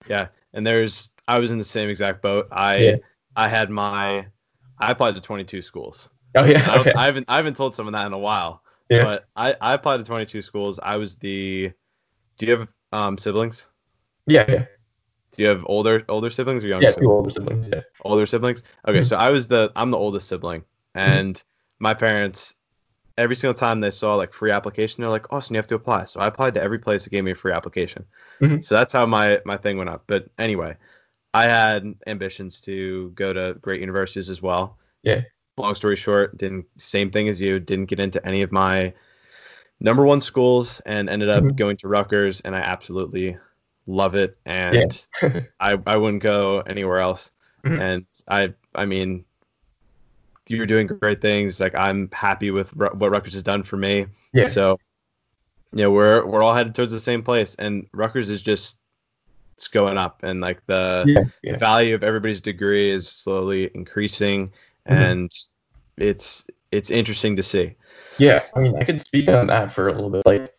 Yeah, 0.07 0.27
and 0.53 0.65
there's 0.65 1.09
I 1.27 1.39
was 1.39 1.51
in 1.51 1.57
the 1.57 1.63
same 1.63 1.89
exact 1.89 2.21
boat. 2.21 2.47
I 2.51 2.77
yeah. 2.77 2.95
I 3.35 3.47
had 3.47 3.69
my 3.69 4.25
I 4.79 4.91
applied 4.91 5.15
to 5.15 5.21
22 5.21 5.61
schools. 5.61 6.09
Oh 6.35 6.43
yeah. 6.45 6.69
I, 6.69 6.79
okay. 6.79 6.93
I 6.93 7.05
haven't 7.05 7.25
I 7.27 7.37
haven't 7.37 7.55
told 7.57 7.75
someone 7.75 7.93
that 7.93 8.05
in 8.07 8.13
a 8.13 8.17
while. 8.17 8.63
Yeah. 8.89 9.03
But 9.03 9.27
I, 9.35 9.55
I 9.61 9.73
applied 9.73 9.97
to 9.97 10.03
22 10.03 10.41
schools. 10.41 10.79
I 10.81 10.97
was 10.97 11.15
the. 11.15 11.71
Do 12.37 12.45
you 12.45 12.51
have 12.57 12.67
um 12.91 13.17
siblings? 13.17 13.67
Yeah. 14.27 14.45
Yeah. 14.49 14.65
Do 15.31 15.41
you 15.41 15.47
have 15.49 15.63
older 15.65 16.03
older 16.09 16.29
siblings 16.29 16.63
or 16.63 16.67
younger? 16.67 16.87
Yeah, 16.87 16.91
siblings? 16.91 17.11
older 17.11 17.31
siblings. 17.31 17.67
Yeah. 17.71 17.81
Older 18.01 18.25
siblings. 18.25 18.63
Okay, 18.87 18.99
Mhm. 18.99 19.05
so 19.05 19.17
I 19.17 19.29
was 19.29 19.47
the 19.47 19.71
I'm 19.75 19.89
the 19.89 19.97
oldest 19.97 20.27
sibling, 20.27 20.63
and 20.95 21.41
my 21.79 21.93
parents 21.93 22.53
every 23.17 23.35
single 23.35 23.53
time 23.53 23.79
they 23.79 23.91
saw 23.91 24.15
like 24.15 24.33
free 24.33 24.49
application, 24.51 25.01
they're 25.01 25.09
like, 25.11 25.31
Austin, 25.31 25.53
you 25.53 25.57
have 25.59 25.67
to 25.67 25.75
apply. 25.75 26.05
So 26.05 26.19
I 26.19 26.27
applied 26.27 26.53
to 26.55 26.61
every 26.61 26.79
place 26.79 27.03
that 27.03 27.11
gave 27.11 27.23
me 27.23 27.31
a 27.31 27.35
free 27.35 27.51
application. 27.53 28.05
Mhm. 28.41 28.63
So 28.63 28.75
that's 28.75 28.93
how 28.93 29.05
my 29.05 29.39
my 29.45 29.57
thing 29.57 29.77
went 29.77 29.89
up. 29.89 30.03
But 30.07 30.27
anyway, 30.37 30.75
I 31.33 31.45
had 31.45 31.93
ambitions 32.07 32.61
to 32.61 33.09
go 33.11 33.33
to 33.33 33.55
great 33.61 33.81
universities 33.81 34.29
as 34.29 34.41
well. 34.41 34.77
Yeah. 35.01 35.21
Long 35.57 35.75
story 35.75 35.95
short, 35.95 36.37
didn't 36.37 36.65
same 36.77 37.11
thing 37.11 37.27
as 37.29 37.39
you, 37.41 37.59
didn't 37.59 37.85
get 37.85 37.99
into 37.99 38.25
any 38.25 38.41
of 38.41 38.51
my 38.51 38.93
number 39.79 40.05
one 40.05 40.21
schools 40.21 40.79
and 40.85 41.09
ended 41.09 41.29
up 41.29 41.43
Mhm. 41.43 41.55
going 41.55 41.77
to 41.77 41.87
Rutgers 41.87 42.41
and 42.41 42.55
I 42.55 42.59
absolutely 42.59 43.37
love 43.87 44.15
it 44.15 44.37
and 44.45 45.05
Yeah. 45.21 45.41
I 45.59 45.77
I 45.85 45.97
wouldn't 45.97 46.23
go 46.23 46.61
anywhere 46.61 46.99
else. 46.99 47.31
Mhm. 47.65 47.79
And 47.79 48.05
I 48.27 48.53
I 48.75 48.85
mean 48.85 49.25
you're 50.47 50.65
doing 50.65 50.87
great 50.87 51.21
things. 51.21 51.59
Like 51.59 51.75
I'm 51.75 52.09
happy 52.11 52.51
with 52.51 52.73
Ru- 52.75 52.89
what 52.95 53.11
Rutgers 53.11 53.33
has 53.33 53.43
done 53.43 53.63
for 53.63 53.77
me. 53.77 54.07
Yeah. 54.33 54.47
So, 54.49 54.77
you 55.71 55.83
know, 55.83 55.91
we're 55.91 56.25
we're 56.25 56.43
all 56.43 56.53
headed 56.53 56.75
towards 56.75 56.91
the 56.91 56.99
same 56.99 57.23
place, 57.23 57.55
and 57.55 57.87
Rutgers 57.93 58.29
is 58.29 58.41
just 58.43 58.79
it's 59.63 59.69
going 59.69 59.97
up, 59.97 60.19
and 60.23 60.41
like 60.41 60.59
the 60.65 61.05
yeah. 61.07 61.51
the 61.53 61.57
value 61.57 61.95
of 61.95 62.03
everybody's 62.03 62.41
degree 62.41 62.89
is 62.89 63.07
slowly 63.07 63.71
increasing, 63.73 64.51
Mhm. 64.89 65.11
and 65.11 65.31
it's 65.97 66.45
it's 66.71 66.91
interesting 66.91 67.37
to 67.37 67.43
see. 67.43 67.75
Yeah. 68.17 68.43
I 68.55 68.59
mean, 68.59 68.75
I 68.77 68.83
could 68.83 69.01
speak 69.01 69.29
on 69.29 69.47
that 69.47 69.73
for 69.73 69.87
a 69.87 69.93
little 69.93 70.09
bit. 70.09 70.25
Like, 70.25 70.53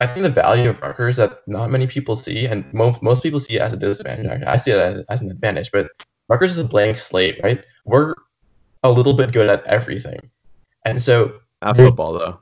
I 0.00 0.06
think 0.06 0.24
the 0.24 0.30
value 0.30 0.68
of 0.68 0.80
Rutgers 0.80 1.16
that 1.16 1.40
not 1.46 1.70
many 1.70 1.86
people 1.86 2.16
see, 2.16 2.46
and 2.46 2.64
most 2.74 3.02
most 3.02 3.22
people 3.22 3.40
see 3.40 3.56
it 3.56 3.62
as 3.62 3.72
a 3.72 3.76
disadvantage. 3.76 4.42
I 4.46 4.56
see 4.56 4.72
it 4.72 4.78
as, 4.78 5.04
as 5.08 5.20
an 5.22 5.30
advantage, 5.30 5.70
but 5.72 5.88
Rutgers 6.28 6.52
is 6.52 6.58
a 6.58 6.64
blank 6.64 6.98
slate, 6.98 7.40
right? 7.42 7.64
We're 7.86 8.14
a 8.82 8.90
little 8.90 9.14
bit 9.14 9.32
good 9.32 9.48
at 9.48 9.64
everything, 9.64 10.30
and 10.84 11.02
so 11.02 11.40
Not 11.62 11.76
football 11.76 12.12
though. 12.12 12.40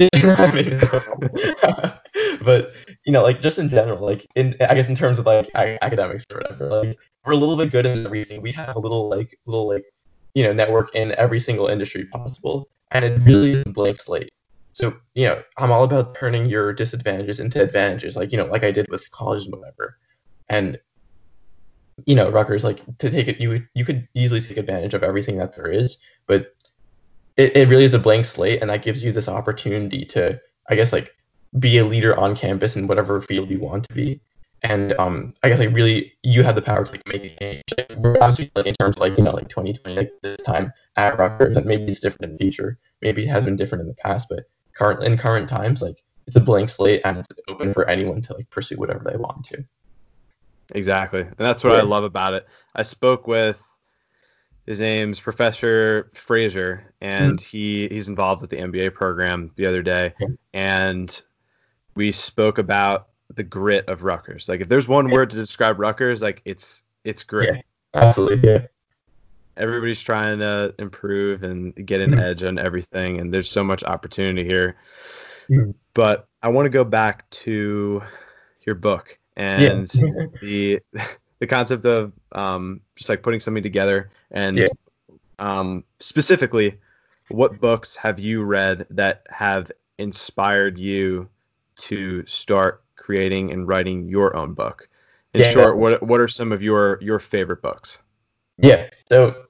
But 2.42 2.72
you 3.04 3.12
know, 3.12 3.22
like 3.22 3.42
just 3.42 3.58
in 3.58 3.68
general, 3.68 4.04
like 4.04 4.26
in 4.34 4.56
I 4.60 4.74
guess 4.74 4.88
in 4.88 4.94
terms 4.94 5.18
of 5.18 5.26
like 5.26 5.48
academics 5.54 6.24
or 6.30 6.38
whatever, 6.38 6.84
like 6.84 6.98
we're 7.24 7.32
a 7.32 7.36
little 7.36 7.56
bit 7.56 7.70
good 7.70 7.86
at 7.86 7.98
everything. 7.98 8.42
We 8.42 8.52
have 8.52 8.76
a 8.76 8.78
little 8.78 9.08
like 9.08 9.38
little 9.46 9.68
like 9.68 9.84
you 10.34 10.44
know 10.44 10.52
network 10.52 10.94
in 10.94 11.12
every 11.12 11.40
single 11.40 11.66
industry 11.66 12.06
possible, 12.06 12.68
and 12.92 13.04
it 13.04 13.20
really 13.22 13.52
is 13.52 13.62
a 13.66 13.70
blank 13.70 14.00
slate. 14.00 14.30
So 14.72 14.94
you 15.14 15.26
know, 15.26 15.42
I'm 15.58 15.70
all 15.70 15.84
about 15.84 16.14
turning 16.14 16.46
your 16.46 16.72
disadvantages 16.72 17.40
into 17.40 17.62
advantages, 17.62 18.16
like 18.16 18.32
you 18.32 18.38
know, 18.38 18.46
like 18.46 18.64
I 18.64 18.70
did 18.70 18.86
with 18.90 19.10
college 19.10 19.44
and 19.44 19.54
whatever. 19.54 19.98
And 20.48 20.78
you 22.06 22.14
know, 22.14 22.30
Rutgers, 22.30 22.64
like 22.64 22.82
to 22.98 23.10
take 23.10 23.28
it, 23.28 23.40
you 23.40 23.62
you 23.74 23.84
could 23.84 24.08
easily 24.14 24.40
take 24.40 24.56
advantage 24.56 24.94
of 24.94 25.02
everything 25.02 25.36
that 25.38 25.54
there 25.54 25.70
is, 25.70 25.98
but 26.26 26.54
it, 27.36 27.56
it 27.56 27.68
really 27.68 27.84
is 27.84 27.94
a 27.94 27.98
blank 27.98 28.24
slate, 28.24 28.60
and 28.60 28.70
that 28.70 28.82
gives 28.82 29.02
you 29.02 29.12
this 29.12 29.28
opportunity 29.28 30.04
to, 30.06 30.40
I 30.68 30.74
guess, 30.74 30.92
like 30.92 31.10
be 31.58 31.78
a 31.78 31.84
leader 31.84 32.18
on 32.18 32.36
campus 32.36 32.76
in 32.76 32.86
whatever 32.86 33.20
field 33.20 33.50
you 33.50 33.58
want 33.58 33.88
to 33.88 33.94
be. 33.94 34.20
And 34.62 34.92
um, 34.94 35.34
I 35.42 35.48
guess 35.48 35.58
like 35.58 35.72
really, 35.74 36.12
you 36.22 36.42
have 36.42 36.54
the 36.54 36.62
power 36.62 36.84
to 36.84 36.92
like 36.92 37.06
make 37.06 37.24
a 37.24 37.36
change. 37.40 37.62
Like, 37.76 37.92
we're 37.96 38.18
obviously 38.20 38.50
like 38.54 38.66
in 38.66 38.74
terms 38.74 38.96
of 38.96 39.00
like 39.00 39.16
you 39.16 39.24
know 39.24 39.32
like 39.32 39.48
2020 39.48 39.96
like 39.96 40.12
this 40.22 40.40
time 40.44 40.72
at 40.96 41.18
Rutgers, 41.18 41.56
and 41.56 41.64
maybe 41.64 41.84
it's 41.90 42.00
different 42.00 42.24
in 42.24 42.32
the 42.32 42.38
future. 42.38 42.78
Maybe 43.00 43.24
it 43.24 43.28
has 43.28 43.46
been 43.46 43.56
different 43.56 43.82
in 43.82 43.88
the 43.88 43.94
past, 43.94 44.28
but 44.28 44.44
current 44.74 45.02
in 45.02 45.16
current 45.16 45.48
times, 45.48 45.80
like 45.80 46.02
it's 46.26 46.36
a 46.36 46.40
blank 46.40 46.68
slate 46.68 47.00
and 47.04 47.18
it's 47.18 47.28
open 47.48 47.72
for 47.72 47.88
anyone 47.88 48.20
to 48.22 48.34
like 48.34 48.50
pursue 48.50 48.76
whatever 48.76 49.02
they 49.10 49.16
want 49.16 49.44
to. 49.46 49.64
Exactly, 50.72 51.22
and 51.22 51.34
that's 51.38 51.64
what 51.64 51.74
I 51.74 51.82
love 51.82 52.04
about 52.04 52.34
it. 52.34 52.46
I 52.74 52.82
spoke 52.82 53.26
with 53.26 53.58
his 54.66 54.80
name's 54.80 55.18
Professor 55.20 56.10
Fraser, 56.14 56.92
and 57.00 57.40
he 57.40 57.88
he's 57.88 58.08
involved 58.08 58.42
with 58.42 58.50
the 58.50 58.58
MBA 58.58 58.92
program 58.92 59.52
the 59.56 59.66
other 59.66 59.82
day, 59.82 60.12
Yeah. 60.20 60.28
and 60.52 61.22
we 61.94 62.12
spoke 62.12 62.58
about 62.58 63.08
the 63.34 63.42
grit 63.42 63.88
of 63.88 64.02
Rutgers. 64.02 64.48
Like 64.48 64.60
if 64.60 64.68
there's 64.68 64.88
one 64.88 65.08
Yeah. 65.08 65.14
word 65.14 65.30
to 65.30 65.36
describe 65.36 65.78
Rutgers, 65.78 66.22
like 66.22 66.42
it's 66.44 66.82
it's 67.04 67.22
grit. 67.22 67.54
Yeah. 67.54 67.60
Absolutely, 67.94 68.48
yeah. 68.48 68.66
Everybody's 69.56 70.00
trying 70.02 70.38
to 70.40 70.74
improve 70.78 71.42
and 71.42 71.74
get 71.86 72.00
an 72.00 72.12
Mhm. 72.12 72.20
edge 72.22 72.42
on 72.42 72.58
everything, 72.58 73.18
and 73.20 73.32
there's 73.32 73.50
so 73.50 73.64
much 73.64 73.82
opportunity 73.84 74.44
here. 74.44 74.76
Mhm. 75.48 75.74
But 75.94 76.28
I 76.42 76.48
want 76.48 76.66
to 76.66 76.70
go 76.70 76.84
back 76.84 77.28
to 77.30 78.02
your 78.64 78.74
book 78.74 79.18
and 79.36 79.90
Yeah. 79.92 80.10
the 80.40 80.80
the 81.40 81.46
concept 81.46 81.86
of 81.86 82.12
um, 82.32 82.80
just 82.96 83.08
like 83.08 83.22
putting 83.22 83.40
something 83.40 83.62
together 83.62 84.10
and 84.30 84.68
um, 85.38 85.84
specifically 85.98 86.78
what 87.28 87.60
books 87.60 87.96
have 87.96 88.18
you 88.18 88.42
read 88.42 88.86
that 88.90 89.22
have 89.30 89.72
inspired 89.98 90.78
you 90.78 91.28
to 91.80 92.24
start 92.26 92.84
creating 92.96 93.52
and 93.52 93.66
writing 93.68 94.08
your 94.08 94.36
own 94.36 94.54
book 94.54 94.88
in 95.34 95.40
Yeah. 95.40 95.50
short 95.52 95.76
what 95.78 96.02
what 96.02 96.20
are 96.20 96.28
some 96.28 96.52
of 96.52 96.62
your 96.62 96.98
your 97.02 97.18
favorite 97.18 97.62
books 97.62 97.98
Yeah. 98.58 98.88
So 99.08 99.46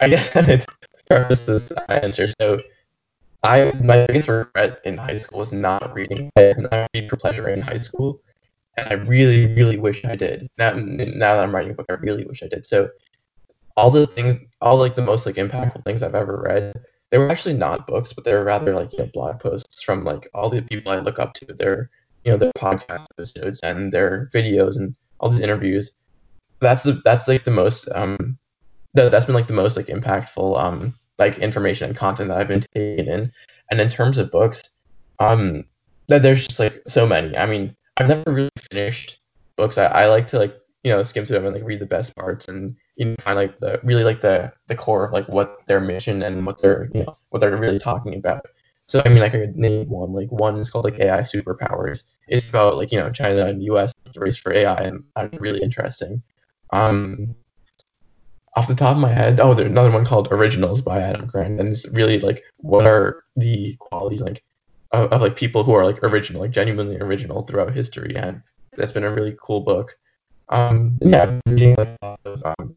I 0.00 0.08
guess 0.08 0.30
to 0.32 0.64
preface 1.08 1.46
this 1.46 1.72
answer. 1.88 2.28
So 2.40 2.60
I 3.42 3.72
my 3.82 4.06
biggest 4.06 4.28
regret 4.28 4.80
in 4.84 4.96
high 4.96 5.18
school 5.18 5.38
was 5.40 5.52
not 5.52 5.94
reading. 5.94 6.30
I 6.36 6.42
did 6.42 6.58
not 6.58 6.88
read 6.94 7.08
for 7.08 7.16
pleasure 7.16 7.48
in 7.48 7.60
high 7.60 7.76
school, 7.76 8.20
and 8.76 8.88
I 8.88 8.94
really, 8.94 9.54
really 9.54 9.78
wish 9.78 10.04
I 10.04 10.16
did. 10.16 10.48
Now, 10.58 10.72
now 10.74 11.36
that 11.36 11.42
I'm 11.42 11.54
writing 11.54 11.72
a 11.72 11.74
book, 11.74 11.86
I 11.88 11.94
really 11.94 12.24
wish 12.24 12.42
I 12.42 12.48
did. 12.48 12.66
So 12.66 12.90
all 13.76 13.90
the 13.90 14.06
things, 14.08 14.38
all 14.60 14.76
like 14.78 14.96
the 14.96 15.02
most 15.02 15.26
like 15.26 15.36
impactful 15.36 15.84
things 15.84 16.02
I've 16.02 16.14
ever 16.14 16.42
read, 16.42 16.74
they 17.10 17.18
were 17.18 17.30
actually 17.30 17.54
not 17.54 17.86
books, 17.86 18.12
but 18.12 18.24
they 18.24 18.32
were 18.32 18.44
rather 18.44 18.74
like 18.74 18.92
you 18.92 18.98
know 18.98 19.10
blog 19.12 19.40
posts 19.40 19.82
from 19.82 20.04
like 20.04 20.28
all 20.34 20.50
the 20.50 20.62
people 20.62 20.92
I 20.92 20.98
look 20.98 21.18
up 21.18 21.34
to. 21.34 21.46
Their 21.46 21.90
you 22.24 22.32
know 22.32 22.38
their 22.38 22.52
podcast 22.52 23.06
episodes 23.18 23.60
and 23.62 23.92
their 23.92 24.30
videos 24.34 24.76
and 24.76 24.94
all 25.20 25.30
these 25.30 25.40
interviews. 25.40 25.92
That's 26.60 26.82
the 26.82 27.00
that's 27.04 27.28
like 27.28 27.44
the 27.44 27.50
most 27.50 27.88
um 27.94 28.38
that 28.94 29.10
that's 29.10 29.26
been 29.26 29.34
like 29.34 29.46
the 29.46 29.52
most 29.52 29.76
like 29.76 29.86
impactful 29.86 30.58
um 30.58 30.94
like 31.18 31.38
information 31.38 31.88
and 31.88 31.96
content 31.96 32.28
that 32.28 32.38
I've 32.38 32.48
been 32.48 32.64
taking 32.74 33.06
in. 33.06 33.32
And 33.70 33.80
in 33.80 33.88
terms 33.88 34.18
of 34.18 34.30
books, 34.30 34.62
um, 35.18 35.64
that 36.08 36.22
there's 36.22 36.46
just 36.46 36.58
like 36.58 36.82
so 36.86 37.06
many. 37.06 37.36
I 37.36 37.46
mean, 37.46 37.74
I've 37.96 38.08
never 38.08 38.32
really 38.32 38.50
finished 38.70 39.18
books. 39.56 39.76
I, 39.78 39.86
I 39.86 40.06
like 40.06 40.26
to 40.28 40.38
like 40.38 40.56
you 40.84 40.92
know 40.92 41.02
skim 41.02 41.26
through 41.26 41.36
them 41.36 41.46
and 41.46 41.54
like 41.54 41.64
read 41.64 41.80
the 41.80 41.86
best 41.86 42.14
parts 42.14 42.48
and 42.48 42.76
you 42.96 43.06
know 43.06 43.16
find 43.20 43.36
like 43.36 43.58
the 43.60 43.80
really 43.82 44.04
like 44.04 44.20
the 44.20 44.52
the 44.68 44.74
core 44.74 45.04
of 45.04 45.12
like 45.12 45.28
what 45.28 45.66
their 45.66 45.80
mission 45.80 46.22
and 46.22 46.46
what 46.46 46.60
they're 46.60 46.88
you 46.94 47.02
know 47.02 47.14
what 47.30 47.40
they're 47.40 47.56
really 47.56 47.78
talking 47.78 48.14
about. 48.14 48.46
So 48.86 49.02
I 49.04 49.10
mean, 49.10 49.18
like 49.18 49.34
I 49.34 49.40
could 49.40 49.56
name 49.56 49.90
one. 49.90 50.14
Like 50.14 50.32
one 50.32 50.56
is 50.56 50.70
called 50.70 50.86
like 50.86 50.98
AI 50.98 51.20
superpowers. 51.20 52.04
It's 52.26 52.48
about 52.48 52.76
like 52.76 52.90
you 52.90 52.98
know 52.98 53.10
China 53.10 53.44
and 53.46 53.62
U.S. 53.64 53.92
The 54.12 54.20
race 54.20 54.38
for 54.38 54.52
AI, 54.52 54.76
and 54.76 55.04
that's 55.14 55.38
really 55.38 55.62
interesting. 55.62 56.22
Um, 56.70 57.34
off 58.56 58.66
the 58.66 58.74
top 58.74 58.96
of 58.96 59.02
my 59.02 59.12
head, 59.12 59.40
oh, 59.40 59.52
there's 59.52 59.68
another 59.68 59.90
one 59.90 60.06
called 60.06 60.28
Originals 60.30 60.80
by 60.80 61.00
Adam 61.00 61.26
Grant, 61.26 61.60
and 61.60 61.68
it's 61.68 61.86
really 61.90 62.18
like 62.18 62.42
what 62.56 62.86
are 62.86 63.24
the 63.36 63.76
qualities 63.78 64.22
like 64.22 64.42
of, 64.92 65.12
of 65.12 65.20
like 65.20 65.36
people 65.36 65.64
who 65.64 65.72
are 65.72 65.84
like 65.84 66.02
original, 66.02 66.40
like 66.40 66.50
genuinely 66.50 66.96
original 66.96 67.42
throughout 67.42 67.74
history, 67.74 68.16
and 68.16 68.42
that's 68.76 68.92
been 68.92 69.04
a 69.04 69.12
really 69.12 69.36
cool 69.40 69.60
book. 69.60 69.98
Um, 70.50 70.98
yeah, 71.02 71.38
reading 71.46 71.76
like, 71.76 71.96
um, 72.24 72.74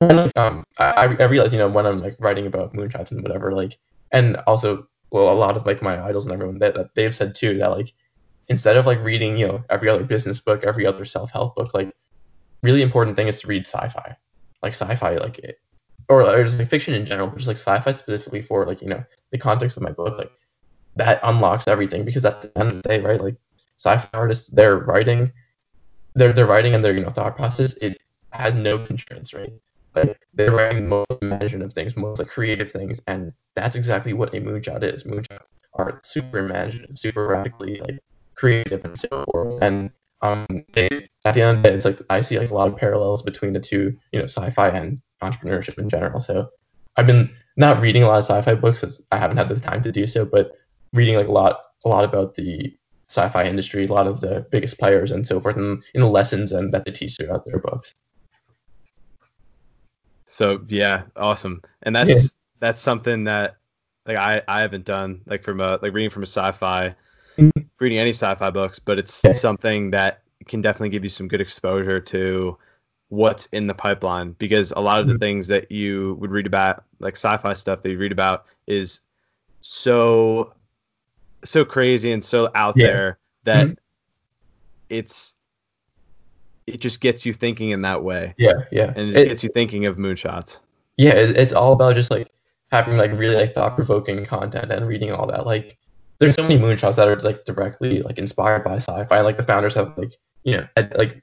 and 0.00 0.16
like 0.16 0.36
um, 0.36 0.64
I 0.78 1.06
I 1.06 1.24
realize 1.24 1.52
you 1.52 1.58
know 1.58 1.68
when 1.68 1.86
I'm 1.86 2.00
like 2.00 2.16
writing 2.18 2.46
about 2.46 2.74
moonshots 2.74 3.10
and 3.10 3.22
whatever, 3.22 3.52
like, 3.52 3.78
and 4.12 4.36
also 4.46 4.86
well 5.10 5.32
a 5.32 5.34
lot 5.34 5.56
of 5.56 5.66
like 5.66 5.82
my 5.82 6.02
idols 6.02 6.26
and 6.26 6.32
everyone 6.32 6.58
that, 6.58 6.74
that 6.74 6.94
they've 6.94 7.14
said 7.14 7.34
too 7.34 7.58
that 7.58 7.70
like 7.70 7.92
instead 8.48 8.76
of 8.76 8.86
like 8.86 9.02
reading 9.02 9.36
you 9.36 9.46
know 9.46 9.64
every 9.70 9.88
other 9.88 10.04
business 10.04 10.40
book, 10.40 10.64
every 10.64 10.86
other 10.86 11.04
self 11.04 11.30
help 11.30 11.56
book, 11.56 11.72
like 11.74 11.92
really 12.62 12.82
important 12.82 13.16
thing 13.16 13.28
is 13.28 13.40
to 13.40 13.46
read 13.46 13.66
sci-fi, 13.66 14.16
like 14.62 14.74
sci-fi 14.74 15.16
like 15.16 15.38
it, 15.38 15.58
or, 16.08 16.22
or 16.22 16.44
just 16.44 16.58
like 16.58 16.68
fiction 16.68 16.94
in 16.94 17.06
general, 17.06 17.28
but 17.28 17.36
just 17.36 17.48
like 17.48 17.56
sci-fi 17.56 17.92
specifically 17.92 18.42
for 18.42 18.66
like 18.66 18.82
you 18.82 18.88
know 18.88 19.02
the 19.32 19.38
context 19.38 19.76
of 19.76 19.82
my 19.82 19.92
book, 19.92 20.18
like 20.18 20.32
that 20.96 21.20
unlocks 21.22 21.68
everything 21.68 22.04
because 22.04 22.24
at 22.24 22.42
the 22.42 22.58
end 22.58 22.68
of 22.68 22.82
the 22.82 22.88
day, 22.88 23.00
right, 23.00 23.20
like 23.20 23.36
sci-fi 23.76 24.08
artists, 24.12 24.48
they're 24.48 24.78
writing, 24.78 25.32
they're 26.14 26.32
they're 26.32 26.46
writing 26.46 26.74
and 26.74 26.84
their 26.84 26.94
you 26.94 27.04
know 27.04 27.10
thought 27.10 27.36
process, 27.36 27.74
it 27.80 27.98
has 28.30 28.54
no 28.54 28.78
constraints, 28.78 29.34
right? 29.34 29.52
Like 29.94 30.20
they're 30.34 30.52
writing 30.52 30.84
the 30.84 30.88
most 30.88 31.22
imaginative 31.22 31.72
things, 31.72 31.96
most 31.96 32.18
like 32.18 32.28
creative 32.28 32.70
things, 32.70 33.00
and 33.06 33.32
that's 33.56 33.76
exactly 33.76 34.12
what 34.12 34.34
a 34.34 34.40
moonshot 34.40 34.82
is. 34.82 35.04
Moonshot 35.04 35.40
are 35.74 36.00
super 36.04 36.38
imaginative, 36.38 36.98
super 36.98 37.26
radically 37.26 37.80
like 37.80 37.98
creative 38.34 38.84
and 38.84 38.98
so 38.98 39.24
forth. 39.30 39.62
And 39.62 39.90
um, 40.22 40.46
at 40.76 41.34
the 41.34 41.42
end 41.42 41.58
of 41.58 41.62
the 41.62 41.68
day, 41.68 41.74
it's 41.74 41.84
like 41.84 42.00
I 42.08 42.20
see 42.20 42.38
like 42.38 42.50
a 42.50 42.54
lot 42.54 42.68
of 42.68 42.76
parallels 42.76 43.22
between 43.22 43.52
the 43.52 43.60
two, 43.60 43.96
you 44.12 44.18
know, 44.18 44.26
sci-fi 44.26 44.68
and 44.68 45.00
entrepreneurship 45.22 45.78
in 45.78 45.88
general. 45.88 46.20
So 46.20 46.48
I've 46.96 47.06
been 47.06 47.30
not 47.56 47.80
reading 47.80 48.02
a 48.02 48.06
lot 48.06 48.18
of 48.18 48.24
sci-fi 48.24 48.54
books 48.54 48.84
as 48.84 49.00
I 49.12 49.18
haven't 49.18 49.36
had 49.36 49.48
the 49.48 49.58
time 49.58 49.82
to 49.82 49.92
do 49.92 50.06
so, 50.06 50.24
but 50.24 50.52
reading 50.92 51.16
like 51.16 51.28
a 51.28 51.32
lot, 51.32 51.60
a 51.84 51.88
lot 51.88 52.04
about 52.04 52.34
the 52.34 52.74
sci-fi 53.10 53.44
industry, 53.44 53.86
a 53.86 53.92
lot 53.92 54.06
of 54.06 54.20
the 54.20 54.46
biggest 54.50 54.78
players 54.78 55.10
and 55.10 55.26
so 55.26 55.40
forth, 55.40 55.56
and 55.56 55.82
in 55.94 56.00
the 56.00 56.06
lessons 56.06 56.52
and 56.52 56.72
that 56.72 56.84
they 56.84 56.92
teach 56.92 57.16
throughout 57.16 57.44
their 57.44 57.58
books. 57.58 57.94
So 60.26 60.64
yeah, 60.68 61.02
awesome. 61.16 61.60
And 61.82 61.94
that's 61.94 62.08
yeah. 62.08 62.28
that's 62.60 62.80
something 62.80 63.24
that 63.24 63.56
like 64.06 64.16
I, 64.16 64.42
I 64.46 64.60
haven't 64.60 64.84
done 64.84 65.22
like 65.26 65.42
from 65.42 65.60
a 65.60 65.78
like 65.82 65.92
reading 65.92 66.10
from 66.10 66.22
a 66.22 66.26
sci-fi 66.26 66.94
mm-hmm. 67.36 67.60
reading 67.80 67.98
any 67.98 68.10
sci-fi 68.10 68.48
books, 68.50 68.78
but 68.78 68.98
it's 68.98 69.20
yeah. 69.24 69.32
something 69.32 69.90
that 69.90 70.22
can 70.46 70.60
definitely 70.60 70.90
give 70.90 71.02
you 71.02 71.10
some 71.10 71.26
good 71.26 71.40
exposure 71.40 72.00
to 72.00 72.56
what's 73.08 73.46
in 73.46 73.66
the 73.66 73.74
pipeline 73.74 74.36
because 74.38 74.72
a 74.76 74.80
lot 74.80 75.00
of 75.00 75.08
the 75.08 75.14
mm-hmm. 75.14 75.20
things 75.20 75.48
that 75.48 75.72
you 75.72 76.16
would 76.20 76.30
read 76.30 76.46
about 76.46 76.84
like 77.00 77.14
sci-fi 77.14 77.54
stuff 77.54 77.82
that 77.82 77.90
you 77.90 77.98
read 77.98 78.12
about 78.12 78.46
is 78.68 79.00
so 79.62 80.52
so 81.44 81.64
crazy 81.64 82.12
and 82.12 82.22
so 82.22 82.50
out 82.54 82.76
yeah. 82.76 82.86
there 82.86 83.18
that 83.44 83.66
mm-hmm. 83.66 83.74
it's 84.88 85.34
it 86.66 86.80
just 86.80 87.00
gets 87.00 87.26
you 87.26 87.32
thinking 87.32 87.70
in 87.70 87.82
that 87.82 88.02
way. 88.02 88.34
Yeah, 88.38 88.64
yeah. 88.70 88.92
And 88.94 89.10
it, 89.10 89.16
it 89.16 89.28
gets 89.28 89.42
you 89.42 89.50
thinking 89.52 89.86
of 89.86 89.96
moonshots. 89.96 90.60
Yeah, 90.96 91.12
it, 91.12 91.36
it's 91.36 91.52
all 91.52 91.72
about 91.72 91.96
just 91.96 92.10
like 92.10 92.30
having 92.70 92.96
like 92.96 93.12
really 93.12 93.36
like 93.36 93.54
thought 93.54 93.74
provoking 93.74 94.24
content 94.24 94.70
and 94.70 94.86
reading 94.86 95.12
all 95.12 95.26
that. 95.26 95.46
Like 95.46 95.78
there's 96.18 96.34
so 96.34 96.42
many 96.42 96.58
moonshots 96.58 96.96
that 96.96 97.08
are 97.08 97.16
like 97.20 97.44
directly 97.44 98.02
like 98.02 98.18
inspired 98.18 98.64
by 98.64 98.76
sci-fi. 98.76 99.20
Like 99.20 99.36
the 99.36 99.42
founders 99.42 99.74
have 99.74 99.96
like 99.96 100.12
you 100.44 100.58
know 100.58 100.66
ed, 100.76 100.92
like 100.96 101.22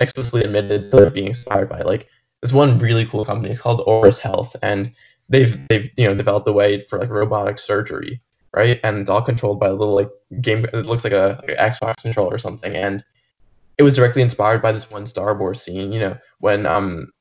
explicitly 0.00 0.42
admitted 0.42 0.90
to 0.92 1.10
being 1.10 1.28
inspired 1.28 1.68
by 1.68 1.80
like 1.80 2.08
this 2.42 2.52
one 2.52 2.78
really 2.78 3.06
cool 3.06 3.24
company. 3.24 3.50
It's 3.50 3.60
called 3.60 3.80
Auris 3.86 4.18
Health, 4.18 4.54
and 4.62 4.92
they've 5.28 5.58
they've 5.68 5.90
you 5.96 6.06
know 6.06 6.14
developed 6.14 6.46
a 6.48 6.52
way 6.52 6.84
for 6.84 6.98
like 6.98 7.10
robotic 7.10 7.58
surgery, 7.58 8.20
right? 8.58 8.80
And 8.82 8.98
it's 8.98 9.08
all 9.08 9.22
controlled 9.22 9.60
by 9.60 9.68
a 9.68 9.72
little 9.72 9.94
like 9.94 10.10
game. 10.40 10.66
It 10.72 10.84
looks 10.84 11.04
like 11.04 11.12
a, 11.12 11.40
like 11.46 11.56
Xbox 11.56 12.02
controller 12.02 12.34
or 12.34 12.38
something, 12.38 12.74
and 12.74 13.04
it 13.78 13.84
was 13.84 13.94
directly 13.94 14.20
inspired 14.20 14.60
by 14.60 14.72
this 14.72 14.90
one 14.90 15.06
Star 15.06 15.38
Wars 15.38 15.62
scene. 15.62 15.92
You 15.92 16.00
know 16.00 16.18
when 16.40 16.66
um 16.66 17.12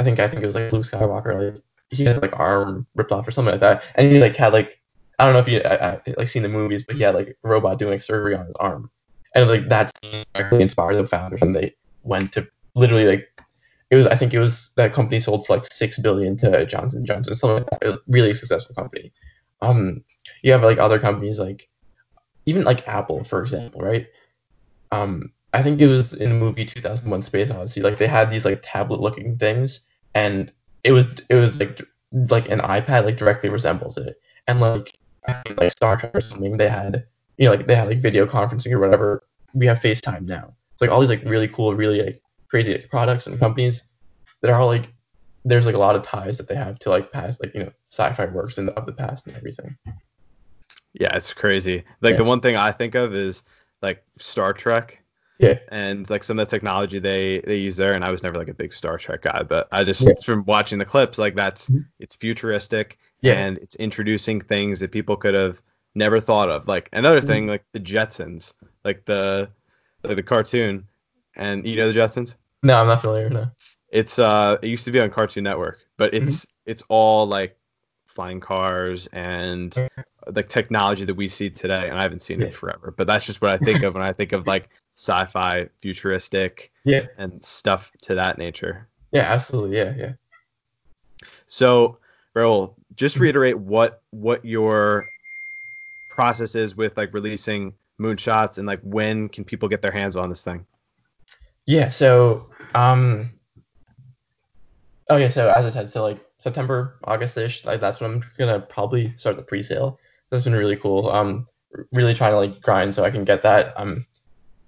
I 0.00 0.04
think 0.04 0.18
I 0.18 0.26
think 0.26 0.42
it 0.42 0.46
was 0.46 0.54
like 0.54 0.72
Luke 0.72 0.86
Skywalker 0.86 1.52
like 1.52 1.62
he 1.90 2.04
has 2.04 2.16
like 2.20 2.38
arm 2.38 2.86
ripped 2.94 3.12
off 3.12 3.28
or 3.28 3.30
something 3.30 3.52
like 3.52 3.60
that, 3.60 3.84
and 3.94 4.10
he 4.10 4.18
like 4.18 4.34
had 4.34 4.54
like 4.54 4.80
I 5.18 5.26
don't 5.26 5.34
know 5.34 5.40
if 5.40 5.48
you 5.48 5.60
I, 5.60 5.92
I, 5.92 6.00
like 6.16 6.28
seen 6.28 6.42
the 6.42 6.48
movies, 6.48 6.82
but 6.82 6.96
he 6.96 7.02
had 7.02 7.14
like 7.14 7.36
a 7.44 7.48
robot 7.48 7.78
doing 7.78 8.00
surgery 8.00 8.34
on 8.34 8.46
his 8.46 8.56
arm, 8.56 8.90
and 9.34 9.42
it 9.42 9.48
was 9.48 9.58
like 9.58 9.68
that 9.68 9.92
scene 10.02 10.24
directly 10.34 10.62
inspired 10.62 10.96
the 10.96 11.06
founders, 11.06 11.42
and 11.42 11.54
they 11.54 11.74
went 12.04 12.32
to 12.32 12.48
literally 12.74 13.04
like 13.04 13.28
it 13.90 13.96
was 13.96 14.06
I 14.06 14.16
think 14.16 14.32
it 14.32 14.40
was 14.40 14.70
that 14.76 14.94
company 14.94 15.18
sold 15.18 15.46
for 15.46 15.56
like 15.56 15.66
six 15.70 15.98
billion 15.98 16.38
to 16.38 16.64
Johnson 16.64 17.04
Johnson, 17.04 17.36
something 17.36 17.58
like 17.58 17.80
that. 17.80 17.86
Was 17.86 17.98
really 18.08 18.32
successful 18.32 18.74
company. 18.74 19.12
Um, 19.60 20.02
you 20.42 20.52
have 20.52 20.62
like 20.62 20.78
other 20.78 20.98
companies 20.98 21.38
like 21.38 21.68
even 22.46 22.62
like 22.62 22.86
Apple, 22.88 23.24
for 23.24 23.42
example, 23.42 23.80
right? 23.80 24.06
Um, 24.92 25.32
I 25.52 25.62
think 25.62 25.80
it 25.80 25.88
was 25.88 26.14
in 26.14 26.30
the 26.30 26.34
movie 26.34 26.64
2001: 26.64 27.22
Space 27.22 27.50
Odyssey. 27.50 27.82
Like 27.82 27.98
they 27.98 28.06
had 28.06 28.30
these 28.30 28.44
like 28.44 28.60
tablet-looking 28.62 29.38
things, 29.38 29.80
and 30.14 30.52
it 30.84 30.92
was 30.92 31.06
it 31.28 31.34
was 31.34 31.58
like 31.58 31.82
like 32.30 32.48
an 32.48 32.60
iPad 32.60 33.04
like 33.04 33.16
directly 33.16 33.48
resembles 33.48 33.96
it, 33.96 34.20
and 34.46 34.60
like 34.60 34.96
like 35.56 35.72
Star 35.72 35.96
Trek 35.96 36.14
or 36.14 36.20
something. 36.20 36.56
They 36.56 36.68
had 36.68 37.04
you 37.36 37.46
know 37.46 37.54
like 37.54 37.66
they 37.66 37.74
had 37.74 37.88
like 37.88 38.00
video 38.00 38.26
conferencing 38.26 38.72
or 38.72 38.78
whatever. 38.78 39.24
We 39.54 39.66
have 39.66 39.80
FaceTime 39.80 40.26
now. 40.26 40.54
It's 40.72 40.80
like 40.80 40.90
all 40.90 41.00
these 41.00 41.10
like 41.10 41.24
really 41.24 41.48
cool, 41.48 41.74
really 41.74 42.02
like 42.02 42.22
crazy 42.48 42.72
like, 42.72 42.90
products 42.90 43.26
and 43.26 43.38
companies 43.38 43.82
that 44.42 44.50
are 44.50 44.60
all 44.60 44.68
like 44.68 44.92
there's 45.44 45.66
like 45.66 45.74
a 45.74 45.78
lot 45.78 45.96
of 45.96 46.02
ties 46.02 46.36
that 46.36 46.48
they 46.48 46.54
have 46.54 46.78
to 46.80 46.90
like 46.90 47.10
past 47.12 47.40
like 47.42 47.54
you 47.54 47.60
know 47.60 47.72
sci-fi 47.90 48.26
works 48.26 48.58
and 48.58 48.68
of 48.70 48.86
the 48.86 48.92
past 48.92 49.26
and 49.26 49.36
everything. 49.36 49.76
Yeah, 50.98 51.14
it's 51.16 51.32
crazy. 51.32 51.84
Like 52.00 52.12
yeah. 52.12 52.16
the 52.18 52.24
one 52.24 52.40
thing 52.40 52.56
I 52.56 52.72
think 52.72 52.94
of 52.94 53.14
is 53.14 53.42
like 53.82 54.04
Star 54.18 54.52
Trek 54.52 55.02
yeah. 55.38 55.58
And 55.68 56.08
like 56.08 56.24
some 56.24 56.38
of 56.38 56.46
the 56.46 56.50
technology 56.50 56.98
they 56.98 57.40
they 57.40 57.56
use 57.56 57.76
there, 57.76 57.92
and 57.92 58.04
I 58.04 58.10
was 58.10 58.22
never 58.22 58.38
like 58.38 58.48
a 58.48 58.54
big 58.54 58.72
Star 58.72 58.96
Trek 58.98 59.22
guy, 59.22 59.42
but 59.42 59.68
I 59.70 59.84
just 59.84 60.00
yeah. 60.00 60.14
from 60.24 60.44
watching 60.44 60.78
the 60.78 60.84
clips, 60.84 61.18
like 61.18 61.34
that's 61.34 61.68
mm-hmm. 61.68 61.82
it's 61.98 62.14
futuristic 62.14 62.98
yeah. 63.20 63.34
and 63.34 63.58
it's 63.58 63.76
introducing 63.76 64.40
things 64.40 64.80
that 64.80 64.92
people 64.92 65.16
could 65.16 65.34
have 65.34 65.60
never 65.94 66.20
thought 66.20 66.48
of. 66.48 66.68
Like 66.68 66.88
another 66.92 67.18
mm-hmm. 67.18 67.28
thing, 67.28 67.46
like 67.48 67.64
the 67.72 67.80
Jetsons, 67.80 68.54
like 68.84 69.04
the 69.04 69.50
like 70.02 70.16
the 70.16 70.22
cartoon, 70.22 70.88
and 71.34 71.66
you 71.66 71.76
know 71.76 71.92
the 71.92 71.98
Jetsons? 71.98 72.36
No, 72.62 72.80
I'm 72.80 72.86
not 72.86 73.02
familiar. 73.02 73.28
No. 73.28 73.48
It's 73.90 74.18
uh, 74.18 74.56
it 74.62 74.68
used 74.68 74.84
to 74.86 74.90
be 74.90 75.00
on 75.00 75.10
Cartoon 75.10 75.44
Network, 75.44 75.80
but 75.98 76.14
it's 76.14 76.46
mm-hmm. 76.46 76.70
it's 76.70 76.82
all 76.88 77.26
like 77.26 77.58
flying 78.16 78.40
cars 78.40 79.06
and 79.12 79.72
the 80.26 80.42
technology 80.42 81.04
that 81.04 81.14
we 81.14 81.28
see 81.28 81.50
today, 81.50 81.88
and 81.88 81.96
I 81.96 82.02
haven't 82.02 82.22
seen 82.22 82.40
yeah. 82.40 82.46
it 82.46 82.54
forever. 82.54 82.92
But 82.96 83.06
that's 83.06 83.24
just 83.24 83.40
what 83.40 83.52
I 83.52 83.58
think 83.58 83.84
of 83.84 83.94
when 83.94 84.02
I 84.02 84.12
think 84.12 84.32
of 84.32 84.46
like 84.48 84.70
sci-fi, 84.96 85.68
futuristic, 85.80 86.72
yeah, 86.84 87.06
and 87.18 87.44
stuff 87.44 87.92
to 88.02 88.16
that 88.16 88.38
nature. 88.38 88.88
Yeah, 89.12 89.32
absolutely. 89.32 89.76
Yeah, 89.76 89.94
yeah. 89.96 90.12
So, 91.46 91.98
Rahul, 92.34 92.74
just 92.96 93.18
reiterate 93.18 93.58
what 93.58 94.02
what 94.10 94.44
your 94.44 95.06
process 96.10 96.54
is 96.54 96.74
with 96.74 96.96
like 96.96 97.12
releasing 97.12 97.74
moonshots 98.00 98.58
and 98.58 98.66
like 98.66 98.80
when 98.82 99.28
can 99.28 99.44
people 99.44 99.68
get 99.68 99.82
their 99.82 99.92
hands 99.92 100.16
on 100.16 100.28
this 100.28 100.42
thing? 100.42 100.66
Yeah, 101.66 101.90
so 101.90 102.46
um 102.74 103.30
oh 105.08 105.16
yeah, 105.16 105.28
so 105.28 105.46
as 105.46 105.64
I 105.64 105.70
said, 105.70 105.90
so 105.90 106.02
like 106.02 106.25
September, 106.38 106.98
August-ish, 107.04 107.64
like 107.64 107.80
that's 107.80 108.00
when 108.00 108.10
I'm 108.10 108.24
gonna 108.38 108.60
probably 108.60 109.14
start 109.16 109.36
the 109.36 109.42
pre-sale. 109.42 109.98
That's 110.30 110.44
been 110.44 110.54
really 110.54 110.76
cool. 110.76 111.10
Um 111.10 111.46
really 111.92 112.14
trying 112.14 112.32
to 112.32 112.38
like 112.38 112.60
grind 112.60 112.94
so 112.94 113.04
I 113.04 113.10
can 113.10 113.24
get 113.24 113.42
that 113.42 113.74
um 113.76 114.06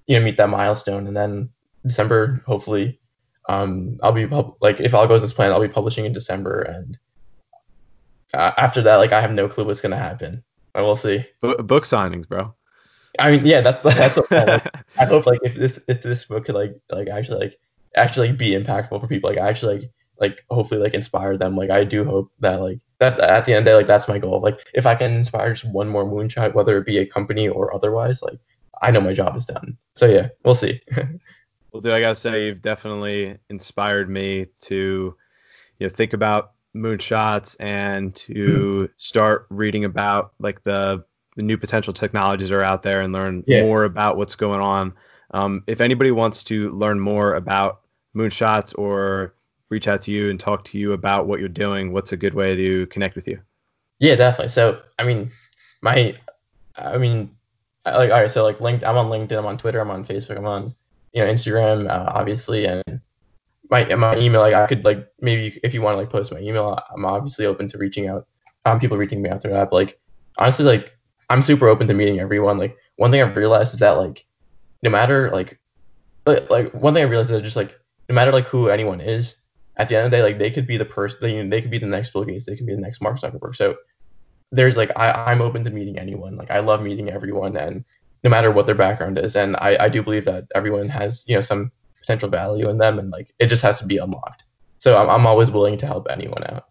you 0.06 0.18
know 0.18 0.24
meet 0.24 0.36
that 0.38 0.48
milestone. 0.48 1.06
And 1.06 1.16
then 1.16 1.50
December 1.86 2.42
hopefully 2.46 3.00
um 3.48 3.98
I'll 4.02 4.12
be 4.12 4.26
pub- 4.26 4.56
like 4.60 4.80
if 4.80 4.94
all 4.94 5.06
goes 5.06 5.22
as 5.22 5.32
planned 5.32 5.52
I'll 5.52 5.60
be 5.60 5.68
publishing 5.68 6.04
in 6.04 6.12
December. 6.12 6.62
And 6.62 6.98
uh, 8.34 8.52
after 8.56 8.82
that 8.82 8.96
like 8.96 9.12
I 9.12 9.20
have 9.20 9.32
no 9.32 9.48
clue 9.48 9.64
what's 9.64 9.80
gonna 9.80 9.96
happen. 9.96 10.42
I 10.74 10.82
will 10.82 10.96
see. 10.96 11.24
B- 11.42 11.54
book 11.58 11.84
signings 11.84 12.28
bro. 12.28 12.54
I 13.18 13.32
mean 13.32 13.44
yeah 13.44 13.60
that's 13.60 13.82
that's 13.82 14.16
like, 14.16 14.32
I 14.98 15.04
hope 15.04 15.26
like 15.26 15.40
if 15.42 15.54
this 15.54 15.78
if 15.86 16.02
this 16.02 16.24
book 16.24 16.46
could 16.46 16.54
like 16.54 16.80
like 16.90 17.08
actually 17.08 17.40
like 17.40 17.58
actually 17.96 18.28
like, 18.28 18.38
be 18.38 18.52
impactful 18.52 19.00
for 19.00 19.06
people. 19.06 19.28
Like 19.28 19.38
actually 19.38 19.80
like 19.80 19.90
like 20.20 20.44
hopefully 20.50 20.80
like 20.80 20.94
inspire 20.94 21.36
them 21.36 21.56
like 21.56 21.70
I 21.70 21.84
do 21.84 22.04
hope 22.04 22.32
that 22.40 22.60
like 22.60 22.80
that's 22.98 23.18
at 23.20 23.44
the 23.44 23.52
end 23.52 23.60
of 23.60 23.64
the 23.64 23.70
day, 23.70 23.74
like 23.76 23.86
that's 23.86 24.08
my 24.08 24.18
goal. 24.18 24.40
Like 24.40 24.58
if 24.74 24.86
I 24.86 24.94
can 24.94 25.12
inspire 25.12 25.54
just 25.54 25.72
one 25.72 25.88
more 25.88 26.04
moonshot, 26.04 26.54
whether 26.54 26.76
it 26.78 26.86
be 26.86 26.98
a 26.98 27.06
company 27.06 27.48
or 27.48 27.74
otherwise, 27.74 28.22
like 28.22 28.38
I 28.82 28.90
know 28.90 29.00
my 29.00 29.14
job 29.14 29.36
is 29.36 29.46
done. 29.46 29.76
So 29.94 30.06
yeah, 30.06 30.28
we'll 30.44 30.54
see. 30.54 30.80
well, 31.72 31.80
dude, 31.80 31.92
I 31.92 32.00
gotta 32.00 32.16
say 32.16 32.46
you've 32.46 32.62
definitely 32.62 33.38
inspired 33.50 34.10
me 34.10 34.46
to, 34.62 35.14
you 35.78 35.86
know, 35.86 35.88
think 35.88 36.12
about 36.12 36.52
moonshots 36.76 37.56
and 37.60 38.14
to 38.16 38.88
start 38.96 39.46
reading 39.50 39.84
about 39.84 40.32
like 40.40 40.62
the, 40.64 41.04
the 41.36 41.42
new 41.42 41.56
potential 41.56 41.92
technologies 41.92 42.50
are 42.50 42.62
out 42.62 42.82
there 42.82 43.00
and 43.00 43.12
learn 43.12 43.44
yeah. 43.46 43.62
more 43.62 43.84
about 43.84 44.16
what's 44.16 44.34
going 44.34 44.60
on. 44.60 44.92
Um, 45.30 45.62
if 45.68 45.80
anybody 45.80 46.10
wants 46.10 46.42
to 46.44 46.68
learn 46.70 46.98
more 46.98 47.34
about 47.34 47.82
moonshots 48.16 48.76
or 48.76 49.34
reach 49.70 49.88
out 49.88 50.02
to 50.02 50.10
you 50.10 50.30
and 50.30 50.40
talk 50.40 50.64
to 50.64 50.78
you 50.78 50.92
about 50.92 51.26
what 51.26 51.40
you're 51.40 51.48
doing, 51.48 51.92
what's 51.92 52.12
a 52.12 52.16
good 52.16 52.34
way 52.34 52.56
to 52.56 52.86
connect 52.86 53.16
with 53.16 53.28
you? 53.28 53.40
Yeah, 53.98 54.14
definitely. 54.14 54.48
So, 54.48 54.80
I 54.98 55.04
mean, 55.04 55.30
my, 55.82 56.14
I 56.76 56.98
mean, 56.98 57.30
like, 57.84 58.10
all 58.10 58.20
right, 58.20 58.30
so 58.30 58.44
like, 58.44 58.60
linked, 58.60 58.84
I'm 58.84 58.96
on 58.96 59.06
LinkedIn, 59.06 59.38
I'm 59.38 59.46
on 59.46 59.58
Twitter, 59.58 59.80
I'm 59.80 59.90
on 59.90 60.04
Facebook, 60.04 60.36
I'm 60.36 60.46
on, 60.46 60.74
you 61.12 61.24
know, 61.24 61.30
Instagram, 61.30 61.88
uh, 61.88 62.12
obviously, 62.14 62.66
and 62.66 63.00
my 63.70 63.84
my 63.94 64.16
email, 64.16 64.40
like, 64.40 64.54
I 64.54 64.66
could 64.66 64.84
like 64.84 65.06
maybe 65.20 65.58
if 65.62 65.74
you 65.74 65.82
want 65.82 65.94
to 65.94 65.98
like 65.98 66.10
post 66.10 66.32
my 66.32 66.38
email, 66.38 66.78
I'm 66.94 67.04
obviously 67.04 67.46
open 67.46 67.68
to 67.68 67.78
reaching 67.78 68.08
out, 68.08 68.26
um, 68.64 68.78
people 68.80 68.96
reaching 68.96 69.20
me 69.20 69.30
out 69.30 69.42
through 69.42 69.52
that. 69.52 69.70
But 69.70 69.76
like, 69.76 70.00
honestly, 70.38 70.64
like, 70.64 70.96
I'm 71.30 71.42
super 71.42 71.68
open 71.68 71.86
to 71.88 71.94
meeting 71.94 72.20
everyone. 72.20 72.58
Like, 72.58 72.76
one 72.96 73.10
thing 73.10 73.22
I've 73.22 73.36
realized 73.36 73.74
is 73.74 73.80
that 73.80 73.98
like, 73.98 74.24
no 74.82 74.90
matter 74.90 75.30
like, 75.30 75.58
like 76.26 76.72
one 76.72 76.94
thing 76.94 77.02
I 77.02 77.06
realized 77.06 77.30
is 77.30 77.36
that 77.36 77.42
just 77.42 77.56
like, 77.56 77.78
no 78.08 78.14
matter 78.14 78.32
like 78.32 78.46
who 78.46 78.68
anyone 78.68 79.00
is, 79.00 79.34
at 79.78 79.88
the 79.88 79.96
end 79.96 80.06
of 80.06 80.10
the 80.10 80.16
day, 80.16 80.22
like 80.22 80.38
they 80.38 80.50
could 80.50 80.66
be 80.66 80.76
the 80.76 80.84
person, 80.84 81.18
they, 81.20 81.48
they 81.48 81.62
could 81.62 81.70
be 81.70 81.78
the 81.78 81.86
next 81.86 82.12
Bill 82.12 82.24
Gates, 82.24 82.46
they 82.46 82.56
could 82.56 82.66
be 82.66 82.74
the 82.74 82.80
next 82.80 83.00
Mark 83.00 83.20
Zuckerberg. 83.20 83.54
So 83.54 83.76
there's 84.50 84.76
like 84.76 84.90
I, 84.96 85.10
I'm 85.12 85.40
open 85.40 85.64
to 85.64 85.70
meeting 85.70 85.98
anyone. 85.98 86.36
Like 86.36 86.50
I 86.50 86.60
love 86.60 86.82
meeting 86.82 87.10
everyone, 87.10 87.56
and 87.56 87.84
no 88.24 88.30
matter 88.30 88.50
what 88.50 88.66
their 88.66 88.74
background 88.74 89.18
is, 89.18 89.36
and 89.36 89.56
I, 89.56 89.76
I 89.84 89.88
do 89.88 90.02
believe 90.02 90.24
that 90.24 90.44
everyone 90.54 90.88
has 90.88 91.24
you 91.26 91.34
know 91.34 91.40
some 91.40 91.70
potential 92.00 92.28
value 92.28 92.68
in 92.68 92.78
them, 92.78 92.98
and 92.98 93.10
like 93.10 93.32
it 93.38 93.46
just 93.46 93.62
has 93.62 93.78
to 93.80 93.86
be 93.86 93.98
unlocked. 93.98 94.42
So 94.78 94.96
I'm, 94.96 95.10
I'm 95.10 95.26
always 95.26 95.50
willing 95.50 95.78
to 95.78 95.86
help 95.86 96.06
anyone 96.10 96.44
out. 96.44 96.66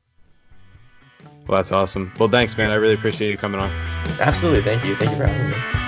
Well, 1.47 1.57
that's 1.57 1.71
awesome. 1.71 2.11
Well, 2.19 2.29
thanks, 2.29 2.57
man. 2.57 2.71
I 2.71 2.75
really 2.75 2.95
appreciate 2.95 3.31
you 3.31 3.37
coming 3.37 3.61
on. 3.61 3.69
Absolutely. 4.19 4.63
Thank 4.63 4.83
you. 4.83 4.95
Thank 4.95 5.11
you 5.11 5.17
for 5.17 5.27
having 5.27 5.49
me. 5.49 5.86